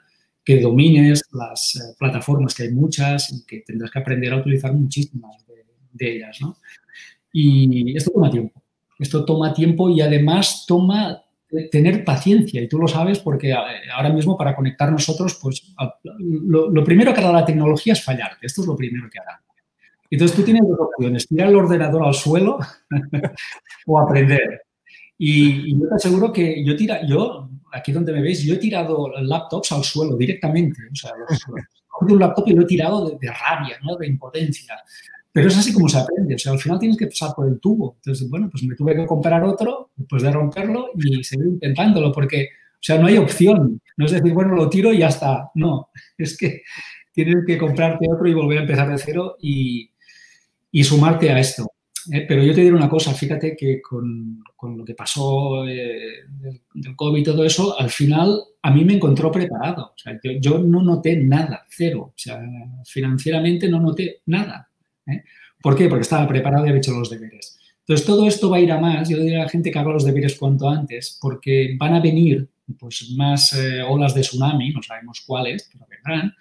que 0.46 0.60
domines 0.60 1.24
las 1.32 1.74
eh, 1.74 1.96
plataformas, 1.98 2.54
que 2.54 2.62
hay 2.62 2.70
muchas 2.70 3.32
y 3.32 3.44
que 3.44 3.64
tendrás 3.66 3.90
que 3.90 3.98
aprender 3.98 4.32
a 4.32 4.36
utilizar 4.36 4.72
muchísimas 4.72 5.44
de, 5.92 6.16
ellas, 6.16 6.38
¿no? 6.40 6.58
Y 7.32 7.96
esto 7.96 8.12
toma 8.12 8.30
tiempo. 8.30 8.62
Esto 8.98 9.24
toma 9.24 9.52
tiempo 9.52 9.90
y 9.90 10.00
además 10.00 10.64
toma 10.66 11.22
tener 11.70 12.04
paciencia 12.04 12.62
y 12.62 12.68
tú 12.68 12.78
lo 12.78 12.86
sabes 12.86 13.18
porque 13.18 13.50
eh, 13.50 13.56
ahora 13.94 14.10
mismo 14.10 14.36
para 14.36 14.54
conectar 14.54 14.90
nosotros, 14.90 15.38
pues 15.42 15.74
lo, 16.18 16.84
primero 16.84 17.12
que 17.12 17.20
hará 17.20 17.32
la 17.32 17.44
tecnología 17.44 17.94
es 17.94 18.04
fallarte. 18.04 18.46
Esto 18.46 18.60
es 18.60 18.68
lo 18.68 18.76
primero 18.76 19.08
que 19.10 19.18
hará. 19.18 19.42
Entonces 20.08 20.36
tú 20.36 20.44
tienes 20.44 20.62
dos 20.62 20.78
opciones, 20.78 21.26
tirar 21.26 21.48
el 21.48 21.56
ordenador 21.56 22.04
al 22.04 22.14
suelo 22.14 22.58
o 23.86 23.98
aprender. 23.98 24.62
Y, 25.18 25.76
yo 25.76 25.88
te 25.88 25.94
aseguro 25.96 26.32
que 26.32 26.64
yo 26.64 26.76
tira, 26.76 27.04
yo, 27.04 27.50
aquí 27.76 27.92
donde 27.92 28.12
me 28.12 28.22
veis, 28.22 28.42
yo 28.42 28.54
he 28.54 28.58
tirado 28.58 29.08
laptops 29.20 29.72
al 29.72 29.84
suelo 29.84 30.16
directamente. 30.16 30.80
O 30.90 30.94
sea, 30.94 31.12
un 32.00 32.18
laptop 32.18 32.48
y 32.48 32.54
lo 32.54 32.62
he 32.62 32.66
tirado 32.66 33.10
de, 33.10 33.28
rabia, 33.28 33.78
¿no? 33.82 33.96
de 33.96 34.06
impotencia. 34.06 34.74
Pero 35.32 35.48
es 35.48 35.58
así 35.58 35.72
como 35.72 35.88
se 35.88 35.98
aprende. 35.98 36.34
O 36.34 36.38
sea, 36.38 36.52
al 36.52 36.58
final 36.58 36.78
tienes 36.78 36.96
que 36.96 37.06
pasar 37.06 37.34
por 37.34 37.46
el 37.46 37.60
tubo. 37.60 37.96
Entonces, 37.96 38.28
bueno, 38.28 38.48
pues 38.50 38.62
me 38.62 38.74
tuve 38.74 38.96
que 38.96 39.06
comprar 39.06 39.44
otro 39.44 39.90
después 39.94 40.22
de 40.22 40.30
romperlo 40.30 40.90
y 40.96 41.22
seguir 41.22 41.46
intentándolo 41.46 42.10
porque, 42.12 42.48
o 42.72 42.82
sea, 42.82 42.98
no 42.98 43.06
hay 43.06 43.18
opción. 43.18 43.80
No 43.96 44.06
es 44.06 44.12
decir, 44.12 44.32
bueno, 44.32 44.54
lo 44.54 44.68
tiro 44.70 44.92
y 44.92 44.98
ya 44.98 45.08
está. 45.08 45.50
No, 45.54 45.90
es 46.16 46.36
que 46.36 46.62
tienes 47.12 47.44
que 47.46 47.58
comprarte 47.58 48.06
otro 48.10 48.26
y 48.26 48.34
volver 48.34 48.58
a 48.58 48.62
empezar 48.62 48.90
de 48.90 48.98
cero 48.98 49.36
y, 49.40 49.90
y 50.70 50.84
sumarte 50.84 51.30
a 51.30 51.38
esto. 51.38 51.70
¿Eh? 52.12 52.24
Pero 52.26 52.42
yo 52.42 52.54
te 52.54 52.62
diré 52.62 52.74
una 52.74 52.88
cosa, 52.88 53.12
fíjate 53.12 53.56
que 53.56 53.80
con, 53.80 54.42
lo 54.62 54.84
que 54.84 54.94
pasó 54.94 55.66
eh, 55.66 56.24
del, 56.28 56.96
COVID 56.96 57.20
y 57.20 57.24
todo 57.24 57.44
eso, 57.44 57.78
al 57.78 57.90
final 57.90 58.40
a 58.62 58.70
mí 58.70 58.84
me 58.84 58.94
encontró 58.94 59.30
preparado. 59.30 59.92
O 59.94 59.98
sea, 59.98 60.18
yo, 60.40 60.58
no 60.58 60.82
noté 60.82 61.16
nada, 61.16 61.64
cero. 61.68 62.12
O 62.14 62.18
sea, 62.18 62.40
financieramente 62.84 63.68
no 63.68 63.80
noté 63.80 64.22
nada. 64.26 64.70
¿eh? 65.06 65.22
¿Por 65.60 65.76
qué? 65.76 65.88
Porque 65.88 66.02
estaba 66.02 66.26
preparado 66.26 66.66
y 66.66 66.68
había 66.68 66.80
hecho 66.80 66.92
los 66.92 67.10
deberes. 67.10 67.58
Entonces, 67.80 68.06
todo 68.06 68.26
esto 68.26 68.50
va 68.50 68.56
a 68.56 68.60
ir 68.60 68.72
a 68.72 68.80
más. 68.80 69.08
Yo 69.08 69.18
diría 69.18 69.40
a 69.40 69.44
la 69.44 69.48
gente 69.48 69.70
que 69.70 69.78
haga 69.78 69.92
los 69.92 70.04
deberes 70.04 70.36
cuanto 70.36 70.68
antes, 70.68 71.18
porque 71.20 71.76
van 71.78 71.94
a 71.94 72.00
venir 72.00 72.48
pues, 72.78 73.10
más 73.16 73.56
olas 73.88 74.14
de 74.14 74.22
tsunami, 74.22 74.70
no 74.70 74.82
sabemos 74.82 75.22
cuáles, 75.24 75.68
pero 75.72 75.86
vendrán, 75.88 76.34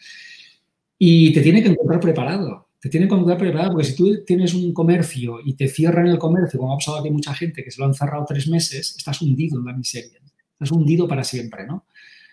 y 0.97 1.31
te 1.33 1.41
tiene 1.41 1.61
que 1.61 1.69
encontrar 1.69 1.99
preparado 1.99 2.64
te 2.85 2.89
tienen 2.91 3.09
que 3.09 3.15
encontrar 3.15 3.39
preparado 3.39 3.71
porque 3.71 3.87
si 3.87 3.95
tú 3.95 4.23
tienes 4.23 4.53
un 4.53 4.71
comercio 4.71 5.39
y 5.43 5.55
te 5.55 5.67
cierran 5.67 6.05
el 6.05 6.19
comercio, 6.19 6.59
como 6.59 6.71
ha 6.71 6.77
pasado 6.77 6.99
aquí 6.99 7.09
mucha 7.09 7.33
gente 7.33 7.63
que 7.63 7.71
se 7.71 7.81
lo 7.81 7.87
han 7.87 7.95
cerrado 7.95 8.25
tres 8.27 8.47
meses, 8.47 8.93
estás 8.95 9.23
hundido 9.23 9.57
en 9.57 9.65
la 9.65 9.73
miseria. 9.73 10.19
Estás 10.51 10.71
hundido 10.71 11.07
para 11.07 11.23
siempre, 11.23 11.65
¿no? 11.65 11.87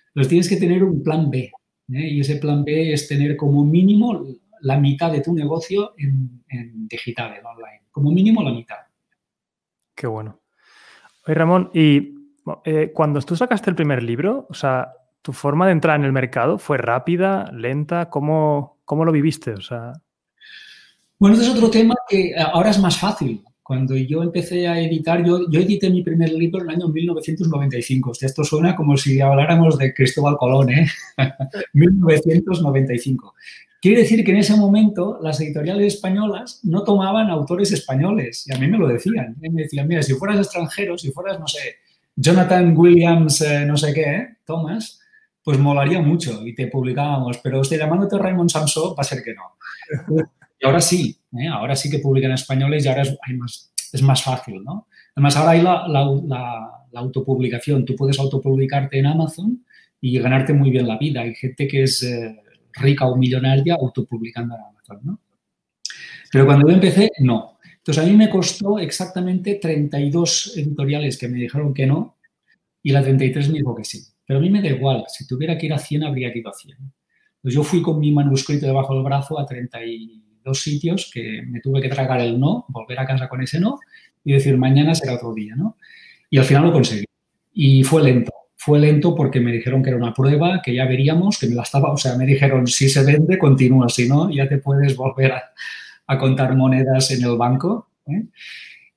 Entonces 0.09 0.28
tienes 0.28 0.48
que 0.50 0.59
tener 0.59 0.84
un 0.84 1.03
plan 1.03 1.30
B. 1.30 1.50
¿eh? 1.94 2.07
Y 2.07 2.20
ese 2.20 2.36
plan 2.36 2.64
B 2.64 2.92
es 2.92 3.09
tener 3.09 3.34
como 3.34 3.64
mínimo 3.64 4.26
la 4.61 4.78
mitad 4.78 5.11
de 5.11 5.22
tu 5.22 5.32
negocio 5.32 5.94
en, 5.96 6.42
digital, 6.86 7.34
en 7.34 7.46
online. 7.46 7.84
Como 7.90 8.12
mínimo 8.12 8.42
la 8.42 8.53
mitad. 8.53 8.76
Qué 9.94 10.07
bueno. 10.07 10.38
Oye, 11.26 11.34
Ramón, 11.34 11.70
y 11.72 12.14
eh, 12.66 12.92
cuando 12.92 13.22
tú 13.22 13.36
sacaste 13.36 13.70
el 13.70 13.76
primer 13.76 14.03
libro, 14.03 14.46
o 14.50 14.55
sea, 14.55 14.92
¿Tu 15.22 15.32
forma 15.32 15.66
de 15.66 15.72
entrar 15.72 15.98
en 16.00 16.05
el 16.05 16.12
mercado 16.12 16.59
fue 16.59 16.78
rápida, 16.78 17.48
lenta? 17.53 18.11
¿Cómo, 18.11 18.80
cómo 18.84 19.05
lo 19.05 19.12
viviste? 19.12 19.53
O 19.53 19.61
sea... 19.61 19.92
Bueno, 21.23 21.37
este 21.37 21.47
es 21.47 21.55
otro 21.55 21.70
tema 21.70 21.95
que 22.09 22.35
ahora 22.37 22.70
es 22.70 22.81
más 22.81 22.99
fácil. 22.99 23.45
Cuando 23.62 23.97
yo 23.97 24.25
empecé 24.25 24.66
a 24.66 24.81
editar, 24.81 25.25
yo, 25.25 25.49
yo 25.49 25.61
edité 25.61 25.89
mi 25.89 26.03
primer 26.03 26.33
libro 26.33 26.61
en 26.61 26.68
el 26.68 26.75
año 26.75 26.89
1995. 26.89 28.11
esto 28.23 28.43
suena 28.43 28.75
como 28.75 28.97
si 28.97 29.20
habláramos 29.20 29.79
de 29.79 29.95
Cristóbal 29.95 30.37
Colón, 30.37 30.70
¿eh? 30.70 30.89
1995. 31.75 33.35
Quiere 33.81 34.01
decir 34.01 34.25
que 34.25 34.33
en 34.33 34.39
ese 34.39 34.57
momento 34.57 35.20
las 35.23 35.41
editoriales 35.41 35.95
españolas 35.95 36.59
no 36.64 36.83
tomaban 36.83 37.31
autores 37.31 37.70
españoles 37.70 38.45
y 38.49 38.57
a 38.57 38.59
mí 38.59 38.66
me 38.66 38.79
lo 38.79 38.89
decían. 38.89 39.37
Me 39.39 39.62
decían, 39.62 39.87
mira, 39.87 40.03
si 40.03 40.14
fueras 40.14 40.39
extranjero, 40.39 40.99
si 40.99 41.12
fueras, 41.12 41.39
no 41.39 41.47
sé, 41.47 41.77
Jonathan 42.16 42.77
Williams, 42.77 43.43
eh, 43.43 43.64
no 43.64 43.77
sé 43.77 43.95
qué, 43.95 44.03
¿eh? 44.03 44.29
Thomas, 44.45 44.99
pues 45.45 45.57
molaría 45.57 46.01
mucho 46.01 46.45
y 46.45 46.53
te 46.53 46.66
publicábamos, 46.66 47.39
pero 47.39 47.61
usted 47.61 47.79
llamándote 47.79 48.18
Raymond 48.18 48.51
Samson 48.51 48.91
va 48.99 49.03
a 49.03 49.05
ser 49.05 49.23
que 49.23 49.35
no. 49.35 50.25
Y 50.63 50.67
ahora 50.67 50.81
sí, 50.81 51.19
¿eh? 51.33 51.49
ahora 51.49 51.75
sí 51.75 51.91
que 51.91 51.99
publican 51.99 52.31
españoles 52.31 52.85
y 52.85 52.89
ahora 52.89 53.03
es, 53.03 53.19
más, 53.37 53.73
es 53.93 54.01
más 54.01 54.23
fácil, 54.23 54.63
¿no? 54.63 54.87
Además, 55.17 55.37
ahora 55.37 55.51
hay 55.51 55.63
la, 55.63 56.79
autopublicación. 56.95 57.85
Tú 57.85 57.97
puedes 57.97 58.19
autopublicarte 58.21 58.99
en 58.99 59.07
Amazon 59.07 59.67
y 60.01 60.19
ganarte 60.21 60.53
muy 60.53 60.71
bien 60.71 60.87
la 60.87 60.99
vida. 60.99 61.23
Hay 61.23 61.35
gente 61.35 61.67
que 61.67 61.83
es 61.83 62.07
rica 62.75 63.07
o 63.07 63.17
millonaria 63.17 63.75
autopublicando 63.75 64.55
en 64.55 64.61
Amazon, 64.61 65.01
¿no? 65.03 65.21
Pero 66.31 66.47
cuando 66.47 66.69
yo 66.69 66.75
empecé, 66.75 67.11
no. 67.19 67.59
Entonces, 67.79 68.05
a 68.05 68.07
mí 68.07 68.17
me 68.17 68.31
costó 68.31 68.79
exactamente 68.79 69.57
32 69.57 70.57
editoriales 70.57 71.19
que 71.19 71.29
me 71.29 71.39
dijeron 71.39 71.75
que 71.75 71.87
no 71.87 72.19
y 72.85 72.93
la 72.93 73.03
33 73.03 73.49
me 73.49 73.59
dijo 73.59 73.75
que 73.75 73.85
sí. 73.85 74.01
Pero 74.25 74.39
a 74.39 74.43
mí 74.43 74.49
me 74.49 74.63
da 74.63 74.69
igual. 74.69 75.05
Si 75.09 75.27
tuviera 75.27 75.59
que 75.59 75.67
ir 75.67 75.73
a 75.73 75.79
100, 75.79 76.05
habría 76.05 76.33
que 76.33 76.39
ir 76.39 76.47
a 76.47 76.53
100. 76.53 76.79
Pues 77.43 77.53
yo 77.53 77.65
fui 77.65 77.83
con 77.83 77.99
mi 77.99 78.13
manuscrito 78.13 78.67
debajo 78.67 78.95
del 78.95 79.03
brazo 79.03 79.41
a 79.41 79.45
32 80.43 80.61
sitios 80.61 81.11
que 81.12 81.43
me 81.47 81.61
tuve 81.61 81.80
que 81.80 81.88
tragar 81.88 82.20
el 82.20 82.38
no, 82.38 82.66
volver 82.68 82.99
a 83.01 83.07
casa 83.07 83.28
con 83.28 83.43
ese 83.43 83.61
no 83.61 83.78
y 84.24 84.32
decir, 84.32 84.57
mañana 84.57 84.95
será 84.95 85.14
otro 85.14 85.34
día, 85.34 85.55
¿no? 85.57 85.76
Y 86.30 86.38
al 86.38 86.45
final 86.45 86.64
lo 86.64 86.72
conseguí. 86.72 87.05
Y 87.53 87.84
fue 87.84 88.03
lento 88.03 88.32
fue 88.64 88.78
lento 88.78 89.12
porque 89.16 89.40
me 89.40 89.51
dijeron 89.51 89.82
que 89.82 89.90
era 89.90 89.99
una 89.99 90.14
prueba, 90.14 90.62
que 90.62 90.72
ya 90.72 90.86
veríamos, 90.86 91.36
que 91.36 91.49
me 91.49 91.57
la 91.57 91.62
estaba, 91.62 91.90
o 91.90 91.97
sea, 91.97 92.16
me 92.16 92.24
dijeron, 92.24 92.68
si 92.68 92.88
se 92.88 93.03
vende, 93.05 93.36
continúa, 93.36 93.88
si 93.88 94.09
no, 94.09 94.30
ya 94.30 94.49
te 94.49 94.59
puedes 94.59 94.95
volver 94.95 95.32
a, 95.32 96.18
contar 96.18 96.55
monedas 96.55 97.11
en 97.11 97.24
el 97.24 97.36
banco. 97.36 97.88
¿eh? 98.07 98.26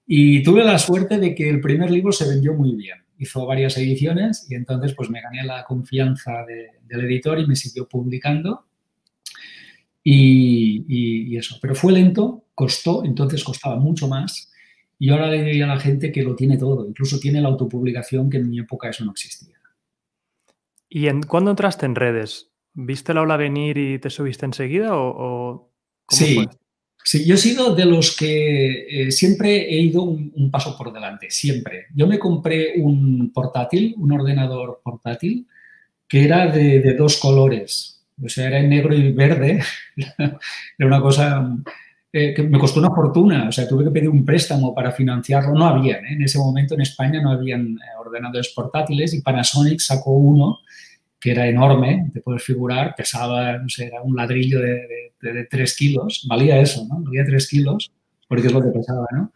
Y 0.06 0.44
tuve 0.44 0.64
la 0.64 0.78
suerte 0.78 1.18
de 1.18 1.34
que 1.34 1.50
el 1.50 1.62
primer 1.62 1.90
libro 1.90 2.12
se 2.12 2.30
vendió 2.30 2.54
muy 2.54 2.76
bien. 2.76 2.98
Hizo 3.18 3.44
varias 3.48 3.76
ediciones 3.78 4.46
y 4.52 4.54
entonces 4.54 4.94
pues 4.94 5.10
me 5.10 5.20
gané 5.20 5.44
la 5.44 5.64
confianza 5.64 6.46
del 6.46 7.06
editor 7.06 7.40
y 7.40 7.48
me 7.48 7.56
siguió 7.56 7.88
publicando. 7.88 8.65
Y, 10.08 10.86
y, 10.88 11.36
eso, 11.36 11.58
pero 11.60 11.74
fue 11.74 11.92
lento, 11.92 12.46
costó, 12.54 13.04
entonces 13.04 13.44
costaba 13.44 13.78
mucho 13.78 14.08
más. 14.08 14.52
Y 15.00 15.10
ahora 15.10 15.32
le 15.32 15.44
diría 15.44 15.66
a 15.66 15.76
la 15.76 15.80
gente 15.80 16.12
que 16.12 16.22
lo 16.22 16.36
tiene 16.36 16.58
todo, 16.58 16.88
incluso 16.88 17.20
tiene 17.20 17.42
la 17.42 17.50
autopublicación, 17.50 18.30
que 18.30 18.38
en 18.38 18.50
mi 18.50 18.60
época 18.60 18.90
eso 18.90 19.04
no 19.04 19.12
existía. 19.12 19.56
¿Y 20.88 21.08
en, 21.08 21.24
cuándo 21.24 21.52
entraste 21.52 21.86
en 21.86 21.96
redes? 21.96 22.52
¿Viste 22.74 23.14
la 23.14 23.22
ola 23.22 23.38
venir 23.38 23.78
y 23.78 24.00
te 24.00 24.10
subiste 24.10 24.46
enseguida 24.46 24.90
o, 24.94 25.72
sí, 26.10 26.46
sí, 27.04 27.26
yo 27.26 27.36
he 27.36 27.38
sido 27.38 27.74
de 27.74 27.86
los 27.86 28.16
que 28.16 29.08
eh, 29.08 29.12
siempre 29.12 29.74
he 29.74 29.80
ido 29.80 30.04
un, 30.04 30.52
paso 30.52 30.78
por 30.78 30.94
delante, 30.94 31.32
siempre. 31.32 31.88
Yo 31.96 32.06
me 32.06 32.20
compré 32.20 32.74
un 32.78 33.32
portátil, 33.34 33.96
un 33.98 34.12
ordenador 34.12 34.82
portátil, 34.84 35.48
que 36.08 36.26
era 36.26 36.48
de, 36.48 36.94
dos 36.96 37.18
colores, 37.18 37.95
o 38.24 38.30
sea, 38.30 38.48
era 38.48 38.60
en 38.60 38.70
negro 38.70 38.96
y 38.96 39.12
verde, 39.12 39.62
era 40.78 40.88
una 40.88 41.02
cosa 41.02 41.58
eh, 42.12 42.34
que 42.34 42.44
me 42.44 42.60
costó 42.60 42.80
una 42.80 42.92
fortuna, 42.92 43.50
o 43.50 43.52
sea, 43.52 43.68
tuve 43.68 43.84
que 43.84 43.92
pedir 43.92 44.10
un 44.10 44.26
préstamo 44.26 44.74
para 44.74 44.92
financiarlo, 44.92 45.54
no 45.54 45.66
había, 45.66 45.98
¿eh? 45.98 46.14
en 46.14 46.22
ese 46.24 46.38
momento 46.38 46.76
en 46.76 46.82
España 46.82 47.22
no 47.22 47.32
habían 47.32 47.78
ordenadores 48.00 48.54
portátiles 48.56 49.14
y 49.14 49.22
Panasonic 49.22 49.80
sacó 49.80 50.12
uno 50.12 50.60
que 51.26 51.32
era 51.32 51.48
enorme, 51.48 52.12
te 52.14 52.22
puedes 52.22 52.44
figurar, 52.44 52.94
pesaba, 52.96 53.58
no 53.58 53.68
sé, 53.68 53.88
era 53.88 54.00
un 54.04 54.16
ladrillo 54.16 54.60
de, 54.62 55.12
de, 55.20 55.46
3 55.46 55.76
kilos, 55.76 56.24
valía 56.30 56.60
eso, 56.60 56.86
¿no? 56.88 57.02
Valía 57.02 57.26
3 57.26 57.50
kilos, 57.50 57.92
porque 58.28 58.46
es 58.46 58.54
lo 58.54 58.62
que 58.62 58.70
pesaba, 58.70 59.08
¿no? 59.12 59.34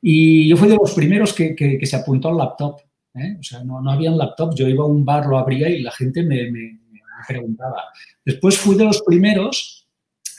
Y 0.00 0.48
yo 0.48 0.56
fui 0.56 0.70
de 0.70 0.76
los 0.76 0.94
primeros 0.94 1.34
que, 1.34 1.54
que, 1.54 1.84
se 1.84 1.96
apuntó 1.96 2.30
al 2.30 2.38
laptop, 2.38 2.80
¿eh? 3.14 3.36
O 3.38 3.42
sea, 3.42 3.62
no, 3.62 3.82
no 3.82 3.90
había 3.90 4.10
un 4.10 4.16
laptop, 4.16 4.54
yo 4.54 4.66
iba 4.68 4.84
a 4.84 4.86
un 4.86 5.04
bar, 5.04 5.26
lo 5.26 5.36
abría 5.36 5.68
y 5.68 5.82
la 5.82 5.92
gente 5.92 6.22
me, 6.22 6.50
me, 6.50 6.78
preguntaba. 7.26 7.84
Después 8.24 8.58
fui 8.58 8.76
de 8.76 8.84
los 8.84 9.02
primeros 9.02 9.88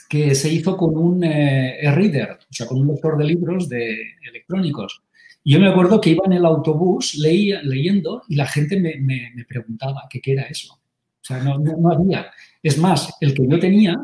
que 0.08 0.34
se 0.34 0.52
hizo 0.52 0.76
con 0.76 0.96
un 0.96 1.22
eh, 1.24 1.78
e-reader, 1.80 2.30
o 2.32 2.52
sea, 2.52 2.66
con 2.66 2.80
un 2.80 2.88
lector 2.88 3.16
de 3.16 3.24
libros 3.24 3.68
de 3.68 3.96
electrónicos. 4.28 5.02
Y 5.44 5.52
yo 5.54 5.60
me 5.60 5.68
acuerdo 5.68 6.00
que 6.00 6.10
iba 6.10 6.24
en 6.26 6.32
el 6.32 6.44
autobús 6.44 7.14
leía, 7.14 7.62
leyendo 7.62 8.22
y 8.28 8.36
la 8.36 8.46
gente 8.46 8.78
me, 8.78 8.96
me, 8.96 9.30
me 9.34 9.44
preguntaba 9.44 10.06
qué 10.10 10.20
era 10.24 10.42
eso. 10.42 10.80
O 11.20 11.24
sea, 11.24 11.38
no, 11.42 11.58
no, 11.58 11.92
había. 11.92 12.30
Es 12.62 12.78
más, 12.78 13.14
el 13.20 13.34
que 13.34 13.46
yo 13.46 13.58
tenía, 13.58 13.96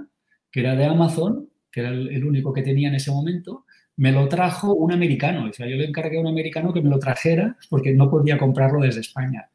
que 0.50 0.60
era 0.60 0.76
de 0.76 0.84
Amazon, 0.84 1.48
que 1.70 1.80
era 1.80 1.90
el, 1.90 2.24
único 2.24 2.52
que 2.52 2.62
tenía 2.62 2.88
en 2.88 2.94
ese 2.94 3.10
momento, 3.10 3.64
me 3.96 4.12
lo 4.12 4.28
trajo 4.28 4.74
un 4.74 4.92
americano. 4.92 5.48
O 5.48 5.52
sea, 5.52 5.66
yo 5.66 5.76
le 5.76 5.86
encargué 5.86 6.18
a 6.18 6.20
un 6.20 6.26
americano 6.26 6.72
que 6.72 6.82
me 6.82 6.90
lo 6.90 6.98
trajera 6.98 7.56
porque 7.70 7.92
no 7.92 8.10
podía 8.10 8.38
comprarlo 8.38 8.80
desde 8.80 9.00
España. 9.00 9.48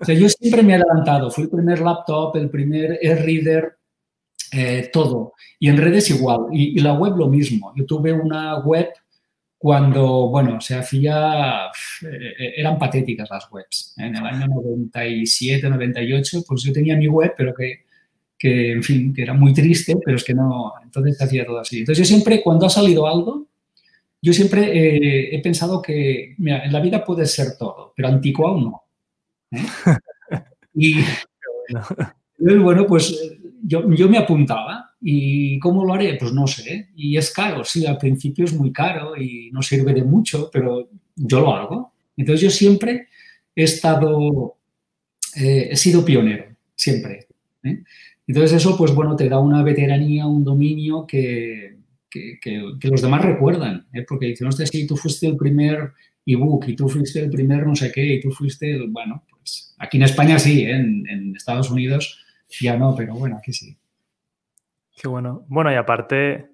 O 0.00 0.04
sea, 0.04 0.14
yo 0.14 0.28
siempre 0.28 0.62
me 0.62 0.72
he 0.72 0.76
adelantado. 0.76 1.30
Fui 1.30 1.44
el 1.44 1.50
primer 1.50 1.80
laptop, 1.80 2.36
el 2.36 2.50
primer 2.50 2.98
e-reader, 3.02 3.76
eh, 4.52 4.90
todo. 4.92 5.34
Y 5.58 5.68
en 5.68 5.76
redes 5.76 6.10
igual. 6.10 6.46
Y, 6.52 6.78
y, 6.78 6.80
la 6.80 6.94
web 6.94 7.16
lo 7.16 7.28
mismo. 7.28 7.72
Yo 7.76 7.84
tuve 7.84 8.12
una 8.12 8.58
web 8.60 8.88
cuando, 9.58 10.28
bueno, 10.28 10.60
se 10.60 10.76
hacía, 10.76 11.66
eh, 12.02 12.54
eran 12.56 12.78
patéticas 12.78 13.28
las 13.28 13.50
webs. 13.50 13.94
En 13.96 14.14
el 14.14 14.24
año 14.24 14.46
97, 14.46 15.68
98, 15.68 16.44
pues 16.46 16.62
yo 16.62 16.72
tenía 16.72 16.96
mi 16.96 17.08
web, 17.08 17.34
pero 17.36 17.52
que, 17.52 17.84
que, 18.38 18.72
en 18.72 18.82
fin, 18.84 19.12
que 19.12 19.22
era 19.22 19.34
muy 19.34 19.52
triste, 19.52 19.96
pero 20.04 20.16
es 20.16 20.22
que 20.22 20.32
no, 20.32 20.74
entonces 20.82 21.18
se 21.18 21.24
hacía 21.24 21.44
todo 21.44 21.58
así. 21.58 21.80
Entonces 21.80 22.06
yo 22.06 22.14
siempre, 22.14 22.40
cuando 22.40 22.66
ha 22.66 22.70
salido 22.70 23.08
algo, 23.08 23.48
yo 24.22 24.32
siempre 24.32 24.62
eh, 24.62 25.34
he 25.34 25.42
pensado 25.42 25.82
que, 25.82 26.36
mira, 26.38 26.64
en 26.64 26.72
la 26.72 26.80
vida 26.80 27.04
puede 27.04 27.26
ser 27.26 27.56
todo, 27.58 27.92
pero 27.96 28.08
anticuado 28.08 28.60
no. 28.60 28.82
¿Eh? 29.50 29.62
Y 30.74 30.94
bueno, 32.38 32.86
pues 32.86 33.18
yo, 33.62 33.90
yo 33.92 34.08
me 34.08 34.18
apuntaba 34.18 34.88
¿Y 35.00 35.58
cómo 35.60 35.84
lo 35.84 35.94
haré? 35.94 36.16
Pues 36.18 36.32
no 36.32 36.46
sé. 36.46 36.88
Y 36.96 37.16
es 37.16 37.30
caro, 37.32 37.64
sí, 37.64 37.86
al 37.86 37.98
principio 37.98 38.44
es 38.44 38.54
muy 38.54 38.72
caro 38.72 39.16
y 39.16 39.50
no 39.52 39.62
sirve 39.62 39.94
de 39.94 40.02
mucho, 40.02 40.50
pero 40.52 40.88
yo 41.14 41.40
lo 41.40 41.54
hago. 41.54 41.92
Entonces 42.16 42.40
yo 42.42 42.50
siempre 42.50 43.06
he 43.54 43.62
estado, 43.62 44.56
eh, 45.36 45.68
he 45.70 45.76
sido 45.76 46.04
pionero, 46.04 46.46
siempre. 46.74 47.28
¿eh? 47.62 47.82
Entonces 48.26 48.54
eso, 48.54 48.76
pues 48.76 48.92
bueno, 48.92 49.14
te 49.14 49.28
da 49.28 49.38
una 49.38 49.62
veteranía, 49.62 50.26
un 50.26 50.44
dominio 50.44 51.06
que, 51.06 51.76
que, 52.10 52.38
que, 52.40 52.88
los 52.88 53.00
demás 53.00 53.24
recuerdan, 53.24 53.86
¿eh? 53.92 54.04
porque 54.06 54.26
dicen, 54.26 54.50
sé 54.50 54.66
si 54.66 54.86
tú 54.86 54.96
fuiste 54.96 55.28
el 55.28 55.36
primer 55.36 55.92
ebook 56.26 56.68
y 56.68 56.76
tú 56.76 56.88
fuiste 56.88 57.20
el 57.20 57.30
primer 57.30 57.66
no 57.66 57.74
sé 57.74 57.90
qué 57.92 58.04
y 58.14 58.20
tú 58.20 58.30
fuiste, 58.30 58.70
el, 58.72 58.88
bueno, 58.88 59.24
pues 59.48 59.74
aquí 59.78 59.96
en 59.96 60.02
España 60.02 60.38
sí, 60.38 60.62
en, 60.62 61.08
en 61.08 61.36
Estados 61.36 61.70
Unidos 61.70 62.24
ya 62.60 62.76
no, 62.76 62.94
pero 62.94 63.14
bueno, 63.14 63.36
aquí 63.36 63.52
sí. 63.52 63.76
Qué 64.96 65.08
bueno. 65.08 65.44
Bueno, 65.48 65.70
y 65.70 65.76
aparte 65.76 66.50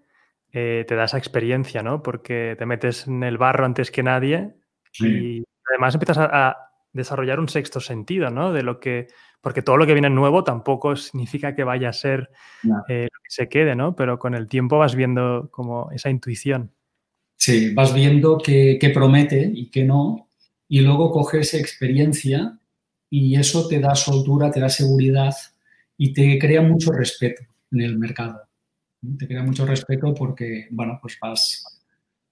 eh, 0.52 0.84
te 0.86 0.94
da 0.94 1.04
esa 1.04 1.18
experiencia, 1.18 1.82
¿no? 1.82 2.02
Porque 2.02 2.56
te 2.58 2.66
metes 2.66 3.06
en 3.06 3.22
el 3.22 3.38
barro 3.38 3.64
antes 3.64 3.90
que 3.90 4.02
nadie 4.02 4.54
y 5.00 5.42
además 5.68 5.94
empiezas 5.94 6.18
a, 6.18 6.56
desarrollar 6.92 7.40
un 7.40 7.48
sexto 7.48 7.80
sentido, 7.80 8.30
¿no? 8.30 8.52
De 8.52 8.62
lo 8.62 8.78
que, 8.78 9.08
porque 9.40 9.62
todo 9.62 9.76
lo 9.76 9.84
que 9.84 9.94
viene 9.94 10.10
nuevo 10.10 10.44
tampoco 10.44 10.94
significa 10.94 11.56
que 11.56 11.64
vaya 11.64 11.88
a 11.88 11.92
ser 11.92 12.30
eh, 12.88 13.08
lo 13.12 13.20
que 13.20 13.30
se 13.30 13.48
quede, 13.48 13.74
¿no? 13.74 13.96
Pero 13.96 14.20
con 14.20 14.32
el 14.36 14.46
tiempo 14.46 14.78
vas 14.78 14.94
viendo 14.94 15.48
como 15.50 15.90
esa 15.90 16.08
intuición. 16.08 16.70
Sí, 17.36 17.74
vas 17.74 17.92
viendo 17.92 18.38
qué 18.38 18.92
promete 18.94 19.50
y 19.52 19.70
qué 19.70 19.82
no, 19.82 20.28
y 20.68 20.82
luego 20.82 21.10
coges 21.10 21.54
experiencia 21.54 22.60
y 23.10 23.36
eso 23.36 23.68
te 23.68 23.80
da 23.80 23.94
soltura, 23.94 24.50
te 24.50 24.60
da 24.60 24.68
seguridad 24.68 25.34
y 25.96 26.12
te 26.12 26.38
crea 26.38 26.62
mucho 26.62 26.92
respeto 26.92 27.42
en 27.72 27.80
el 27.80 27.98
mercado. 27.98 28.40
Te 29.18 29.28
queda 29.28 29.42
mucho 29.42 29.66
respeto 29.66 30.14
porque, 30.14 30.66
bueno, 30.70 30.98
pues 31.00 31.18
vas... 31.20 31.64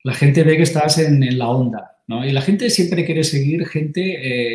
La 0.04 0.14
gente 0.14 0.42
ve 0.42 0.56
que 0.56 0.64
estás 0.64 0.98
en, 0.98 1.38
la 1.38 1.48
onda, 1.48 1.98
¿no? 2.08 2.26
Y 2.26 2.32
la 2.32 2.42
gente 2.42 2.70
siempre 2.70 3.04
quiere 3.04 3.22
seguir 3.22 3.68
gente 3.68 4.00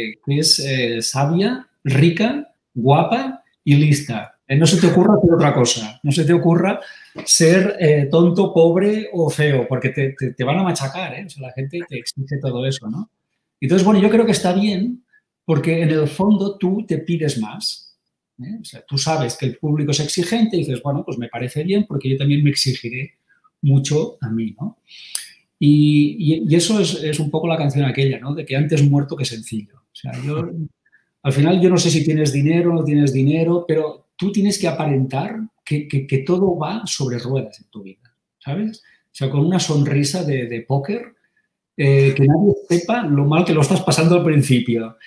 eh, 0.09 0.20
que 0.26 0.39
es 0.39 0.59
eh, 0.59 1.01
sabia, 1.01 1.70
rica, 1.86 2.53
guapa 2.74 3.43
y 3.63 3.76
lista. 3.76 4.36
Eh, 4.45 4.57
no 4.57 4.68
se 4.68 4.82
te 4.82 4.88
ocurra 4.88 5.15
hacer 5.18 5.34
otra 5.34 5.53
cosa. 5.53 6.01
No 6.03 6.11
se 6.11 6.26
te 6.26 6.34
ocurra 6.34 6.82
ser 7.24 8.09
tonto, 8.11 8.53
pobre 8.53 9.09
o 9.13 9.30
feo, 9.30 9.65
porque 9.70 9.89
te, 9.89 10.15
te, 10.34 10.43
van 10.43 10.59
a 10.59 10.63
machacar, 10.63 11.13
¿eh? 11.13 11.26
O 11.38 11.41
la 11.41 11.53
gente 11.53 11.80
te 11.88 11.97
exige 11.97 12.38
todo 12.41 12.65
eso, 12.65 12.89
¿no? 12.89 13.09
Entonces, 13.61 13.86
bueno, 13.86 14.01
yo 14.01 14.09
creo 14.09 14.26
que 14.26 14.34
está 14.34 14.51
bien 14.51 15.05
porque 15.48 15.82
en 15.82 15.91
el 15.91 16.10
fondo 16.10 16.58
tú 16.58 16.86
te 16.86 16.98
pides 16.98 17.39
más. 17.39 17.98
¿eh? 18.38 18.58
O 18.60 18.66
sea, 18.66 18.84
tú 18.86 18.98
sabes 18.98 19.38
que 19.38 19.45
el 19.45 19.58
público 19.58 19.91
es 19.91 20.02
exigente 20.02 20.58
y 20.58 20.60
dices, 20.60 20.82
bueno, 20.84 21.06
pues 21.06 21.18
me 21.18 21.30
parece 21.30 21.64
bien 21.64 21.86
porque 21.88 22.10
yo 22.10 22.18
también 22.18 22.43
me 22.43 22.50
exigiré 22.50 23.14
mucho 23.62 24.18
a 24.20 24.30
mí, 24.30 24.54
¿no? 24.60 24.80
Y, 25.58 26.54
eso 26.54 26.82
es, 26.82 27.18
un 27.22 27.32
poco 27.32 27.48
la 27.48 27.58
canción 27.58 27.86
aquella, 27.86 28.20
¿no? 28.20 28.36
De 28.36 28.45
que 28.45 28.58
antes 28.58 28.84
muerto 28.84 29.16
que 29.16 29.24
sencillo. 29.24 29.78
O 29.78 29.95
sea, 29.95 30.12
yo, 30.22 30.52
al 31.24 31.32
final 31.32 31.62
yo 31.62 31.70
no 31.70 31.78
sé 31.78 31.91
si 31.91 32.04
tienes 32.04 32.34
dinero 32.34 32.72
o 32.72 32.74
no 32.74 32.84
tienes 32.84 33.14
dinero, 33.14 33.64
pero 33.66 34.10
tú 34.18 34.34
tienes 34.34 34.60
que 34.60 34.68
aparentar 34.68 35.39
que, 35.64 36.24
todo 36.28 36.58
va 36.58 36.86
sobre 36.86 37.20
ruedas 37.20 37.58
en 37.62 37.70
tu 37.70 37.84
vida, 37.84 38.14
¿sabes? 38.38 38.80
O 38.80 39.14
sea, 39.14 39.30
con 39.30 39.45
una 39.45 39.62
sonrisa 39.62 40.26
de, 40.26 40.66
póker, 40.68 41.16
eh, 41.78 42.14
que 42.14 42.26
nadie 42.26 42.54
sepa 42.68 43.04
lo 43.04 43.24
mal 43.24 43.45
que 43.45 43.54
lo 43.54 43.62
estás 43.62 43.82
pasando 43.82 44.18
al 44.18 44.26
principio. 44.26 44.98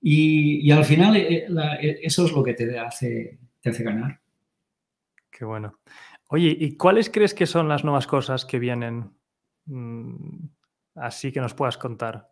Y, 0.00 0.70
al 0.70 0.84
final 0.84 1.16
eh, 1.16 1.46
eh, 1.48 2.00
eso 2.02 2.26
es 2.26 2.32
lo 2.32 2.42
que 2.42 2.54
te 2.54 2.78
hace, 2.78 3.38
te 3.60 3.70
hace 3.70 3.82
ganar. 3.82 4.20
Qué 5.30 5.44
bueno. 5.44 5.80
Oye, 6.28 6.56
¿y 6.58 6.76
cuáles 6.76 7.10
crees 7.10 7.34
que 7.34 7.46
son 7.46 7.68
las 7.68 7.84
nuevas 7.84 8.06
cosas 8.06 8.44
que 8.44 8.58
vienen 8.58 9.10
mm, 9.66 10.46
así 10.96 11.32
que 11.32 11.40
nos 11.40 11.54
puedas 11.54 11.78
contar? 11.78 12.30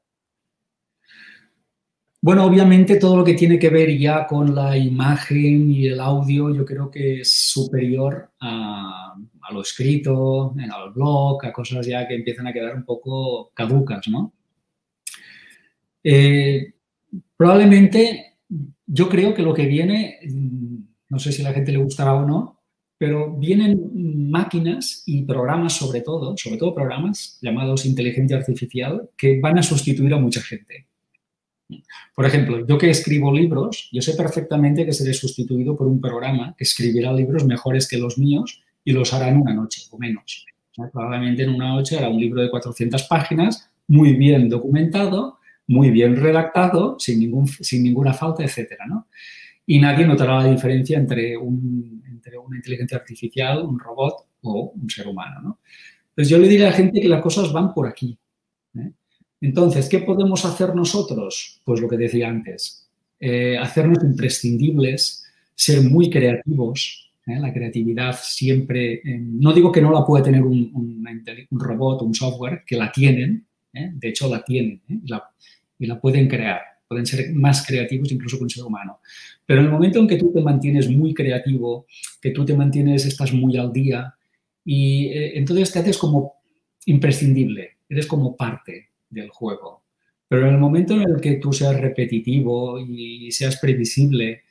Bueno, 2.25 2.47
obviamente 2.47 2.97
todo 2.97 3.19
lo 3.19 3.25
que 3.25 3.35
tiene 3.35 3.59
que 3.59 3.69
ver 3.69 3.99
ya 3.99 4.27
con 4.27 4.55
la 4.55 4.79
imagen 4.79 5.71
y 5.71 5.89
el 5.89 6.01
audio, 6.01 6.55
yo 6.55 6.65
creo 6.65 6.91
que 6.91 7.21
es 7.21 7.51
superior 7.51 8.31
a, 8.41 9.15
lo 9.53 9.61
escrito, 9.61 10.55
al 10.59 10.93
blog, 10.95 11.45
a 11.45 11.53
cosas 11.53 11.87
ya 11.87 12.09
que 12.09 12.15
empiezan 12.15 12.47
a 12.47 12.53
quedar 12.55 12.75
un 12.77 12.85
poco 12.87 13.51
caducas, 13.53 14.09
¿no? 14.09 14.33
Eh, 16.03 16.73
probablemente 17.37 18.39
yo 18.87 19.09
creo 19.09 19.35
que 19.35 19.43
lo 19.43 19.55
que 19.55 19.67
viene, 19.67 20.19
mm, 20.27 20.77
no 21.11 21.19
sé 21.19 21.33
si 21.33 21.43
a 21.43 21.49
la 21.49 21.55
gente 21.55 21.73
le 21.73 21.79
gustará 21.79 22.15
o 22.15 22.27
no, 22.27 22.61
pero 22.99 23.37
vienen 23.37 24.31
máquinas 24.31 25.03
y 25.07 25.23
programas 25.23 25.75
sobre 25.75 26.01
todo, 26.01 26.37
sobre 26.37 26.59
todo 26.59 26.75
programas 26.75 27.39
llamados 27.43 27.87
inteligencia 27.87 28.37
artificial, 28.37 29.11
que 29.17 29.41
van 29.41 29.59
a 29.59 29.63
sustituir 29.63 30.15
a 30.15 30.19
mucha 30.19 30.41
gente. 30.41 30.87
Por 32.15 32.27
ejemplo, 32.27 32.65
yo 32.67 32.79
que 32.79 32.91
escribo 32.91 33.33
libros, 33.33 33.89
yo 33.93 34.01
sé 34.03 34.15
perfectamente 34.15 34.85
que 34.85 34.93
seré 34.93 35.13
sustituido 35.15 35.77
por 35.77 35.87
un 35.87 36.01
programa 36.01 36.55
que 36.57 36.65
escribirá 36.65 37.13
libros 37.13 37.45
mejores 37.45 37.89
que 37.89 37.99
los 37.99 38.19
míos 38.19 38.63
y 38.85 38.93
los 38.93 39.13
hará 39.13 39.29
en 39.29 39.41
una 39.41 39.55
noche 39.55 39.83
o 39.91 39.99
menos. 39.99 40.47
Probablemente 40.93 41.45
en 41.45 41.51
una 41.51 41.69
noche 41.69 41.97
hará 41.99 42.09
un 42.09 42.21
libro 42.21 42.43
de 42.43 42.51
400 42.51 43.05
páginas, 43.05 43.71
muy 43.89 44.15
bien 44.15 44.49
documentado, 44.49 45.39
muy 45.67 45.91
bien 45.91 46.17
redactado, 46.17 46.99
sin, 46.99 47.21
ningún, 47.21 47.47
sin 47.47 47.83
ninguna 47.83 48.13
falta, 48.13 48.45
etc. 48.45 48.73
Y 49.67 49.79
nadie 49.79 50.07
notará 50.07 50.43
la 50.43 50.51
diferencia 50.51 50.99
entre, 50.99 51.35
entre 51.35 52.39
una 52.39 52.57
inteligencia 52.57 52.99
artificial, 52.99 53.63
un 53.63 53.79
robot 53.79 54.27
o 54.43 54.73
un 54.75 54.91
ser 54.91 55.09
humano. 55.09 55.41
¿no? 55.43 55.59
Entonces 56.11 56.29
yo 56.29 56.39
le 56.39 56.49
diría 56.49 56.69
a 56.69 56.71
la 56.71 56.77
gente 56.77 57.01
que 57.01 57.09
las 57.09 57.23
cosas 57.23 57.53
van 57.53 57.73
por 57.73 57.87
aquí. 57.87 58.19
¿eh? 58.77 58.93
Entonces, 59.41 59.89
¿qué 59.89 60.01
podemos 60.01 60.45
hacer 60.45 60.75
nosotros? 60.75 61.61
Pues 61.65 61.81
lo 61.81 61.89
que 61.89 61.97
decía 61.97 62.29
antes, 62.29 62.85
eh, 63.21 63.57
hacernos 63.59 64.05
imprescindibles, 64.05 65.25
ser 65.55 65.83
muy 65.83 66.11
creativos. 66.11 67.11
¿eh? 67.27 67.39
La 67.39 67.53
creatividad 67.53 68.19
siempre, 68.21 68.95
eh, 68.95 69.19
no 69.19 69.53
digo 69.53 69.73
que 69.73 69.81
no 69.81 69.93
la 69.93 70.05
puede 70.05 70.25
tener 70.25 70.43
un, 70.43 70.71
un, 70.75 71.61
robot 71.61 72.03
o 72.03 72.05
un 72.05 72.15
software, 72.15 72.65
que 72.67 72.77
la 72.77 72.93
tienen, 72.93 73.47
de 73.73 74.09
hecho 74.09 74.29
la 74.29 74.45
tienen 74.45 74.83
y 75.79 75.87
la 75.87 76.01
pueden 76.01 76.29
crear. 76.29 76.61
Pueden 76.87 77.07
ser 77.07 77.33
más 77.33 77.67
creativos 77.67 78.13
incluso 78.13 78.37
que 78.37 78.45
un 78.45 78.51
ser 78.51 78.65
humano. 78.65 79.01
Pero 79.47 79.61
en 79.61 79.67
el 79.67 79.73
momento 79.73 79.99
en 79.99 80.07
que 80.07 80.17
tú 80.17 80.33
te 80.33 80.41
mantienes 80.41 80.89
muy 80.91 81.15
creativo, 81.15 81.87
que 82.21 82.31
tú 82.31 82.45
te 82.45 82.55
mantienes, 82.55 83.07
estás 83.07 83.33
muy 83.33 83.57
al 83.57 83.73
día, 83.73 84.15
y 84.65 85.11
entonces 85.37 85.73
te 85.73 85.81
haces 85.81 85.99
como 85.99 86.35
imprescindible, 86.87 87.79
eres 87.89 88.07
como 88.07 88.37
parte 88.37 88.91
del 89.11 89.29
juego. 89.31 89.83
Pero 90.29 90.49
en 90.49 90.55
el 90.55 90.61
momento 90.61 90.95
en 90.95 91.03
el 91.03 91.21
que 91.21 91.35
tú 91.35 91.53
seas 91.53 91.79
repetitivo 91.79 92.79
y 92.81 93.31
seas 93.31 93.59
previsible 93.59 94.43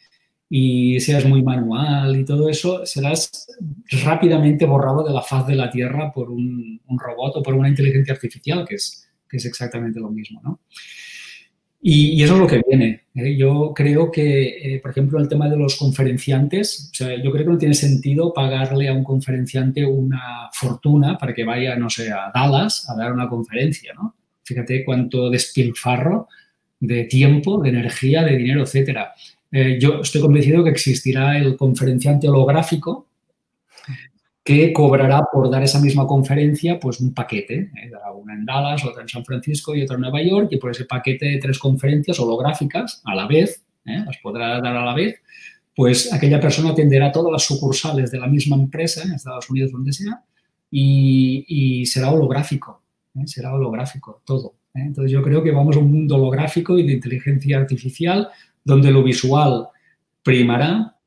y 0.49 0.99
seas 0.99 1.25
muy 1.25 1.41
manual 1.41 2.15
y 2.15 2.25
todo 2.25 2.47
eso, 2.47 2.85
serás 2.85 3.47
rápidamente 4.03 4.65
borrado 4.65 5.03
de 5.03 5.13
la 5.13 5.21
faz 5.21 5.47
de 5.47 5.55
la 5.55 5.69
Tierra 5.69 6.11
por 6.13 6.29
un, 6.29 6.79
robot 6.87 7.37
o 7.37 7.43
por 7.43 7.55
una 7.55 7.69
inteligencia 7.69 8.13
artificial, 8.13 8.65
que 8.67 8.75
es, 8.75 9.09
que 9.27 9.37
es 9.37 9.45
exactamente 9.45 9.99
lo 9.99 10.11
mismo, 10.11 10.41
¿no? 10.43 10.59
Y, 11.85 12.23
eso 12.23 12.35
es 12.35 12.39
lo 12.39 12.47
que 12.47 12.61
viene. 12.65 13.01
¿eh? 13.13 13.35
Yo 13.35 13.73
creo 13.75 14.09
que, 14.09 14.75
eh, 14.75 14.79
por 14.79 14.91
ejemplo, 14.91 15.19
el 15.19 15.27
tema 15.27 15.49
de 15.49 15.57
los 15.57 15.75
conferenciantes, 15.75 16.89
o 16.93 16.95
sea, 16.95 17.21
yo 17.21 17.29
creo 17.29 17.45
que 17.45 17.51
no 17.51 17.57
tiene 17.57 17.73
sentido 17.73 18.33
pagarle 18.33 18.87
a 18.87 18.93
un 18.93 19.03
conferenciante 19.03 19.85
una 19.85 20.49
fortuna 20.53 21.17
para 21.17 21.33
que 21.33 21.43
vaya, 21.43 21.75
no 21.75 21.89
sé, 21.89 22.09
a 22.09 22.31
Dallas 22.33 22.89
a 22.89 22.95
dar 22.95 23.11
una 23.11 23.27
conferencia, 23.27 23.93
¿no? 23.95 24.15
Fíjate 24.45 24.85
cuánto 24.85 25.29
despilfarro 25.29 26.29
de 26.79 27.03
tiempo, 27.03 27.61
de 27.61 27.69
energía, 27.69 28.23
de 28.23 28.37
dinero, 28.37 28.61
etcétera. 28.61 29.13
Eh, 29.51 29.77
yo 29.77 29.99
estoy 30.01 30.21
convencido 30.21 30.63
que 30.63 30.69
existirá 30.69 31.37
el 31.37 31.57
conferenciante 31.57 32.29
holográfico 32.29 33.09
que 34.43 34.73
cobrará 34.73 35.23
por 35.31 35.49
dar 35.49 35.63
esa 35.63 35.79
misma 35.79 36.05
conferencia 36.05 36.79
pues 36.79 36.99
un 36.99 37.13
paquete, 37.13 37.71
¿eh? 37.75 37.91
una 38.15 38.33
en 38.33 38.45
Dallas, 38.45 38.83
otra 38.85 39.03
en 39.03 39.09
San 39.09 39.23
Francisco 39.23 39.73
y 39.73 39.83
otra 39.83 39.95
en 39.95 40.01
Nueva 40.01 40.21
York, 40.21 40.49
y 40.51 40.57
por 40.57 40.71
ese 40.71 40.85
paquete 40.85 41.25
de 41.25 41.37
tres 41.37 41.57
conferencias 41.57 42.19
holográficas 42.19 43.01
a 43.05 43.15
la 43.15 43.25
vez, 43.25 43.63
¿eh? 43.85 44.03
las 44.05 44.17
podrá 44.17 44.59
dar 44.59 44.75
a 44.75 44.85
la 44.85 44.93
vez, 44.93 45.21
pues 45.75 46.11
aquella 46.13 46.39
persona 46.39 46.71
atenderá 46.71 47.11
todas 47.11 47.31
las 47.31 47.43
sucursales 47.45 48.11
de 48.11 48.19
la 48.19 48.27
misma 48.27 48.57
empresa 48.57 49.03
en 49.03 49.13
Estados 49.13 49.49
Unidos, 49.49 49.71
donde 49.71 49.93
sea, 49.93 50.23
y 50.69 51.85
será 51.85 52.11
holográfico. 52.11 52.83
¿eh? 53.15 53.27
será 53.27 53.53
holográfico 53.53 54.21
todo. 54.25 54.55
¿eh? 54.73 54.81
Entonces 54.81 55.11
yo 55.11 55.21
creo 55.21 55.43
que 55.43 55.51
vamos 55.51 55.75
a 55.75 55.79
un 55.79 55.91
mundo 55.91 56.15
holográfico 56.15 56.77
y 56.77 56.85
de 56.85 56.93
inteligencia 56.93 57.57
artificial 57.57 58.29
donde 58.63 58.91
lo 58.91 59.03
visual 59.03 59.67
primará 60.23 60.97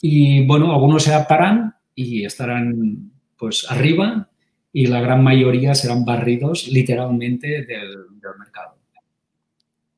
y 0.00 0.46
bueno, 0.46 0.72
algunos 0.72 1.04
se 1.04 1.12
adaptarán 1.12 1.74
y 1.96 2.24
estarán 2.24 3.10
pues 3.36 3.66
arriba 3.68 4.30
y 4.72 4.86
la 4.86 5.00
gran 5.00 5.24
mayoría 5.24 5.74
serán 5.74 6.04
barridos 6.04 6.68
literalmente 6.68 7.64
del, 7.64 8.06
mercado. 8.38 8.76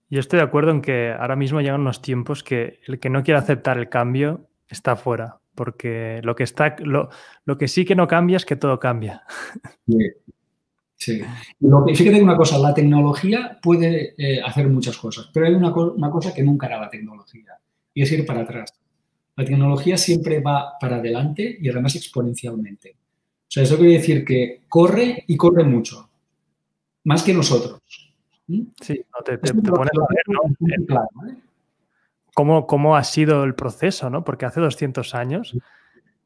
Yo 0.08 0.20
estoy 0.20 0.38
de 0.38 0.44
acuerdo 0.44 0.70
en 0.70 0.80
que 0.80 1.12
ahora 1.12 1.36
mismo 1.36 1.60
llegan 1.60 1.80
unos 1.80 2.00
tiempos 2.00 2.42
que 2.42 2.80
el 2.86 2.98
que 2.98 3.10
no 3.10 3.22
quiere 3.22 3.38
aceptar 3.38 3.76
el 3.76 3.88
cambio 3.88 4.48
está 4.68 4.96
fuera, 4.96 5.38
porque 5.54 6.20
lo 6.22 6.34
que, 6.34 6.44
está, 6.44 6.76
lo, 6.80 7.10
lo 7.44 7.58
que 7.58 7.68
sí 7.68 7.84
que 7.84 7.94
no 7.94 8.06
cambia 8.06 8.36
es 8.36 8.46
que 8.46 8.56
todo 8.56 8.78
cambia. 8.78 9.24
Sí. 9.86 11.20
Lo 11.60 11.84
que, 11.84 11.94
fíjate 11.94 12.20
una 12.20 12.36
cosa, 12.36 12.58
la 12.58 12.74
tecnología 12.74 13.58
puede 13.62 14.14
eh, 14.18 14.42
hacer 14.44 14.68
muchas 14.68 14.98
cosas, 14.98 15.30
pero 15.32 15.46
hay 15.46 15.54
una, 15.54 15.72
cosa 15.72 16.34
que 16.34 16.42
nunca 16.42 16.66
hará 16.66 16.80
la 16.80 16.90
tecnología 16.90 17.56
y 17.94 18.02
es 18.02 18.10
ir 18.10 18.26
para 18.26 18.40
atrás. 18.40 18.74
La 19.38 19.44
tecnología 19.44 19.96
siempre 19.96 20.40
va 20.40 20.72
para 20.80 20.96
adelante 20.96 21.58
y 21.60 21.68
además 21.68 21.94
exponencialmente. 21.94 22.96
O 22.96 23.46
sea, 23.46 23.62
eso 23.62 23.76
quiere 23.76 23.92
decir 23.92 24.24
que 24.24 24.62
corre 24.68 25.22
y 25.28 25.36
corre 25.36 25.62
mucho, 25.62 26.10
más 27.04 27.22
que 27.22 27.32
nosotros. 27.32 27.80
¿Mm? 28.48 28.62
Sí, 28.80 29.00
te, 29.24 29.38
te, 29.38 29.54
pones 29.54 29.92
a 29.96 30.06
ver, 30.12 30.24
¿no? 30.26 31.06
¿Cómo, 32.34 32.66
¿Cómo, 32.66 32.96
ha 32.96 33.04
sido 33.04 33.44
el 33.44 33.54
proceso, 33.54 34.10
¿no? 34.10 34.24
Porque 34.24 34.44
hace 34.44 34.58
200 34.58 35.14
años 35.14 35.56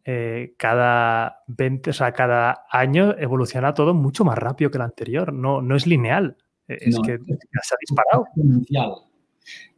eh, 0.07 0.55
cada 0.57 1.43
20, 1.49 1.91
o 1.91 1.93
sea, 1.93 2.13
cada 2.13 2.65
año 2.71 3.15
evoluciona 3.19 3.75
todo 3.75 3.93
mucho 3.93 4.25
más 4.25 4.39
rápido 4.39 4.71
que 4.71 4.79
el 4.79 4.85
anterior. 4.85 5.35
No, 5.35 5.61
no 5.61 5.77
es 5.77 5.87
lineal. 5.87 6.39
E, 6.67 6.79
es 6.81 6.99
que 7.05 7.19
se 7.19 7.75
ha 7.75 7.79
disparado. 7.79 8.25
Exponencial. 8.35 8.93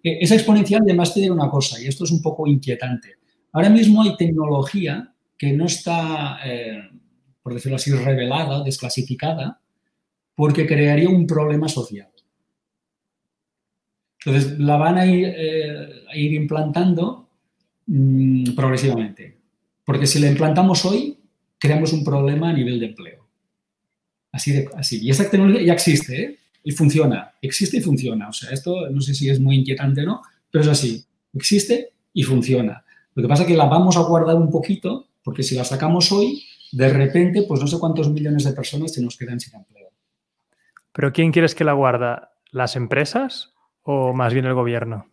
E, 0.04 0.18
esa 0.20 0.36
exponencial 0.36 0.82
además 0.84 1.12
te 1.12 1.28
una 1.28 1.50
cosa, 1.50 1.80
y 1.82 1.88
esto 1.88 2.04
es 2.04 2.12
un 2.12 2.22
poco 2.22 2.46
inquietante. 2.46 3.23
Ahora 3.54 3.70
mismo 3.70 4.02
hay 4.02 4.16
tecnología 4.16 5.14
que 5.38 5.52
no 5.52 5.66
está, 5.66 6.40
eh, 6.44 6.90
por 7.40 7.54
decirlo 7.54 7.76
así, 7.76 7.92
revelada, 7.92 8.64
desclasificada, 8.64 9.60
porque 10.34 10.66
crearía 10.66 11.08
un 11.08 11.24
problema 11.24 11.68
social. 11.68 12.08
Entonces, 14.24 14.58
la 14.58 14.76
van 14.76 14.98
a 14.98 15.06
ir, 15.06 15.32
eh, 15.36 15.88
implantando 16.16 17.28
mmm, 17.86 18.54
progresivamente. 18.56 19.38
Porque 19.84 20.08
si 20.08 20.18
la 20.18 20.28
implantamos 20.28 20.84
hoy, 20.84 21.16
creamos 21.56 21.92
un 21.92 22.02
problema 22.02 22.50
a 22.50 22.52
nivel 22.52 22.80
de 22.80 22.86
empleo. 22.86 23.28
Así 24.32 24.50
de 24.50 24.68
así. 24.76 24.98
Y 25.00 25.10
esta 25.10 25.30
tecnología 25.30 25.62
ya 25.62 25.74
existe, 25.74 26.22
¿eh? 26.22 26.38
Y 26.64 26.72
funciona. 26.72 27.34
Existe 27.40 27.76
y 27.76 27.80
funciona. 27.80 28.28
O 28.30 28.32
sea, 28.32 28.50
esto 28.50 28.90
no 28.90 29.00
sé 29.00 29.14
si 29.14 29.28
es 29.28 29.38
muy 29.38 29.56
inquietante 29.56 30.00
o 30.00 30.06
no, 30.06 30.22
pero 30.50 30.64
es 30.64 30.70
así. 30.70 31.04
Existe 31.34 31.92
y 32.12 32.24
funciona. 32.24 32.83
Lo 33.14 33.22
que 33.22 33.28
pasa 33.28 33.42
es 33.42 33.48
que 33.48 33.56
la 33.56 33.66
vamos 33.66 33.96
a 33.96 34.02
guardar 34.02 34.36
un 34.36 34.50
poquito, 34.50 35.08
porque 35.22 35.42
si 35.42 35.54
la 35.54 35.64
sacamos 35.64 36.10
hoy, 36.12 36.44
de 36.72 36.92
repente, 36.92 37.44
pues 37.46 37.60
no 37.60 37.66
sé 37.66 37.78
cuántos 37.78 38.10
millones 38.10 38.44
de 38.44 38.52
personas 38.52 38.92
se 38.92 39.02
nos 39.02 39.16
quedan 39.16 39.38
sin 39.40 39.54
empleo. 39.54 39.90
¿Pero 40.92 41.12
quién 41.12 41.32
quieres 41.32 41.54
que 41.54 41.64
la 41.64 41.72
guarda? 41.72 42.32
¿Las 42.50 42.76
empresas 42.76 43.54
o 43.82 44.12
más 44.12 44.32
bien 44.32 44.46
el 44.46 44.54
gobierno? 44.54 45.08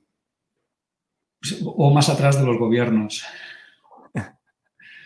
o 1.65 1.91
más 1.93 2.09
atrás 2.09 2.39
de 2.39 2.45
los 2.45 2.57
gobiernos. 2.57 3.23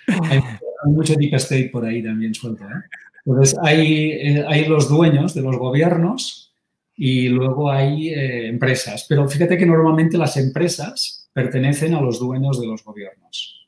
Hay, 0.07 0.41
mucho 0.85 1.15
deep 1.15 1.33
state 1.35 1.69
por 1.71 1.85
ahí 1.85 2.03
también 2.03 2.33
suelto. 2.33 2.63
¿eh? 2.65 2.83
Entonces, 3.25 3.57
hay, 3.63 4.11
eh, 4.11 4.45
hay, 4.47 4.65
los 4.65 4.87
dueños 4.87 5.33
de 5.33 5.41
los 5.41 5.57
gobiernos 5.57 6.53
y 6.95 7.29
luego 7.29 7.71
hay 7.71 8.09
eh, 8.09 8.47
empresas. 8.47 9.07
Pero 9.09 9.27
fíjate 9.27 9.57
que 9.57 9.65
normalmente 9.65 10.17
las 10.17 10.37
empresas 10.37 11.24
pertenecen 11.35 11.93
a 11.93 12.01
los 12.01 12.17
dueños 12.17 12.61
de 12.61 12.65
los 12.65 12.81
gobiernos, 12.81 13.67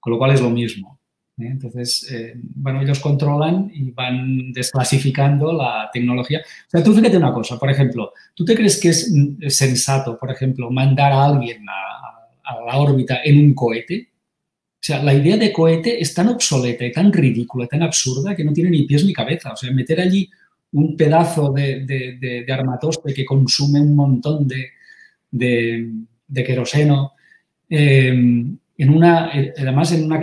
con 0.00 0.12
lo 0.12 0.18
cual 0.18 0.32
es 0.32 0.40
lo 0.40 0.50
mismo. 0.50 0.98
¿eh? 1.38 1.46
Entonces, 1.46 2.12
bueno, 2.56 2.82
ellos 2.82 2.98
controlan 2.98 3.70
y 3.72 3.92
van 3.92 4.52
desclasificando 4.52 5.52
la 5.52 5.88
tecnología. 5.92 6.40
O 6.40 6.70
sea, 6.70 6.82
tú 6.82 6.92
fíjate 6.92 7.16
una 7.16 7.32
cosa, 7.32 7.56
por 7.56 7.70
ejemplo, 7.70 8.12
¿tú 8.34 8.44
te 8.44 8.56
crees 8.56 8.80
que 8.80 8.88
es 8.88 9.14
sensato, 9.46 10.18
por 10.18 10.32
ejemplo, 10.32 10.72
mandar 10.72 11.12
a 11.12 11.26
alguien 11.26 11.64
a, 11.68 12.64
la 12.66 12.78
órbita 12.78 13.20
en 13.22 13.38
un 13.38 13.54
cohete? 13.54 14.08
O 14.10 14.86
sea, 14.86 15.00
la 15.00 15.14
idea 15.14 15.36
de 15.36 15.52
cohete 15.52 16.02
es 16.02 16.12
tan 16.12 16.28
obsoleta 16.28 16.84
y 16.84 16.90
tan 16.90 17.12
ridícula, 17.12 17.68
tan 17.68 17.84
absurda, 17.84 18.34
que 18.34 18.42
no 18.42 18.52
tiene 18.52 18.70
ni 18.70 18.82
pies 18.82 19.04
ni 19.04 19.12
cabeza. 19.12 19.52
O 19.52 19.56
sea, 19.56 19.70
meter 19.70 20.00
allí 20.00 20.28
un 20.72 20.96
pedazo 20.96 21.52
de, 21.52 22.44
armatoste 22.50 23.14
que 23.14 23.24
consume 23.24 23.80
un 23.80 23.94
montón 23.94 24.48
de, 24.48 25.92
de 26.26 26.44
queroseno, 26.44 27.12
em, 27.68 28.56
en 28.76 28.90
una, 28.90 29.30
además 29.56 29.92
en 29.92 30.04
una, 30.04 30.20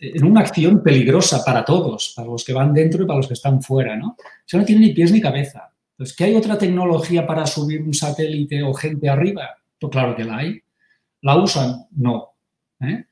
en 0.00 0.24
una 0.24 0.40
acción 0.40 0.82
peligrosa 0.82 1.44
para 1.44 1.64
todos, 1.64 2.12
para 2.14 2.28
los 2.28 2.44
que 2.44 2.52
van 2.52 2.72
dentro 2.72 3.02
y 3.02 3.06
para 3.06 3.18
los 3.18 3.26
que 3.26 3.34
están 3.34 3.62
fuera, 3.62 3.96
¿no? 3.96 4.08
O 4.08 4.16
sea, 4.44 4.60
no 4.60 4.66
tiene 4.66 4.86
ni 4.86 4.92
pies 4.92 5.12
ni 5.12 5.20
cabeza. 5.20 5.72
Entonces, 5.92 6.16
¿qué 6.16 6.24
hay 6.24 6.36
otra 6.36 6.56
tecnología 6.56 7.26
para 7.26 7.44
subir 7.46 7.82
un 7.82 7.92
satélite 7.92 8.62
o 8.62 8.72
gente 8.72 9.08
arriba? 9.08 9.56
Pues 9.80 9.90
claro 9.90 10.14
que 10.14 10.24
la 10.24 10.36
hay. 10.36 10.60
¿La 11.22 11.36
usan? 11.36 11.86
No. 11.96 12.34
¿eh? 12.80 13.04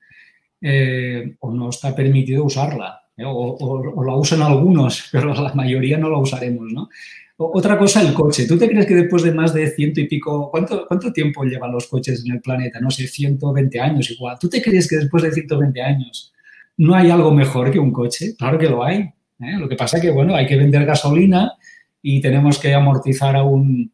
Eh, 0.61 1.37
o 1.41 1.51
no 1.51 1.71
está 1.71 1.95
permitido 1.95 2.45
usarla. 2.45 3.03
¿eh? 3.17 3.25
O, 3.27 4.05
la 4.05 4.15
usan 4.15 4.43
algunos, 4.43 5.09
pero 5.13 5.35
la 5.35 5.53
mayoría 5.55 5.99
no 5.99 6.09
la 6.09 6.19
usaremos. 6.19 6.73
¿no? 6.73 6.89
Otra 7.39 7.77
cosa, 7.77 8.01
el 8.01 8.15
coche. 8.15 8.47
¿Tú 8.47 8.57
te 8.57 8.69
crees 8.69 8.87
que 8.87 8.95
después 8.95 9.23
de 9.23 9.33
más 9.33 9.53
de 9.53 9.69
ciento 9.71 10.01
y 10.01 10.09
pico, 10.09 10.51
¿cuánto, 10.51 10.87
cuánto 10.89 11.13
tiempo 11.13 11.45
llevan 11.45 11.71
los 11.71 11.87
coches 11.87 12.25
en 12.25 12.33
el 12.33 12.41
planeta? 12.41 12.81
No 12.81 12.91
sé, 12.91 13.07
120 13.07 13.79
años 13.79 14.11
igual. 14.11 14.39
¿Tú 14.41 14.49
te 14.49 14.63
crees 14.63 14.89
que 14.89 14.97
después 14.97 15.23
de 15.23 15.33
120 15.33 15.83
años 15.83 16.33
no 16.79 16.95
hay 16.95 17.11
algo 17.11 17.31
mejor 17.33 17.71
que 17.71 17.79
un 17.79 17.93
coche? 17.93 18.35
Claro 18.37 18.59
que 18.59 18.71
lo 18.71 18.83
hay. 18.83 19.01
¿eh? 19.41 19.59
Lo 19.59 19.69
que 19.69 19.77
pasa 19.77 19.99
es 19.99 20.03
que, 20.03 20.11
bueno, 20.11 20.35
hay 20.35 20.47
que 20.47 20.57
vender 20.57 20.87
gasolina 20.87 21.53
y 22.01 22.21
tenemos 22.21 22.59
que 22.59 22.73
amortizar 22.73 23.37
aún 23.37 23.93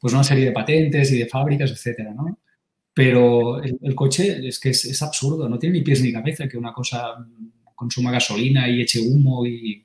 pues 0.00 0.14
una 0.14 0.24
serie 0.24 0.46
de 0.46 0.52
patentes 0.52 1.10
y 1.12 1.18
de 1.18 1.26
fábricas, 1.26 1.70
etcétera, 1.70 2.14
¿no? 2.14 2.38
Pero 2.94 3.62
el, 3.62 3.94
coche 3.94 4.48
es 4.48 4.58
que 4.58 4.70
es, 4.70 5.02
absurdo, 5.02 5.48
no 5.48 5.58
tiene 5.58 5.78
ni 5.78 5.84
pies 5.84 6.02
ni 6.02 6.12
cabeza 6.12 6.48
que 6.48 6.58
una 6.58 6.72
cosa 6.72 7.14
consuma 7.74 8.10
gasolina 8.10 8.68
y 8.68 8.82
eche 8.82 9.00
humo 9.00 9.46
y, 9.46 9.84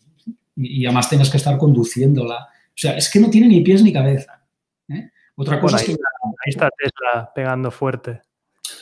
además 0.85 1.09
tengas 1.09 1.29
que 1.29 1.37
estar 1.37 1.57
conduciéndola. 1.57 2.47
O 2.73 2.77
sea, 2.77 2.97
es 2.97 3.09
que 3.11 3.19
no 3.19 3.29
tiene 3.29 3.47
ni 3.47 3.61
pies 3.61 3.83
ni 3.83 3.93
cabeza. 3.93 4.41
¿eh? 4.89 5.09
Otra 5.35 5.59
cosa 5.59 5.77
es 5.77 5.83
que... 5.83 5.91
Ahí 5.91 6.49
está 6.49 6.69
Tesla 6.77 7.31
pegando 7.33 7.69
fuerte. 7.71 8.21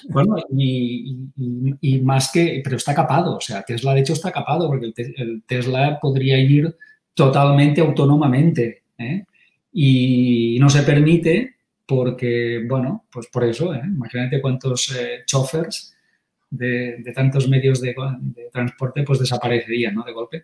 Bueno, 0.09 0.35
y, 0.57 2.01
más 2.03 2.31
que, 2.31 2.61
pero 2.63 2.77
está 2.77 2.93
capado, 2.93 3.37
o 3.37 3.41
sea, 3.41 3.63
Tesla 3.63 3.93
de 3.93 4.01
hecho 4.01 4.13
está 4.13 4.31
capado 4.31 4.67
porque 4.67 4.93
el, 4.95 5.43
Tesla 5.45 5.99
podría 5.99 6.37
ir 6.39 6.75
totalmente 7.13 7.81
autónomamente 7.81 8.83
¿eh? 8.97 9.25
y 9.73 10.57
no 10.59 10.69
se 10.69 10.83
permite 10.83 11.55
porque, 11.85 12.63
bueno, 12.67 13.05
pues 13.11 13.27
por 13.27 13.43
eso, 13.43 13.73
¿eh? 13.73 13.81
imagínate 13.83 14.41
cuántos 14.41 14.95
eh, 14.95 15.23
chofers 15.25 15.95
de, 16.49 17.03
tantos 17.13 17.47
medios 17.49 17.81
de, 17.81 17.95
transporte 18.51 19.03
pues 19.03 19.19
desaparecerían, 19.19 19.95
¿no? 19.95 20.03
De 20.03 20.13
golpe. 20.13 20.43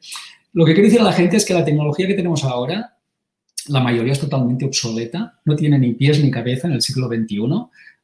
Lo 0.53 0.65
que 0.65 0.73
quiere 0.73 0.89
decir 0.89 1.01
la 1.01 1.13
gente 1.13 1.37
es 1.37 1.45
que 1.45 1.53
la 1.53 1.65
tecnología 1.65 2.07
que 2.07 2.15
tenemos 2.15 2.43
ahora, 2.43 2.96
la 3.69 3.79
mayoría 3.79 4.13
es 4.13 4.19
totalmente 4.19 4.65
obsoleta, 4.65 5.39
no 5.45 5.55
tiene 5.55 5.79
ni 5.79 5.93
pies 5.93 6.23
ni 6.23 6.31
cabeza 6.31 6.67
en 6.67 6.73
el 6.73 6.81
siglo 6.81 7.07
XXI. 7.07 7.39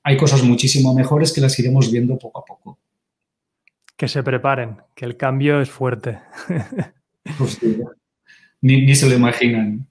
Hay 0.04 0.18
cosas 0.18 0.44
muchísimo 0.44 0.94
mejores 0.94 1.32
que 1.32 1.42
las 1.42 1.58
iremos 1.60 1.92
viendo 1.92 2.18
poco 2.18 2.40
a 2.40 2.46
poco. 2.46 2.80
Que 3.96 4.08
se 4.08 4.24
preparen, 4.24 4.78
que 4.96 5.06
el 5.06 5.18
cambio 5.18 5.62
es 5.62 5.70
fuerte. 5.70 6.20
ni, 8.62 8.86
ni 8.86 8.96
se 8.96 9.10
lo 9.10 9.16
imaginan. 9.16 9.88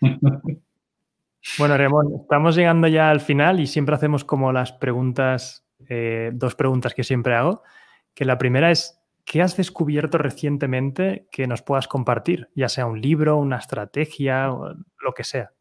Bueno, 1.58 1.76
Ramón, 1.76 2.20
estamos 2.22 2.56
llegando 2.56 2.88
ya 2.88 3.10
al 3.10 3.20
final 3.20 3.60
y 3.60 3.66
siempre 3.66 3.94
hacemos 3.94 4.24
como 4.24 4.52
las 4.52 4.72
preguntas, 4.72 5.64
eh, 5.88 6.30
dos 6.32 6.54
preguntas 6.54 6.94
que 6.94 7.04
siempre 7.04 7.34
hago, 7.34 7.62
que 8.14 8.24
la 8.24 8.38
primera 8.38 8.70
es, 8.70 8.98
¿qué 9.24 9.42
has 9.42 9.56
descubierto 9.56 10.18
recientemente 10.18 11.26
que 11.30 11.46
nos 11.46 11.62
puedas 11.62 11.88
compartir? 11.88 12.48
Ya 12.54 12.68
sea 12.68 12.86
un 12.86 13.00
libro, 13.00 13.36
una 13.38 13.58
estrategia, 13.58 14.48
lo 14.48 15.12
que 15.14 15.24
sea. 15.24 15.52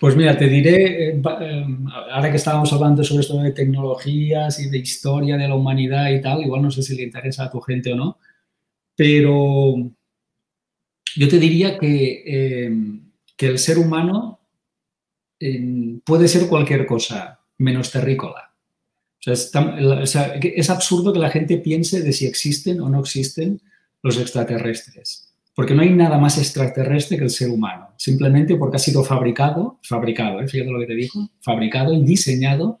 Pues 0.00 0.16
mira, 0.16 0.36
te 0.36 0.48
diré, 0.48 1.10
eh, 1.10 1.22
eh, 1.40 1.66
ahora 2.10 2.30
que 2.30 2.36
estábamos 2.36 2.72
hablando 2.72 3.02
sobre 3.04 3.22
esto 3.22 3.40
de 3.40 3.52
tecnologías 3.52 4.60
y 4.60 4.68
de 4.68 4.78
historia 4.78 5.36
de 5.36 5.48
la 5.48 5.54
humanidad 5.54 6.10
y 6.10 6.20
tal, 6.20 6.42
igual 6.42 6.62
no 6.62 6.70
sé 6.70 6.82
si 6.82 6.96
le 6.96 7.04
interesa 7.04 7.44
a 7.44 7.50
tu 7.50 7.60
gente 7.60 7.92
o 7.92 7.96
no, 7.96 8.18
pero 8.96 9.76
yo 11.16 11.28
te 11.28 11.38
diría 11.38 11.78
que, 11.78 12.22
eh, 12.26 12.72
que 13.36 13.46
el 13.46 13.58
ser 13.58 13.78
humano 13.78 14.40
puede 16.04 16.26
ser 16.26 16.48
cualquier 16.48 16.84
cosa 16.84 17.40
menos 17.58 17.92
terrícola. 17.92 18.47
O 19.26 20.06
sea, 20.06 20.34
es, 20.34 20.70
absurdo 20.70 21.12
que 21.12 21.18
la 21.18 21.30
gente 21.30 21.58
piense 21.58 22.02
de 22.02 22.12
si 22.12 22.26
existen 22.26 22.80
o 22.80 22.88
no 22.88 23.00
existen 23.00 23.60
los 24.02 24.18
extraterrestres. 24.18 25.32
Porque 25.54 25.74
no 25.74 25.82
hay 25.82 25.90
nada 25.90 26.18
más 26.18 26.38
extraterrestre 26.38 27.18
que 27.18 27.24
el 27.24 27.30
ser 27.30 27.50
humano. 27.50 27.88
Simplemente 27.96 28.54
porque 28.54 28.76
ha 28.76 28.80
sido 28.80 29.02
fabricado, 29.02 29.80
fabricado, 29.82 30.40
¿eh? 30.40 30.46
fíjate 30.46 30.70
lo 30.70 30.78
que 30.78 30.86
te 30.86 30.94
digo, 30.94 31.30
fabricado 31.40 31.92
y 31.92 32.02
diseñado 32.04 32.80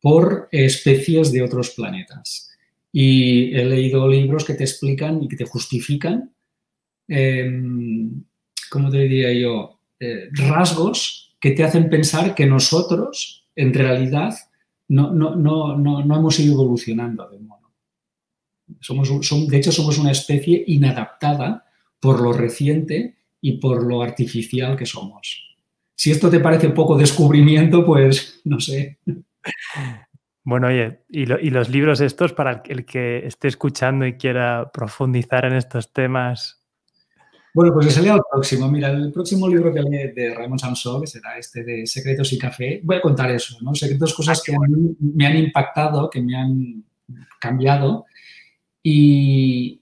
por 0.00 0.48
especies 0.52 1.32
de 1.32 1.42
otros 1.42 1.70
planetas. 1.70 2.50
Y 2.92 3.54
he 3.54 3.64
leído 3.64 4.06
libros 4.08 4.44
que 4.44 4.54
te 4.54 4.64
explican 4.64 5.22
y 5.22 5.28
que 5.28 5.36
te 5.36 5.46
justifican 5.46 6.32
Em, 7.08 8.24
¿cómo 8.70 8.90
te 8.90 8.98
diría 8.98 9.32
yo? 9.32 9.80
Eh, 10.00 10.28
rasgos 10.32 11.36
que 11.40 11.50
te 11.50 11.62
hacen 11.62 11.90
pensar 11.90 12.34
que 12.34 12.46
nosotros, 12.46 13.46
en 13.54 13.74
realidad, 13.74 14.34
no, 14.92 15.34
no, 15.34 15.76
no, 15.78 16.04
no 16.04 16.16
hemos 16.16 16.38
ido 16.38 16.52
evolucionando 16.52 17.26
de 17.30 17.38
mono. 17.38 17.72
Somos, 18.80 19.08
de 19.48 19.56
hecho, 19.56 19.72
somos 19.72 19.96
una 19.98 20.10
especie 20.10 20.62
inadaptada 20.66 21.64
por 21.98 22.20
lo 22.20 22.32
reciente 22.34 23.16
y 23.40 23.52
por 23.52 23.84
lo 23.84 24.02
artificial 24.02 24.76
que 24.76 24.84
somos. 24.84 25.56
Si 25.94 26.10
esto 26.10 26.28
te 26.28 26.40
parece 26.40 26.68
poco 26.70 26.98
descubrimiento, 26.98 27.86
pues 27.86 28.42
no 28.44 28.60
sé. 28.60 28.98
Bueno, 30.44 30.66
oye, 30.66 31.04
y, 31.08 31.22
y, 31.22 31.50
los 31.50 31.68
libros 31.68 32.00
estos, 32.00 32.32
para 32.32 32.62
el 32.66 32.84
que 32.84 33.26
esté 33.26 33.48
escuchando 33.48 34.04
y 34.06 34.18
quiera 34.18 34.70
profundizar 34.72 35.44
en 35.44 35.54
estos 35.54 35.92
temas, 35.92 36.61
bueno, 37.54 37.72
pues 37.74 37.92
se 37.92 38.02
leo 38.02 38.16
el 38.16 38.22
próximo. 38.30 38.68
Mira, 38.68 38.90
el 38.90 39.12
próximo 39.12 39.48
libro 39.48 39.72
que 39.72 39.82
leí 39.82 40.12
de 40.12 40.34
Raymond 40.34 40.60
Samson, 40.60 41.02
que 41.02 41.06
será 41.06 41.36
este 41.36 41.62
de 41.62 41.86
Secretos 41.86 42.32
y 42.32 42.38
Café, 42.38 42.80
voy 42.82 42.96
a 42.96 43.02
contar 43.02 43.30
eso, 43.30 43.58
¿no? 43.60 43.74
Secretos, 43.74 44.14
cosas 44.14 44.42
que 44.42 44.54
me 44.98 45.26
han 45.26 45.36
impactado, 45.36 46.08
que 46.08 46.22
me 46.22 46.34
han 46.34 46.84
cambiado. 47.38 48.06
Y, 48.82 49.80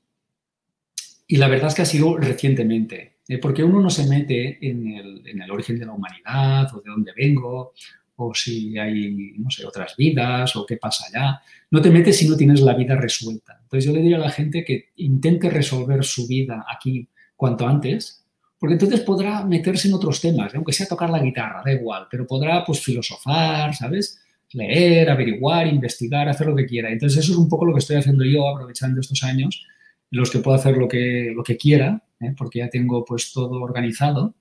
y 1.28 1.36
la 1.36 1.48
verdad 1.48 1.68
es 1.68 1.74
que 1.74 1.82
ha 1.82 1.86
sido 1.86 2.16
recientemente, 2.16 3.18
¿eh? 3.28 3.38
porque 3.38 3.62
uno 3.62 3.80
no 3.80 3.88
se 3.88 4.06
mete 4.08 4.58
en 4.68 4.88
el, 4.88 5.22
en 5.26 5.40
el 5.40 5.50
origen 5.50 5.78
de 5.78 5.86
la 5.86 5.92
humanidad 5.92 6.74
o 6.74 6.80
de 6.80 6.90
dónde 6.90 7.12
vengo 7.16 7.72
o 8.16 8.34
si 8.34 8.76
hay, 8.76 9.34
no 9.38 9.50
sé, 9.50 9.64
otras 9.64 9.96
vidas 9.96 10.54
o 10.56 10.66
qué 10.66 10.76
pasa 10.76 11.06
allá. 11.06 11.40
No 11.70 11.80
te 11.80 11.90
metes 11.90 12.18
si 12.18 12.28
no 12.28 12.36
tienes 12.36 12.60
la 12.60 12.74
vida 12.74 12.96
resuelta. 12.96 13.58
Entonces 13.62 13.84
yo 13.84 13.92
le 13.92 14.02
diría 14.02 14.16
a 14.16 14.20
la 14.20 14.30
gente 14.30 14.64
que 14.64 14.90
intente 14.96 15.48
resolver 15.48 16.04
su 16.04 16.26
vida 16.26 16.66
aquí 16.68 17.08
cuanto 17.40 17.66
antes, 17.66 18.22
porque 18.58 18.74
entonces 18.74 19.00
podrá 19.00 19.42
meterse 19.46 19.88
en 19.88 19.94
otros 19.94 20.20
temas, 20.20 20.52
¿eh? 20.52 20.58
aunque 20.58 20.74
sea 20.74 20.86
tocar 20.86 21.08
la 21.08 21.22
guitarra, 21.22 21.62
da 21.64 21.72
igual, 21.72 22.06
pero 22.10 22.26
podrá 22.26 22.62
pues 22.62 22.80
filosofar, 22.80 23.74
¿sabes? 23.74 24.20
Leer, 24.52 25.08
averiguar, 25.08 25.66
investigar, 25.66 26.28
hacer 26.28 26.48
lo 26.48 26.54
que 26.54 26.66
quiera. 26.66 26.90
Entonces 26.90 27.20
eso 27.20 27.32
es 27.32 27.38
un 27.38 27.48
poco 27.48 27.64
lo 27.64 27.72
que 27.72 27.78
estoy 27.78 27.96
haciendo 27.96 28.26
yo, 28.26 28.46
aprovechando 28.46 29.00
estos 29.00 29.22
años, 29.22 29.64
los 30.10 30.30
que 30.30 30.40
puedo 30.40 30.54
hacer 30.54 30.76
lo 30.76 30.86
que, 30.86 31.32
lo 31.34 31.42
que 31.42 31.56
quiera, 31.56 32.04
¿eh? 32.20 32.34
porque 32.36 32.58
ya 32.58 32.68
tengo 32.68 33.06
pues 33.06 33.32
todo 33.32 33.58
organizado 33.62 34.34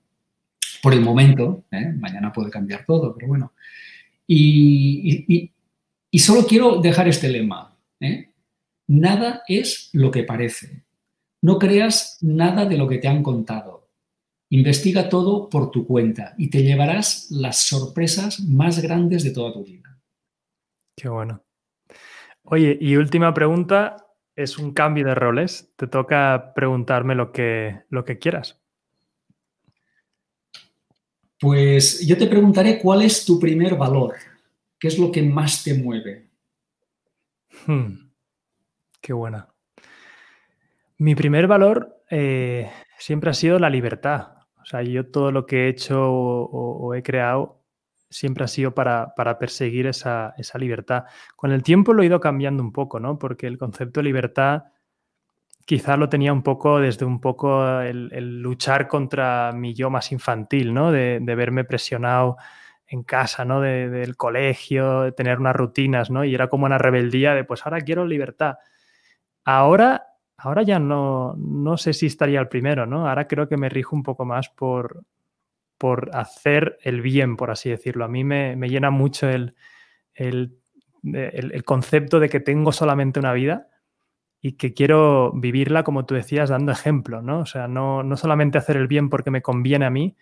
por 0.82 0.92
el 0.92 1.00
momento, 1.00 1.64
¿eh? 1.70 1.94
mañana 1.96 2.30
puede 2.34 2.50
cambiar 2.50 2.84
todo, 2.84 3.14
pero 3.14 3.28
bueno. 3.28 3.54
Y, 4.26 5.50
y 6.10 6.18
solo 6.18 6.46
quiero 6.46 6.82
dejar 6.82 7.08
este 7.08 7.30
lema, 7.30 7.74
nada 8.86 9.42
es 9.48 9.88
lo 9.94 10.10
que 10.10 10.24
parece. 10.24 10.84
No 11.42 11.58
creas 11.58 12.18
nada 12.20 12.66
de 12.66 12.76
lo 12.76 12.86
que 12.88 12.98
te 12.98 13.08
han 13.08 13.22
contado. 13.22 13.88
Investiga 14.50 15.08
todo 15.08 15.48
por 15.48 15.70
tu 15.70 15.86
cuenta 15.86 16.34
y 16.36 16.50
te 16.50 16.62
llevarás 16.62 17.28
las 17.30 17.58
sorpresas 17.66 18.40
más 18.40 18.80
grandes 18.82 19.22
de 19.22 19.30
toda 19.30 19.52
tu 19.52 19.64
vida. 19.64 19.98
Qué 20.96 21.08
bueno. 21.08 21.42
Oye, 22.42 22.76
y 22.80 22.96
última 22.96 23.32
pregunta, 23.32 24.08
es 24.34 24.58
un 24.58 24.72
cambio 24.72 25.06
de 25.06 25.14
roles. 25.14 25.72
Te 25.76 25.86
toca 25.86 26.52
preguntarme 26.54 27.14
lo 27.14 27.32
que, 27.32 27.82
lo 27.90 28.04
que 28.04 28.18
quieras. 28.18 28.60
Pues 31.38 32.06
yo 32.06 32.18
te 32.18 32.26
preguntaré 32.26 32.78
cuál 32.78 33.02
es 33.02 33.24
tu 33.24 33.40
primer 33.40 33.76
valor, 33.76 34.14
qué 34.78 34.88
es 34.88 34.98
lo 34.98 35.10
que 35.10 35.22
más 35.22 35.62
te 35.64 35.72
mueve. 35.74 36.28
Hmm, 37.66 38.10
qué 39.00 39.12
buena. 39.14 39.49
Mi 41.00 41.14
primer 41.14 41.46
valor 41.46 42.04
eh, 42.10 42.70
siempre 42.98 43.30
ha 43.30 43.34
sido 43.34 43.58
la 43.58 43.70
libertad. 43.70 44.34
O 44.60 44.66
sea, 44.66 44.82
yo 44.82 45.10
todo 45.10 45.32
lo 45.32 45.46
que 45.46 45.64
he 45.64 45.68
hecho 45.68 45.98
o, 45.98 46.94
he 46.94 47.02
creado 47.02 47.64
siempre 48.10 48.44
ha 48.44 48.48
sido 48.48 48.74
para, 48.74 49.14
perseguir 49.38 49.86
esa, 49.86 50.34
libertad. 50.58 51.04
Con 51.36 51.52
el 51.52 51.62
tiempo 51.62 51.94
lo 51.94 52.02
he 52.02 52.06
ido 52.06 52.20
cambiando 52.20 52.62
un 52.62 52.70
poco, 52.70 53.00
¿no? 53.00 53.18
Porque 53.18 53.46
el 53.46 53.56
concepto 53.56 54.00
de 54.00 54.04
libertad 54.04 54.64
quizá 55.64 55.96
lo 55.96 56.10
tenía 56.10 56.34
un 56.34 56.42
poco 56.42 56.80
desde 56.80 57.06
un 57.06 57.18
poco 57.18 57.80
el, 57.80 58.42
luchar 58.42 58.86
contra 58.86 59.52
mi 59.54 59.72
yo 59.72 59.88
más 59.88 60.12
infantil, 60.12 60.74
¿no? 60.74 60.92
De, 60.92 61.18
verme 61.20 61.64
presionado 61.64 62.36
en 62.86 63.04
casa, 63.04 63.46
¿no? 63.46 63.62
del 63.62 64.16
colegio, 64.18 65.02
de 65.04 65.12
tener 65.12 65.38
unas 65.38 65.56
rutinas, 65.56 66.10
¿no? 66.10 66.26
Y 66.26 66.34
era 66.34 66.48
como 66.48 66.66
una 66.66 66.76
rebeldía 66.76 67.34
de, 67.34 67.44
pues 67.44 67.64
ahora 67.64 67.80
quiero 67.80 68.04
libertad. 68.04 68.56
Ahora 69.44 70.09
Ahora 70.42 70.62
ya 70.62 70.78
no, 70.78 71.34
no 71.36 71.76
sé 71.76 71.92
si 71.92 72.06
estaría 72.06 72.40
el 72.40 72.48
primero, 72.48 72.86
¿no? 72.86 73.08
Ahora 73.08 73.28
creo 73.28 73.48
que 73.48 73.58
me 73.58 73.68
rijo 73.68 73.94
un 73.94 74.02
poco 74.02 74.24
más 74.24 74.48
por, 74.48 75.04
por 75.76 76.10
hacer 76.14 76.78
el 76.82 77.02
bien, 77.02 77.36
por 77.36 77.50
así 77.50 77.68
decirlo. 77.68 78.04
A 78.04 78.08
mí 78.08 78.24
me, 78.24 78.56
llena 78.68 78.90
mucho 78.90 79.28
el, 79.28 79.54
el, 80.14 80.54
concepto 81.64 82.20
de 82.20 82.30
que 82.30 82.40
tengo 82.40 82.72
solamente 82.72 83.20
una 83.20 83.34
vida 83.34 83.68
y 84.40 84.52
que 84.52 84.72
quiero 84.72 85.32
vivirla, 85.32 85.84
como 85.84 86.06
tú 86.06 86.14
decías, 86.14 86.48
dando 86.48 86.72
ejemplo, 86.72 87.20
¿no? 87.20 87.40
O 87.40 87.46
sea, 87.46 87.68
no, 87.68 88.02
no 88.02 88.16
solamente 88.16 88.56
hacer 88.56 88.78
el 88.78 88.88
bien 88.88 89.10
porque 89.10 89.30
me 89.30 89.42
conviene 89.42 89.84
a 89.84 89.90
mí, 89.90 90.16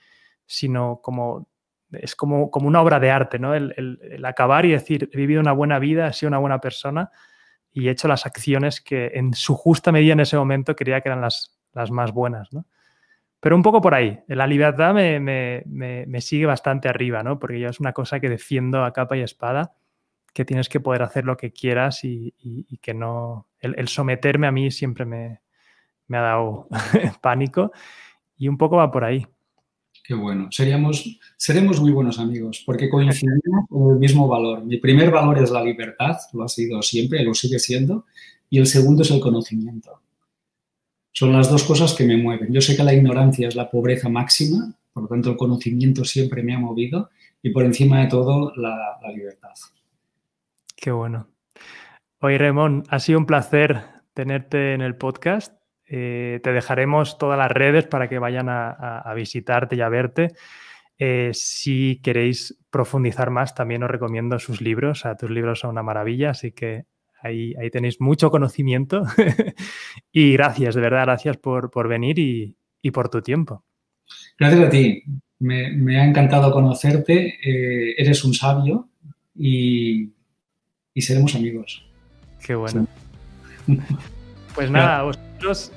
sino 0.46 1.00
como 1.00 1.48
es 1.92 2.14
como, 2.14 2.50
como 2.50 2.68
una 2.68 2.82
obra 2.82 3.00
de 3.00 3.10
arte, 3.10 3.38
¿no? 3.38 3.54
El, 3.54 3.74
el, 3.76 4.24
acabar 4.24 4.66
y 4.66 4.72
decir, 4.72 5.08
he 5.12 5.16
vivido 5.16 5.40
una 5.40 5.52
buena 5.52 5.78
vida, 5.78 6.08
he 6.08 6.12
sido 6.12 6.28
una 6.28 6.38
buena 6.38 6.60
persona 6.60 7.10
y 7.78 7.88
he 7.88 7.92
hecho 7.92 8.08
las 8.08 8.26
acciones 8.26 8.80
que 8.80 9.12
en 9.14 9.34
su 9.34 9.54
justa 9.54 9.92
medida 9.92 10.12
en 10.12 10.20
ese 10.20 10.36
momento 10.36 10.74
creía 10.74 11.00
que 11.00 11.10
eran 11.10 11.20
las, 11.20 11.56
las 11.72 11.92
más 11.92 12.12
buenas, 12.12 12.52
¿no? 12.52 12.66
Pero 13.38 13.54
un 13.54 13.62
poco 13.62 13.80
por 13.80 13.94
ahí. 13.94 14.18
La 14.26 14.48
libertad 14.48 14.92
me, 14.92 15.20
me, 15.20 15.62
me, 15.64 16.20
sigue 16.20 16.44
bastante 16.44 16.88
arriba, 16.88 17.22
¿no? 17.22 17.38
Porque 17.38 17.60
yo 17.60 17.68
es 17.68 17.78
una 17.78 17.92
cosa 17.92 18.18
que 18.18 18.28
defiendo 18.28 18.84
a 18.84 18.92
capa 18.92 19.16
y 19.16 19.20
espada, 19.20 19.76
que 20.34 20.44
tienes 20.44 20.68
que 20.68 20.80
poder 20.80 21.02
hacer 21.02 21.24
lo 21.24 21.36
que 21.36 21.52
quieras 21.52 22.02
y, 22.02 22.34
y, 22.40 22.78
que 22.78 22.94
no... 22.94 23.46
El, 23.60 23.86
someterme 23.86 24.48
a 24.48 24.52
mí 24.52 24.72
siempre 24.72 25.04
me, 25.04 25.40
ha 26.10 26.20
dado 26.20 26.66
pánico 27.22 27.70
y 28.36 28.48
un 28.48 28.58
poco 28.58 28.78
va 28.78 28.90
por 28.90 29.04
ahí. 29.04 29.24
Qué 30.08 30.14
bueno. 30.14 30.48
Seríamos, 30.50 31.20
seremos 31.36 31.82
muy 31.82 31.92
buenos 31.92 32.18
amigos 32.18 32.62
porque 32.64 32.88
coincidimos 32.88 33.68
con 33.68 33.92
el 33.92 33.98
mismo 33.98 34.26
valor. 34.26 34.64
Mi 34.64 34.78
primer 34.78 35.10
valor 35.10 35.36
es 35.38 35.50
la 35.50 35.62
libertad, 35.62 36.16
lo 36.32 36.44
ha 36.44 36.48
sido 36.48 36.80
siempre, 36.80 37.22
lo 37.22 37.34
sigue 37.34 37.58
siendo, 37.58 38.06
y 38.48 38.58
el 38.58 38.66
segundo 38.66 39.02
es 39.02 39.10
el 39.10 39.20
conocimiento. 39.20 40.00
Son 41.12 41.30
las 41.30 41.50
dos 41.50 41.62
cosas 41.62 41.92
que 41.92 42.06
me 42.06 42.16
mueven. 42.16 42.50
Yo 42.50 42.62
sé 42.62 42.74
que 42.74 42.84
la 42.84 42.94
ignorancia 42.94 43.48
es 43.48 43.54
la 43.54 43.70
pobreza 43.70 44.08
máxima, 44.08 44.74
por 44.94 45.02
lo 45.02 45.08
tanto 45.10 45.30
el 45.32 45.36
conocimiento 45.36 46.06
siempre 46.06 46.42
me 46.42 46.54
ha 46.54 46.58
movido 46.58 47.10
y 47.42 47.50
por 47.50 47.66
encima 47.66 48.00
de 48.00 48.06
todo 48.06 48.54
la, 48.56 48.98
libertad. 49.14 49.52
Qué 50.74 50.90
bueno. 50.90 51.26
Oye, 52.20 52.38
Ramón, 52.38 52.84
ha 52.88 52.98
sido 52.98 53.18
un 53.18 53.26
placer 53.26 53.82
tenerte 54.14 54.72
en 54.72 54.80
el 54.80 54.96
podcast. 54.96 55.57
Eh, 55.90 56.40
te 56.42 56.52
dejaremos 56.52 57.16
todas 57.16 57.38
las 57.38 57.50
redes 57.50 57.86
para 57.86 58.08
que 58.08 58.18
vayan 58.18 58.48
a, 58.48 59.12
visitarte 59.16 59.76
y 59.76 59.80
a 59.80 59.88
verte. 59.88 60.28
Eh, 60.98 61.30
si 61.32 62.00
queréis 62.02 62.58
profundizar 62.70 63.30
más, 63.30 63.54
también 63.54 63.82
os 63.82 63.90
recomiendo 63.90 64.38
sus 64.38 64.60
libros. 64.60 65.04
tus 65.18 65.30
libros 65.30 65.60
son 65.60 65.70
una 65.70 65.82
maravilla, 65.82 66.30
así 66.30 66.52
que 66.52 66.84
ahí, 67.22 67.54
ahí 67.60 67.70
tenéis 67.70 68.00
mucho 68.00 68.30
conocimiento. 68.30 69.02
y 70.12 70.32
gracias, 70.34 70.74
de 70.74 70.80
verdad, 70.80 71.04
gracias 71.04 71.36
por, 71.38 71.88
venir 71.88 72.18
y, 72.18 72.90
por 72.90 73.08
tu 73.08 73.22
tiempo. 73.22 73.64
Gracias 74.38 74.66
a 74.66 74.70
ti. 74.70 75.02
Me, 75.40 76.00
ha 76.00 76.04
encantado 76.04 76.50
conocerte. 76.50 77.38
Eh, 77.42 77.94
eres 77.96 78.24
un 78.24 78.34
sabio 78.34 78.88
y, 79.34 80.10
seremos 80.96 81.34
amigos. 81.34 81.86
Qué 82.44 82.54
bueno. 82.54 82.86
Pues 84.54 84.70
nada, 84.70 85.04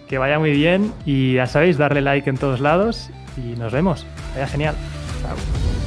que 0.08 0.18
vaya 0.18 0.40
muy 0.40 0.52
bien 0.52 0.92
y 1.06 1.36
ya 1.36 1.48
sabéis, 1.48 1.78
darle 1.78 2.02
like 2.02 2.30
en 2.30 2.38
todos 2.38 2.60
lados 2.60 3.10
y 3.38 3.58
nos 3.58 3.72
vemos. 3.72 4.06
Vaya 4.34 4.48
genial. 4.48 4.76
Chao. 5.22 5.81